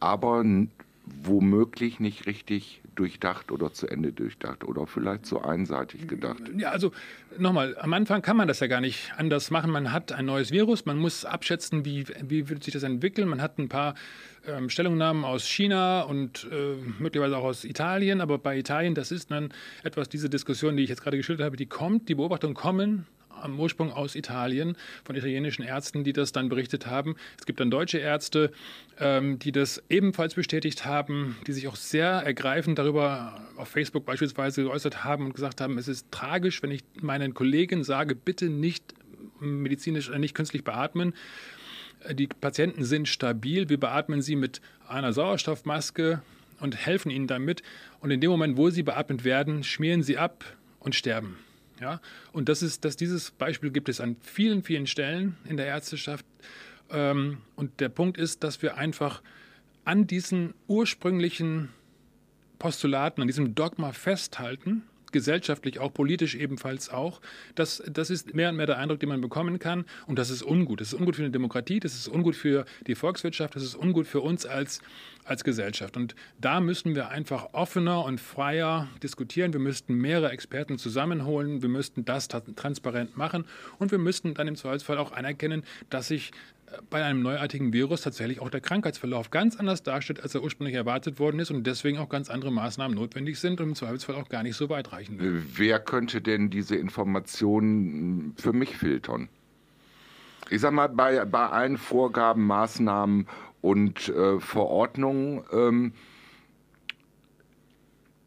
aber 0.00 0.44
womöglich 1.22 2.00
nicht 2.00 2.26
richtig 2.26 2.80
durchdacht 2.94 3.52
oder 3.52 3.72
zu 3.72 3.86
Ende 3.86 4.12
durchdacht 4.12 4.64
oder 4.64 4.86
vielleicht 4.86 5.24
so 5.24 5.40
einseitig 5.40 6.08
gedacht. 6.08 6.42
Ja, 6.56 6.70
also 6.70 6.90
nochmal, 7.38 7.76
am 7.78 7.92
Anfang 7.92 8.22
kann 8.22 8.36
man 8.36 8.48
das 8.48 8.58
ja 8.60 8.66
gar 8.66 8.80
nicht 8.80 9.12
anders 9.16 9.50
machen. 9.50 9.70
Man 9.70 9.92
hat 9.92 10.12
ein 10.12 10.26
neues 10.26 10.50
Virus, 10.50 10.84
man 10.84 10.98
muss 10.98 11.24
abschätzen, 11.24 11.84
wie, 11.84 12.06
wie 12.22 12.48
wird 12.48 12.64
sich 12.64 12.74
das 12.74 12.82
entwickeln. 12.82 13.28
Man 13.28 13.40
hat 13.40 13.58
ein 13.58 13.68
paar 13.68 13.94
ähm, 14.46 14.68
Stellungnahmen 14.68 15.24
aus 15.24 15.46
China 15.46 16.02
und 16.02 16.48
äh, 16.50 16.74
möglicherweise 16.98 17.36
auch 17.36 17.44
aus 17.44 17.64
Italien, 17.64 18.20
aber 18.20 18.38
bei 18.38 18.58
Italien, 18.58 18.94
das 18.94 19.12
ist 19.12 19.30
dann 19.30 19.50
etwas, 19.84 20.08
diese 20.08 20.28
Diskussion, 20.28 20.76
die 20.76 20.82
ich 20.82 20.88
jetzt 20.88 21.02
gerade 21.02 21.16
geschildert 21.16 21.46
habe, 21.46 21.56
die 21.56 21.66
kommt, 21.66 22.08
die 22.08 22.16
Beobachtungen 22.16 22.54
kommen 22.54 23.06
am 23.42 23.58
Ursprung 23.58 23.92
aus 23.92 24.14
Italien, 24.14 24.76
von 25.04 25.16
italienischen 25.16 25.62
Ärzten, 25.62 26.04
die 26.04 26.12
das 26.12 26.32
dann 26.32 26.48
berichtet 26.48 26.86
haben. 26.86 27.16
Es 27.38 27.46
gibt 27.46 27.60
dann 27.60 27.70
deutsche 27.70 27.98
Ärzte, 27.98 28.52
ähm, 28.98 29.38
die 29.38 29.52
das 29.52 29.82
ebenfalls 29.88 30.34
bestätigt 30.34 30.84
haben, 30.84 31.36
die 31.46 31.52
sich 31.52 31.68
auch 31.68 31.76
sehr 31.76 32.08
ergreifend 32.08 32.78
darüber 32.78 33.40
auf 33.56 33.68
Facebook 33.68 34.04
beispielsweise 34.04 34.62
geäußert 34.62 35.04
haben 35.04 35.26
und 35.26 35.34
gesagt 35.34 35.60
haben, 35.60 35.78
es 35.78 35.88
ist 35.88 36.10
tragisch, 36.10 36.62
wenn 36.62 36.70
ich 36.70 36.84
meinen 37.00 37.34
Kollegen 37.34 37.84
sage, 37.84 38.14
bitte 38.14 38.46
nicht 38.46 38.94
medizinisch, 39.40 40.10
äh, 40.10 40.18
nicht 40.18 40.34
künstlich 40.34 40.64
beatmen. 40.64 41.14
Die 42.12 42.28
Patienten 42.28 42.84
sind 42.84 43.08
stabil, 43.08 43.68
wir 43.68 43.80
beatmen 43.80 44.22
sie 44.22 44.36
mit 44.36 44.60
einer 44.86 45.12
Sauerstoffmaske 45.12 46.22
und 46.60 46.76
helfen 46.76 47.10
ihnen 47.10 47.26
damit. 47.26 47.62
Und 48.00 48.10
in 48.10 48.20
dem 48.20 48.30
Moment, 48.30 48.56
wo 48.56 48.70
sie 48.70 48.82
beatmet 48.82 49.24
werden, 49.24 49.64
schmieren 49.64 50.02
sie 50.02 50.16
ab 50.16 50.44
und 50.80 50.94
sterben. 50.94 51.38
Ja? 51.80 52.00
Und 52.32 52.48
das 52.48 52.62
ist, 52.62 52.84
dass 52.84 52.96
dieses 52.96 53.30
Beispiel 53.30 53.70
gibt 53.70 53.88
es 53.88 54.00
an 54.00 54.16
vielen, 54.20 54.62
vielen 54.62 54.86
Stellen 54.86 55.36
in 55.44 55.56
der 55.56 55.66
Ärzteschaft. 55.66 56.24
Ähm, 56.90 57.38
und 57.56 57.80
der 57.80 57.88
Punkt 57.88 58.18
ist, 58.18 58.44
dass 58.44 58.62
wir 58.62 58.76
einfach 58.76 59.22
an 59.84 60.06
diesen 60.06 60.54
ursprünglichen 60.66 61.70
Postulaten, 62.58 63.22
an 63.22 63.28
diesem 63.28 63.54
Dogma 63.54 63.92
festhalten 63.92 64.82
gesellschaftlich, 65.12 65.78
auch 65.78 65.92
politisch 65.92 66.34
ebenfalls 66.34 66.90
auch. 66.90 67.20
Das, 67.54 67.82
das 67.90 68.10
ist 68.10 68.34
mehr 68.34 68.50
und 68.50 68.56
mehr 68.56 68.66
der 68.66 68.78
Eindruck, 68.78 69.00
den 69.00 69.08
man 69.08 69.20
bekommen 69.20 69.58
kann. 69.58 69.84
Und 70.06 70.18
das 70.18 70.30
ist 70.30 70.42
ungut. 70.42 70.80
Das 70.80 70.88
ist 70.88 70.94
ungut 70.94 71.16
für 71.16 71.22
eine 71.22 71.30
Demokratie, 71.30 71.80
das 71.80 71.94
ist 71.94 72.08
ungut 72.08 72.36
für 72.36 72.64
die 72.86 72.94
Volkswirtschaft, 72.94 73.56
das 73.56 73.62
ist 73.62 73.74
ungut 73.74 74.06
für 74.06 74.20
uns 74.20 74.46
als, 74.46 74.80
als 75.24 75.44
Gesellschaft. 75.44 75.96
Und 75.96 76.14
da 76.40 76.60
müssen 76.60 76.94
wir 76.94 77.08
einfach 77.08 77.48
offener 77.52 78.04
und 78.04 78.20
freier 78.20 78.88
diskutieren. 79.02 79.52
Wir 79.52 79.60
müssten 79.60 79.94
mehrere 79.94 80.30
Experten 80.30 80.78
zusammenholen. 80.78 81.62
Wir 81.62 81.68
müssten 81.68 82.04
das 82.04 82.28
transparent 82.28 83.16
machen. 83.16 83.44
Und 83.78 83.90
wir 83.90 83.98
müssten 83.98 84.34
dann 84.34 84.48
im 84.48 84.56
Zweifelsfall 84.56 84.98
auch 84.98 85.12
anerkennen, 85.12 85.64
dass 85.90 86.08
sich 86.08 86.32
bei 86.90 87.04
einem 87.04 87.22
neuartigen 87.22 87.72
Virus 87.72 88.02
tatsächlich 88.02 88.40
auch 88.40 88.50
der 88.50 88.60
Krankheitsverlauf 88.60 89.30
ganz 89.30 89.56
anders 89.56 89.82
darstellt, 89.82 90.22
als 90.22 90.34
er 90.34 90.42
ursprünglich 90.42 90.76
erwartet 90.76 91.18
worden 91.18 91.40
ist 91.40 91.50
und 91.50 91.66
deswegen 91.66 91.98
auch 91.98 92.08
ganz 92.08 92.30
andere 92.30 92.50
Maßnahmen 92.50 92.96
notwendig 92.96 93.38
sind 93.38 93.60
und 93.60 93.68
im 93.68 93.74
Zweifelsfall 93.74 94.16
auch 94.16 94.28
gar 94.28 94.42
nicht 94.42 94.56
so 94.56 94.68
weitreichend. 94.68 95.20
Wer 95.20 95.80
könnte 95.80 96.20
denn 96.20 96.50
diese 96.50 96.76
Informationen 96.76 98.34
für 98.36 98.52
mich 98.52 98.76
filtern? 98.76 99.28
Ich 100.50 100.60
sag 100.60 100.72
mal, 100.72 100.88
bei, 100.88 101.24
bei 101.24 101.46
allen 101.48 101.76
Vorgaben, 101.76 102.46
Maßnahmen 102.46 103.26
und 103.60 104.08
äh, 104.08 104.40
Verordnungen 104.40 105.42
ähm, 105.52 105.92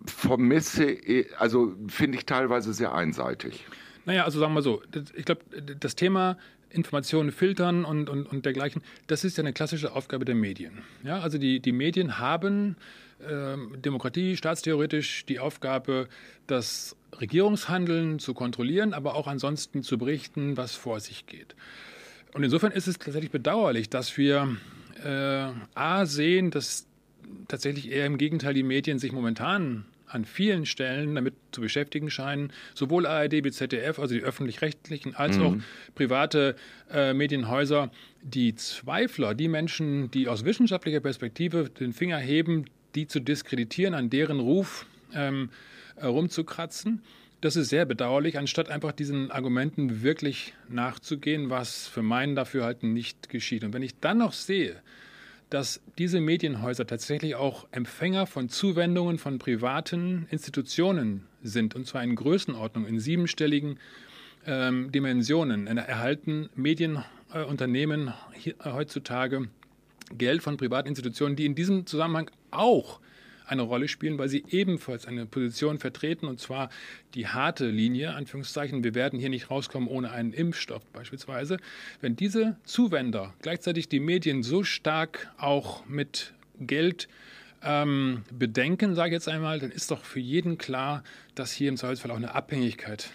vermisse, 0.05 0.97
also 1.37 1.73
finde 1.87 2.17
ich 2.17 2.25
teilweise 2.25 2.73
sehr 2.73 2.93
einseitig. 2.93 3.65
Naja, 4.05 4.23
also 4.23 4.39
sagen 4.39 4.53
wir 4.53 4.61
so, 4.61 4.81
ich 5.15 5.25
glaube, 5.25 5.41
das 5.79 5.95
Thema 5.95 6.37
Informationen 6.73 7.31
filtern 7.31 7.85
und, 7.85 8.09
und, 8.09 8.25
und 8.25 8.45
dergleichen, 8.45 8.81
das 9.07 9.23
ist 9.23 9.37
ja 9.37 9.43
eine 9.43 9.53
klassische 9.53 9.93
Aufgabe 9.93 10.25
der 10.25 10.35
Medien. 10.35 10.83
Ja, 11.03 11.19
also 11.19 11.37
die, 11.37 11.59
die 11.59 11.71
Medien 11.71 12.19
haben 12.19 12.75
äh, 13.19 13.57
Demokratie 13.77 14.37
staatstheoretisch 14.37 15.25
die 15.25 15.39
Aufgabe, 15.39 16.07
das 16.47 16.95
Regierungshandeln 17.19 18.19
zu 18.19 18.33
kontrollieren, 18.33 18.93
aber 18.93 19.15
auch 19.15 19.27
ansonsten 19.27 19.83
zu 19.83 19.97
berichten, 19.97 20.57
was 20.57 20.75
vor 20.75 20.99
sich 20.99 21.25
geht. 21.25 21.55
Und 22.33 22.43
insofern 22.43 22.71
ist 22.71 22.87
es 22.87 22.97
tatsächlich 22.97 23.31
bedauerlich, 23.31 23.89
dass 23.89 24.17
wir 24.17 24.55
äh, 25.03 25.51
A 25.75 26.05
sehen, 26.05 26.51
dass 26.51 26.87
tatsächlich 27.47 27.91
eher 27.91 28.05
im 28.05 28.17
Gegenteil 28.17 28.53
die 28.53 28.63
Medien 28.63 28.99
sich 28.99 29.11
momentan 29.11 29.85
an 30.11 30.25
vielen 30.25 30.65
Stellen 30.65 31.15
damit 31.15 31.35
zu 31.51 31.61
beschäftigen 31.61 32.09
scheinen, 32.09 32.51
sowohl 32.73 33.05
ARD 33.05 33.43
wie 33.43 33.51
ZDF, 33.51 33.99
also 33.99 34.13
die 34.13 34.21
öffentlich-rechtlichen, 34.21 35.15
als 35.15 35.37
mhm. 35.37 35.43
auch 35.43 35.55
private 35.95 36.55
äh, 36.91 37.13
Medienhäuser, 37.13 37.91
die 38.21 38.55
Zweifler, 38.55 39.33
die 39.33 39.47
Menschen, 39.47 40.11
die 40.11 40.27
aus 40.27 40.45
wissenschaftlicher 40.45 40.99
Perspektive 40.99 41.69
den 41.69 41.93
Finger 41.93 42.17
heben, 42.17 42.65
die 42.95 43.07
zu 43.07 43.19
diskreditieren, 43.19 43.93
an 43.93 44.09
deren 44.09 44.39
Ruf 44.39 44.85
ähm, 45.13 45.49
rumzukratzen. 46.01 47.01
Das 47.41 47.55
ist 47.55 47.69
sehr 47.69 47.85
bedauerlich, 47.85 48.37
anstatt 48.37 48.69
einfach 48.69 48.91
diesen 48.91 49.31
Argumenten 49.31 50.03
wirklich 50.03 50.53
nachzugehen, 50.69 51.49
was 51.49 51.87
für 51.87 52.03
meinen 52.03 52.35
Dafürhalten 52.35 52.93
nicht 52.93 53.29
geschieht. 53.29 53.63
Und 53.63 53.73
wenn 53.73 53.81
ich 53.81 53.99
dann 53.99 54.19
noch 54.19 54.33
sehe, 54.33 54.75
dass 55.51 55.81
diese 55.97 56.21
Medienhäuser 56.21 56.87
tatsächlich 56.87 57.35
auch 57.35 57.67
Empfänger 57.71 58.25
von 58.25 58.47
Zuwendungen 58.47 59.17
von 59.17 59.37
privaten 59.37 60.25
Institutionen 60.31 61.27
sind, 61.43 61.75
und 61.75 61.85
zwar 61.85 62.03
in 62.03 62.15
Größenordnung, 62.15 62.87
in 62.87 63.01
siebenstelligen 63.01 63.77
ähm, 64.47 64.91
Dimensionen. 64.93 65.67
Erhalten 65.67 66.49
Medienunternehmen 66.55 68.13
äh, 68.45 68.53
heutzutage 68.63 69.49
Geld 70.17 70.41
von 70.41 70.55
privaten 70.55 70.87
Institutionen, 70.87 71.35
die 71.35 71.45
in 71.45 71.53
diesem 71.53 71.85
Zusammenhang 71.85 72.31
auch 72.51 73.01
eine 73.51 73.61
Rolle 73.61 73.87
spielen, 73.87 74.17
weil 74.17 74.29
sie 74.29 74.43
ebenfalls 74.49 75.05
eine 75.05 75.25
Position 75.25 75.77
vertreten, 75.77 76.27
und 76.27 76.39
zwar 76.39 76.69
die 77.13 77.27
harte 77.27 77.67
Linie, 77.67 78.15
Anführungszeichen. 78.15 78.83
Wir 78.83 78.95
werden 78.95 79.19
hier 79.19 79.29
nicht 79.29 79.51
rauskommen 79.51 79.89
ohne 79.89 80.11
einen 80.11 80.33
Impfstoff 80.33 80.83
beispielsweise. 80.93 81.57
Wenn 81.99 82.15
diese 82.15 82.55
Zuwender 82.63 83.33
gleichzeitig 83.41 83.89
die 83.89 83.99
Medien 83.99 84.41
so 84.41 84.63
stark 84.63 85.29
auch 85.37 85.85
mit 85.85 86.33
Geld 86.59 87.09
ähm, 87.63 88.23
bedenken, 88.31 88.95
sage 88.95 89.09
ich 89.09 89.13
jetzt 89.13 89.27
einmal, 89.27 89.59
dann 89.59 89.71
ist 89.71 89.91
doch 89.91 90.05
für 90.05 90.19
jeden 90.19 90.57
klar, 90.57 91.03
dass 91.35 91.51
hier 91.51 91.69
im 91.69 91.77
Zweifelsfall 91.77 92.11
auch 92.11 92.15
eine 92.15 92.33
Abhängigkeit 92.33 93.11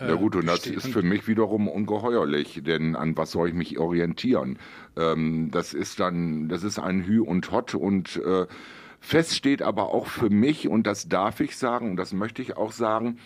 äh, 0.00 0.08
ja 0.08 0.14
gut, 0.14 0.34
und 0.34 0.46
das 0.46 0.66
ist 0.66 0.88
für 0.88 1.02
mich 1.02 1.28
wiederum 1.28 1.68
ungeheuerlich, 1.68 2.62
denn 2.64 2.96
an 2.96 3.16
was 3.16 3.32
soll 3.32 3.48
ich 3.48 3.54
mich 3.54 3.78
orientieren? 3.78 4.58
Ähm, 4.96 5.50
das 5.52 5.74
ist 5.74 6.00
dann, 6.00 6.48
das 6.48 6.64
ist 6.64 6.78
ein 6.78 7.04
Hü 7.06 7.20
und 7.20 7.50
Hot 7.52 7.74
und 7.74 8.16
äh, 8.16 8.46
Fest 9.00 9.34
steht 9.34 9.62
aber 9.62 9.92
auch 9.94 10.06
für 10.06 10.30
mich, 10.30 10.68
und 10.68 10.86
das 10.86 11.08
darf 11.08 11.40
ich 11.40 11.56
sagen, 11.56 11.90
und 11.90 11.96
das 11.96 12.12
möchte 12.12 12.42
ich 12.42 12.56
auch 12.56 12.72
sagen, 12.72 13.18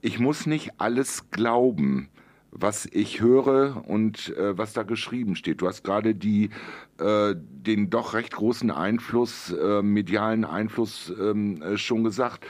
ich 0.00 0.18
muss 0.18 0.46
nicht 0.46 0.72
alles 0.78 1.30
glauben, 1.30 2.08
was 2.50 2.86
ich 2.92 3.22
höre 3.22 3.82
und 3.88 4.36
äh, 4.36 4.58
was 4.58 4.74
da 4.74 4.82
geschrieben 4.82 5.36
steht. 5.36 5.62
Du 5.62 5.68
hast 5.68 5.84
gerade 5.84 6.14
die 6.14 6.50
äh, 6.98 7.34
den 7.36 7.88
doch 7.88 8.12
recht 8.12 8.34
großen 8.34 8.70
Einfluss, 8.70 9.52
äh, 9.52 9.80
medialen 9.80 10.44
Einfluss 10.44 11.10
ähm, 11.18 11.62
äh, 11.62 11.78
schon 11.78 12.04
gesagt, 12.04 12.44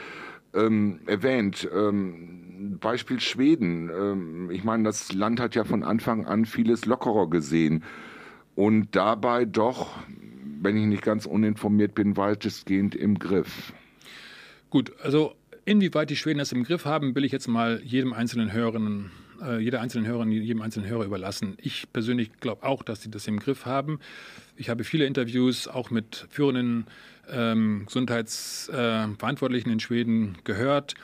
ähm, 0.53 0.99
erwähnt. 1.05 1.69
Ähm, 1.73 2.77
Beispiel 2.81 3.21
Schweden. 3.21 3.89
Ähm, 3.89 4.51
ich 4.51 4.65
meine, 4.65 4.83
das 4.83 5.13
Land 5.13 5.39
hat 5.39 5.55
ja 5.55 5.63
von 5.63 5.83
Anfang 5.83 6.25
an 6.25 6.45
vieles 6.45 6.85
lockerer 6.85 7.29
gesehen 7.29 7.83
und 8.55 8.95
dabei 8.95 9.45
doch 9.45 9.97
wenn 10.63 10.77
ich 10.77 10.85
nicht 10.85 11.03
ganz 11.03 11.25
uninformiert 11.25 11.95
bin, 11.95 12.17
weitestgehend 12.17 12.95
im 12.95 13.19
Griff. 13.19 13.73
Gut, 14.69 14.91
also 15.01 15.35
inwieweit 15.65 16.09
die 16.09 16.15
Schweden 16.15 16.39
das 16.39 16.51
im 16.51 16.63
Griff 16.63 16.85
haben, 16.85 17.15
will 17.15 17.25
ich 17.25 17.31
jetzt 17.31 17.47
mal 17.47 17.81
jedem 17.83 18.13
einzelnen 18.13 18.51
Hörerinnen 18.51 19.11
äh, 19.43 19.59
jeder 19.59 19.81
einzelnen 19.81 20.07
Hörerin, 20.07 20.31
jedem 20.31 20.61
einzelnen 20.61 20.89
Hörer 20.89 21.05
überlassen. 21.05 21.57
Ich 21.61 21.91
persönlich 21.91 22.31
glaube 22.39 22.63
auch, 22.63 22.83
dass 22.83 23.01
sie 23.01 23.11
das 23.11 23.27
im 23.27 23.39
Griff 23.39 23.65
haben. 23.65 23.99
Ich 24.55 24.69
habe 24.69 24.83
viele 24.83 25.05
Interviews 25.05 25.67
auch 25.67 25.89
mit 25.91 26.27
führenden 26.29 26.85
ähm, 27.29 27.83
Gesundheitsverantwortlichen 27.85 29.69
äh, 29.69 29.73
in 29.73 29.79
Schweden 29.79 30.37
gehört. 30.43 30.95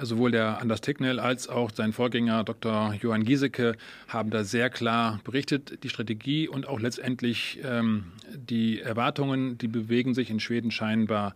Sowohl 0.00 0.30
der 0.30 0.60
Anders 0.60 0.80
Ticknell 0.80 1.18
als 1.18 1.48
auch 1.48 1.70
sein 1.74 1.92
Vorgänger 1.92 2.44
Dr. 2.44 2.94
Johann 3.00 3.24
Giesecke 3.24 3.76
haben 4.06 4.30
da 4.30 4.44
sehr 4.44 4.70
klar 4.70 5.20
berichtet. 5.24 5.82
Die 5.82 5.88
Strategie 5.88 6.48
und 6.48 6.68
auch 6.68 6.80
letztendlich 6.80 7.60
ähm, 7.64 8.04
die 8.34 8.80
Erwartungen, 8.80 9.58
die 9.58 9.68
bewegen 9.68 10.14
sich 10.14 10.30
in 10.30 10.40
Schweden 10.40 10.70
scheinbar 10.70 11.34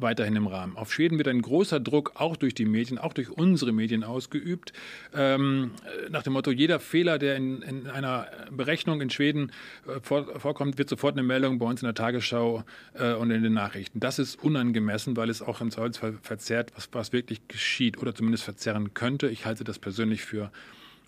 weiterhin 0.00 0.36
im 0.36 0.46
Rahmen. 0.46 0.76
Auf 0.76 0.92
Schweden 0.92 1.18
wird 1.18 1.28
ein 1.28 1.42
großer 1.42 1.80
Druck 1.80 2.12
auch 2.14 2.36
durch 2.36 2.54
die 2.54 2.64
Medien, 2.64 2.98
auch 2.98 3.12
durch 3.12 3.30
unsere 3.30 3.72
Medien 3.72 4.04
ausgeübt. 4.04 4.72
Ähm, 5.14 5.72
nach 6.10 6.22
dem 6.22 6.32
Motto, 6.32 6.50
jeder 6.50 6.80
Fehler, 6.80 7.18
der 7.18 7.36
in, 7.36 7.62
in 7.62 7.86
einer 7.86 8.28
Berechnung 8.50 9.00
in 9.00 9.10
Schweden 9.10 9.52
äh, 9.86 10.00
vor, 10.02 10.40
vorkommt, 10.40 10.78
wird 10.78 10.88
sofort 10.88 11.14
eine 11.14 11.22
Meldung 11.22 11.58
bei 11.58 11.66
uns 11.66 11.82
in 11.82 11.86
der 11.86 11.94
Tagesschau 11.94 12.64
äh, 12.94 13.14
und 13.14 13.30
in 13.30 13.42
den 13.42 13.52
Nachrichten. 13.52 14.00
Das 14.00 14.18
ist 14.18 14.42
unangemessen, 14.42 15.16
weil 15.16 15.30
es 15.30 15.42
auch 15.42 15.60
im 15.60 15.70
Zweifelsfall 15.70 16.18
verzerrt, 16.22 16.72
was, 16.76 16.88
was 16.92 17.12
wirklich 17.12 17.46
geschieht 17.48 17.98
oder 17.98 18.14
zumindest 18.14 18.44
verzerren 18.44 18.94
könnte. 18.94 19.28
Ich 19.28 19.46
halte 19.46 19.64
das 19.64 19.78
persönlich 19.78 20.22
für 20.22 20.50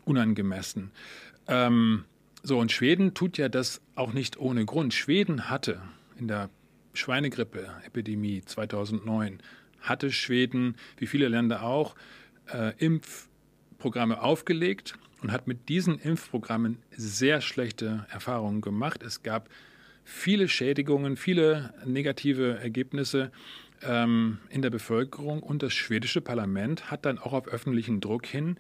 unangemessen. 0.05 0.91
Ähm, 1.49 2.05
so, 2.43 2.59
und 2.59 2.73
Schweden 2.73 3.15
tut 3.15 3.39
ja 3.39 3.49
das 3.49 3.81
auch 3.95 4.13
nicht 4.13 4.39
ohne 4.39 4.65
Grund. 4.65 4.95
Schweden 4.95 5.49
hatte 5.49 5.81
in 6.19 6.29
der 6.29 6.51
Schweinegrippe-Epidemie 6.95 8.43
2009 8.45 9.41
hatte 9.81 10.13
Schweden, 10.13 10.77
wie 10.97 11.07
viele 11.07 11.29
Länder 11.29 11.63
auch, 11.63 11.95
äh, 12.53 12.73
Impfprogramme 12.79 14.23
aufgelegt 14.23 14.95
und 15.23 15.33
hat 15.33 15.47
mit 15.47 15.69
diesen 15.69 15.99
Impfprogrammen 15.99 16.79
sehr 16.91 17.41
schlechte 17.41 18.07
Erfahrungen 18.11 18.61
gemacht. 18.61 19.03
Es 19.03 19.23
gab 19.23 19.49
viele 20.05 20.49
Schädigungen, 20.49 21.17
viele 21.17 21.75
negative 21.85 22.59
Ergebnisse 22.59 23.31
ähm, 23.83 24.39
in 24.51 24.63
der 24.63 24.71
Bevölkerung 24.71 25.43
und 25.43 25.63
das 25.63 25.73
schwedische 25.73 26.21
Parlament 26.21 26.91
hat 26.91 27.05
dann 27.05 27.19
auch 27.19 27.33
auf 27.33 27.49
öffentlichen 27.49 28.01
Druck 28.01 28.27
hin 28.27 28.57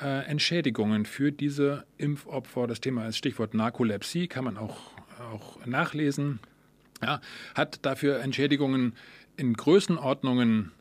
äh, 0.00 0.24
Entschädigungen 0.26 1.06
für 1.06 1.32
diese 1.32 1.84
Impfopfer. 1.98 2.66
Das 2.66 2.80
Thema 2.80 3.06
ist 3.06 3.18
Stichwort 3.18 3.54
Narkolepsie, 3.54 4.28
kann 4.28 4.44
man 4.44 4.56
auch, 4.56 4.92
auch 5.32 5.64
nachlesen 5.66 6.40
ja, 7.02 7.20
hat 7.54 7.84
dafür 7.84 8.20
Entschädigungen 8.20 8.94
in 9.36 9.54
Größenordnungen 9.54 10.72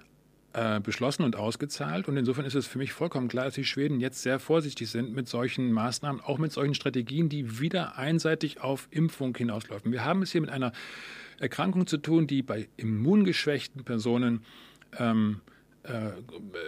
äh, 0.54 0.80
beschlossen 0.82 1.24
und 1.24 1.36
ausgezahlt. 1.36 2.08
Und 2.08 2.18
insofern 2.18 2.46
ist 2.46 2.56
es 2.56 2.68
für 2.68 2.78
mich 2.78 2.92
vollkommen 2.92 3.28
klar, 3.28 3.46
dass 3.46 3.54
die 3.54 3.64
Schweden 3.64 4.00
jetzt 4.00 4.22
sehr 4.22 4.40
vorsichtig 4.40 4.90
sind 4.90 5.14
mit 5.14 5.28
solchen 5.28 5.72
Maßnahmen, 5.72 6.22
auch 6.22 6.38
mit 6.38 6.52
solchen 6.52 6.76
Strategien, 6.76 7.30
die 7.30 7.60
wieder 7.60 7.98
einseitig 7.98 8.62
auf 8.62 8.88
Impfung 8.92 9.36
hinauslaufen. 9.36 9.92
Wir 9.92 10.04
haben 10.04 10.22
es 10.22 10.32
hier 10.32 10.42
mit 10.42 10.50
einer 10.50 10.74
Erkrankung 11.40 11.88
zu 11.88 11.98
tun, 11.98 12.28
die 12.28 12.42
bei 12.44 12.68
immungeschwächten 12.78 13.84
Personen 13.84 14.46
ähm, 15.00 15.42
äh, 15.84 16.12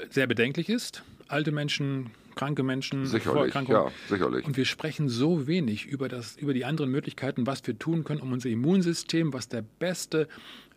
sehr 0.10 0.28
bedenklich 0.28 0.70
ist. 0.70 1.04
Alte 1.28 1.52
Menschen, 1.52 2.12
kranke 2.36 2.64
Menschen, 2.64 3.06
sicherlich, 3.06 3.54
Ja, 3.54 3.92
sicherlich. 4.08 4.46
Und 4.46 4.58
wir 4.58 4.66
sprechen 4.66 5.10
so 5.10 5.48
wenig 5.48 5.86
über, 5.86 6.10
das, 6.10 6.36
über 6.38 6.54
die 6.54 6.66
anderen 6.66 6.92
Möglichkeiten, 6.92 7.48
was 7.48 7.66
wir 7.66 7.78
tun 7.78 8.04
können, 8.04 8.22
um 8.22 8.32
unser 8.32 8.50
Immunsystem, 8.50 9.34
was 9.34 9.48
der 9.48 9.62
beste, 9.62 10.28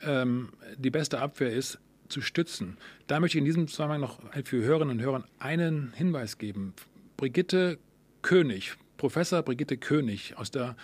ähm, 0.02 0.50
die 0.76 0.90
beste 0.90 1.20
Abwehr 1.20 1.52
ist, 1.52 1.78
zu 2.09 2.20
stützen. 2.20 2.76
Da 3.07 3.20
möchte 3.20 3.38
ich 3.38 3.40
in 3.40 3.46
diesem 3.46 3.68
Zusammenhang 3.68 4.00
noch 4.00 4.20
für 4.44 4.62
Hörerinnen 4.62 4.98
und 4.98 5.02
Hörer 5.02 5.24
einen 5.38 5.92
Hinweis 5.94 6.38
geben. 6.38 6.74
Brigitte 7.16 7.78
König, 8.22 8.74
Professor 8.96 9.42
Brigitte 9.42 9.76
König 9.76 10.36
aus 10.36 10.50
der 10.50 10.76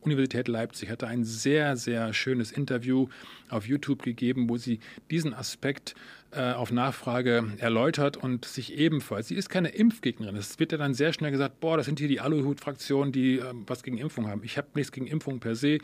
Universität 0.00 0.48
Leipzig 0.48 0.90
hatte 0.90 1.06
ein 1.06 1.24
sehr, 1.24 1.76
sehr 1.76 2.12
schönes 2.12 2.52
Interview 2.52 3.08
auf 3.48 3.66
YouTube 3.66 4.02
gegeben, 4.02 4.48
wo 4.48 4.56
sie 4.56 4.80
diesen 5.10 5.34
Aspekt 5.34 5.94
äh, 6.32 6.52
auf 6.52 6.70
Nachfrage 6.70 7.52
erläutert 7.58 8.16
und 8.16 8.44
sich 8.44 8.78
ebenfalls, 8.78 9.28
sie 9.28 9.34
ist 9.34 9.48
keine 9.48 9.70
Impfgegnerin. 9.70 10.36
Es 10.36 10.58
wird 10.60 10.72
ja 10.72 10.78
dann 10.78 10.94
sehr 10.94 11.12
schnell 11.12 11.32
gesagt, 11.32 11.60
boah, 11.60 11.76
das 11.76 11.86
sind 11.86 11.98
hier 11.98 12.08
die 12.08 12.20
Aluhut-Fraktionen, 12.20 13.12
die 13.12 13.38
äh, 13.38 13.52
was 13.66 13.82
gegen 13.82 13.98
Impfung 13.98 14.28
haben. 14.28 14.42
Ich 14.44 14.56
habe 14.56 14.68
nichts 14.74 14.92
gegen 14.92 15.06
Impfung 15.06 15.40
per 15.40 15.56
se. 15.56 15.78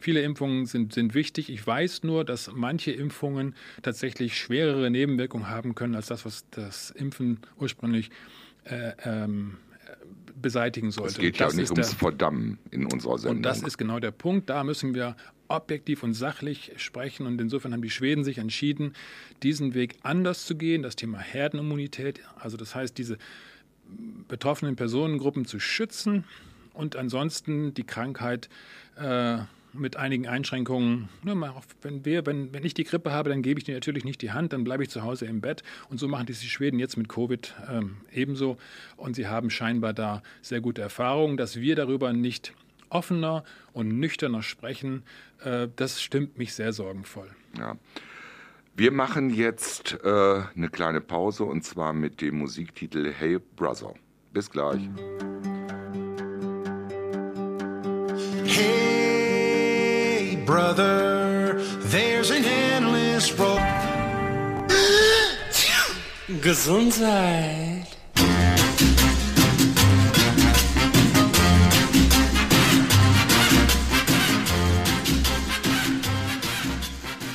Viele 0.00 0.22
Impfungen 0.22 0.66
sind, 0.66 0.94
sind 0.94 1.14
wichtig. 1.14 1.50
Ich 1.50 1.66
weiß 1.66 2.04
nur, 2.04 2.24
dass 2.24 2.50
manche 2.52 2.90
Impfungen 2.90 3.54
tatsächlich 3.82 4.38
schwerere 4.38 4.90
Nebenwirkungen 4.90 5.48
haben 5.48 5.74
können 5.74 5.94
als 5.94 6.06
das, 6.06 6.24
was 6.24 6.48
das 6.50 6.90
Impfen 6.90 7.40
ursprünglich 7.58 8.10
äh, 8.64 8.92
ähm, 9.04 9.58
beseitigen 10.42 10.90
sollte. 10.90 11.12
Es 11.12 11.18
geht 11.18 11.38
ja 11.38 11.46
nicht 11.46 11.70
ums 11.70 11.90
der, 11.90 11.98
Verdammen 11.98 12.58
in 12.70 12.86
unserer 12.86 13.18
Sendung. 13.18 13.38
Und 13.38 13.42
das 13.42 13.62
ist 13.62 13.78
genau 13.78 13.98
der 14.00 14.10
Punkt. 14.10 14.50
Da 14.50 14.64
müssen 14.64 14.94
wir 14.94 15.16
objektiv 15.48 16.02
und 16.02 16.14
sachlich 16.14 16.72
sprechen. 16.76 17.26
Und 17.26 17.40
insofern 17.40 17.72
haben 17.72 17.82
die 17.82 17.90
Schweden 17.90 18.24
sich 18.24 18.38
entschieden, 18.38 18.94
diesen 19.42 19.74
Weg 19.74 19.96
anders 20.02 20.44
zu 20.44 20.56
gehen. 20.56 20.82
Das 20.82 20.96
Thema 20.96 21.18
Herdenimmunität, 21.18 22.20
also 22.38 22.56
das 22.56 22.74
heißt, 22.74 22.96
diese 22.98 23.18
betroffenen 24.28 24.76
Personengruppen 24.76 25.44
zu 25.44 25.60
schützen 25.60 26.24
und 26.72 26.96
ansonsten 26.96 27.74
die 27.74 27.84
Krankheit 27.84 28.48
äh, 28.96 29.38
mit 29.72 29.96
einigen 29.96 30.26
Einschränkungen. 30.26 31.08
Ne, 31.22 31.34
wenn, 31.80 32.04
wir, 32.04 32.26
wenn, 32.26 32.52
wenn 32.52 32.64
ich 32.64 32.74
die 32.74 32.84
Grippe 32.84 33.12
habe, 33.12 33.30
dann 33.30 33.42
gebe 33.42 33.58
ich 33.58 33.64
dir 33.64 33.74
natürlich 33.74 34.04
nicht 34.04 34.22
die 34.22 34.32
Hand, 34.32 34.52
dann 34.52 34.64
bleibe 34.64 34.82
ich 34.82 34.90
zu 34.90 35.02
Hause 35.02 35.26
im 35.26 35.40
Bett. 35.40 35.62
Und 35.88 35.98
so 35.98 36.08
machen 36.08 36.26
die 36.26 36.34
Schweden 36.34 36.78
jetzt 36.78 36.96
mit 36.96 37.08
Covid 37.08 37.54
ähm, 37.70 37.96
ebenso. 38.12 38.58
Und 38.96 39.16
sie 39.16 39.26
haben 39.26 39.50
scheinbar 39.50 39.92
da 39.92 40.22
sehr 40.40 40.60
gute 40.60 40.82
Erfahrungen, 40.82 41.36
dass 41.36 41.56
wir 41.56 41.76
darüber 41.76 42.12
nicht 42.12 42.54
offener 42.92 43.44
und 43.72 43.98
nüchterner 43.98 44.42
sprechen, 44.42 45.02
äh, 45.42 45.68
das 45.76 46.02
stimmt 46.02 46.38
mich 46.38 46.54
sehr 46.54 46.72
sorgenvoll. 46.72 47.28
Ja. 47.58 47.76
Wir 48.74 48.90
machen 48.90 49.30
jetzt 49.30 49.98
äh, 50.02 50.42
eine 50.56 50.68
kleine 50.70 51.00
Pause 51.00 51.44
und 51.44 51.62
zwar 51.62 51.92
mit 51.92 52.20
dem 52.20 52.38
Musiktitel 52.38 53.12
Hey 53.12 53.38
Brother. 53.56 53.94
Bis 54.32 54.50
gleich. 54.50 54.80
Hey, 58.44 58.91
brother, 60.44 61.60
there's 61.90 62.30
an 62.30 62.44
endless 62.44 63.32
road. 63.38 63.60
Gesundheit. 66.42 67.86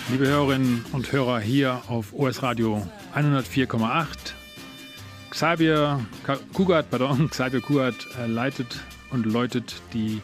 Liebe 0.10 0.28
Hörerinnen 0.28 0.86
und 0.94 1.12
Hörer 1.12 1.40
hier 1.40 1.82
auf 1.88 2.14
OS 2.14 2.42
Radio 2.42 2.88
104,8. 3.16 4.08
Xavier 5.30 6.06
Kugat, 6.54 6.90
pardon, 6.90 7.30
Xavier 7.30 7.62
Kugat 7.62 8.08
leitet 8.26 8.80
und 9.12 9.26
läutet 9.26 9.76
die 9.94 10.22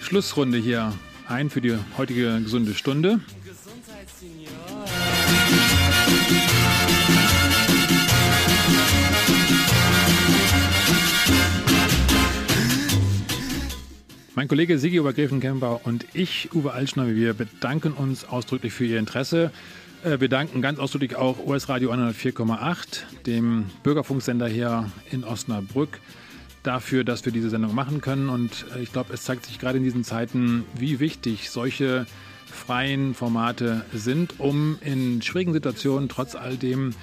Schlussrunde 0.00 0.58
hier 0.58 0.92
ein 1.28 1.50
für 1.50 1.60
die 1.60 1.76
heutige 1.96 2.40
gesunde 2.42 2.74
Stunde. 2.74 3.20
Mein 14.34 14.48
Kollege 14.48 14.78
Sigi 14.78 14.98
Obergräfenkämper 14.98 15.82
und 15.84 16.06
ich, 16.14 16.54
Uwe 16.54 16.72
Altschner, 16.72 17.14
wir 17.14 17.34
bedanken 17.34 17.92
uns 17.92 18.24
ausdrücklich 18.24 18.72
für 18.72 18.86
Ihr 18.86 18.98
Interesse. 18.98 19.50
Äh, 20.04 20.20
wir 20.20 20.28
danken 20.28 20.62
ganz 20.62 20.78
ausdrücklich 20.78 21.16
auch 21.16 21.38
OS 21.38 21.68
Radio 21.68 21.92
104,8, 21.92 23.24
dem 23.26 23.66
Bürgerfunksender 23.82 24.48
hier 24.48 24.90
in 25.10 25.24
Osnabrück, 25.24 26.00
dafür, 26.62 27.04
dass 27.04 27.24
wir 27.24 27.32
diese 27.32 27.50
Sendung 27.50 27.74
machen 27.74 28.00
können. 28.00 28.28
Und 28.28 28.66
äh, 28.74 28.80
ich 28.82 28.92
glaube, 28.92 29.12
es 29.12 29.24
zeigt 29.24 29.46
sich 29.46 29.58
gerade 29.58 29.78
in 29.78 29.84
diesen 29.84 30.04
Zeiten, 30.04 30.64
wie 30.74 31.00
wichtig 31.00 31.50
solche 31.50 32.06
freien 32.46 33.14
Formate 33.14 33.84
sind, 33.92 34.38
um 34.38 34.78
in 34.82 35.22
schwierigen 35.22 35.52
Situationen 35.52 36.08
trotz 36.08 36.34
all 36.34 36.56
dem 36.56 36.94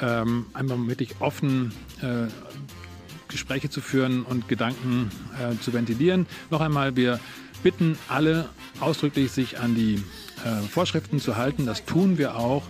ähm, 0.00 0.46
einfach 0.52 0.76
wirklich 0.86 1.16
offen 1.20 1.72
äh, 2.02 2.26
Gespräche 3.28 3.70
zu 3.70 3.80
führen 3.80 4.22
und 4.22 4.48
Gedanken 4.48 5.10
äh, 5.40 5.60
zu 5.60 5.72
ventilieren. 5.72 6.26
Noch 6.50 6.60
einmal, 6.60 6.96
wir 6.96 7.20
bitten 7.62 7.98
alle 8.08 8.48
ausdrücklich, 8.80 9.32
sich 9.32 9.58
an 9.58 9.74
die 9.74 10.02
äh, 10.44 10.60
Vorschriften 10.68 11.20
zu 11.20 11.36
halten. 11.36 11.66
Das 11.66 11.84
tun 11.84 12.18
wir 12.18 12.36
auch. 12.36 12.62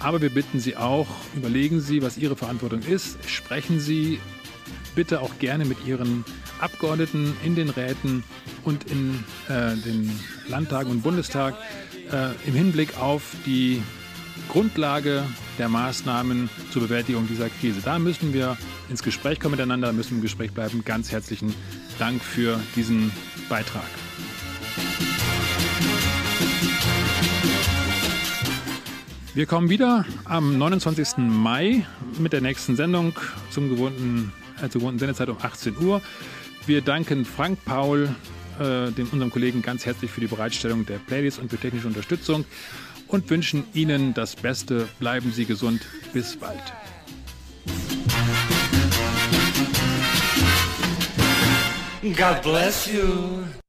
Aber 0.00 0.20
wir 0.20 0.30
bitten 0.30 0.60
Sie 0.60 0.76
auch, 0.76 1.06
überlegen 1.34 1.80
Sie, 1.80 2.02
was 2.02 2.18
Ihre 2.18 2.36
Verantwortung 2.36 2.80
ist. 2.80 3.16
Sprechen 3.28 3.80
Sie 3.80 4.18
bitte 4.94 5.20
auch 5.20 5.38
gerne 5.38 5.64
mit 5.64 5.84
Ihren 5.86 6.24
Abgeordneten 6.60 7.36
in 7.44 7.54
den 7.54 7.68
Räten 7.68 8.24
und 8.64 8.84
in 8.90 9.24
äh, 9.48 9.76
den 9.76 10.10
Landtagen 10.48 10.90
und 10.90 11.02
Bundestag 11.02 11.54
äh, 12.12 12.30
im 12.46 12.54
Hinblick 12.54 12.98
auf 12.98 13.34
die 13.46 13.82
Grundlage 14.48 15.24
der 15.58 15.68
Maßnahmen 15.68 16.48
zur 16.70 16.82
Bewältigung 16.82 17.26
dieser 17.28 17.48
Krise. 17.48 17.80
Da 17.84 17.98
müssen 17.98 18.32
wir 18.32 18.56
ins 18.88 19.02
Gespräch 19.02 19.40
kommen 19.40 19.52
miteinander, 19.52 19.92
müssen 19.92 20.10
wir 20.10 20.16
im 20.16 20.22
Gespräch 20.22 20.52
bleiben. 20.52 20.84
Ganz 20.84 21.12
herzlichen 21.12 21.54
Dank 21.98 22.22
für 22.22 22.60
diesen 22.76 23.12
Beitrag. 23.48 23.84
Wir 29.34 29.46
kommen 29.46 29.68
wieder 29.68 30.04
am 30.24 30.58
29. 30.58 31.16
Mai 31.18 31.84
mit 32.20 32.32
der 32.32 32.40
nächsten 32.40 32.76
Sendung 32.76 33.14
zum 33.50 33.68
gewohnten, 33.68 34.32
zur 34.60 34.80
gewohnten 34.80 34.98
Sendezeit 34.98 35.28
um 35.28 35.38
18 35.40 35.76
Uhr. 35.78 36.00
Wir 36.66 36.80
danken 36.80 37.24
Frank 37.24 37.58
Paul, 37.64 38.14
äh, 38.58 38.90
dem, 38.92 39.08
unserem 39.10 39.30
Kollegen, 39.30 39.62
ganz 39.62 39.84
herzlich 39.84 40.10
für 40.10 40.20
die 40.20 40.26
Bereitstellung 40.26 40.86
der 40.86 40.98
Playlist 40.98 41.38
und 41.38 41.50
für 41.50 41.58
technische 41.58 41.86
Unterstützung 41.86 42.44
und 43.08 43.28
wünschen 43.30 43.64
Ihnen 43.74 44.14
das 44.14 44.36
Beste. 44.36 44.88
Bleiben 44.98 45.32
Sie 45.32 45.44
gesund. 45.44 45.82
Bis 46.12 46.36
bald. 46.36 46.62
God 52.02 52.42
bless 52.42 52.86
you. 52.86 53.63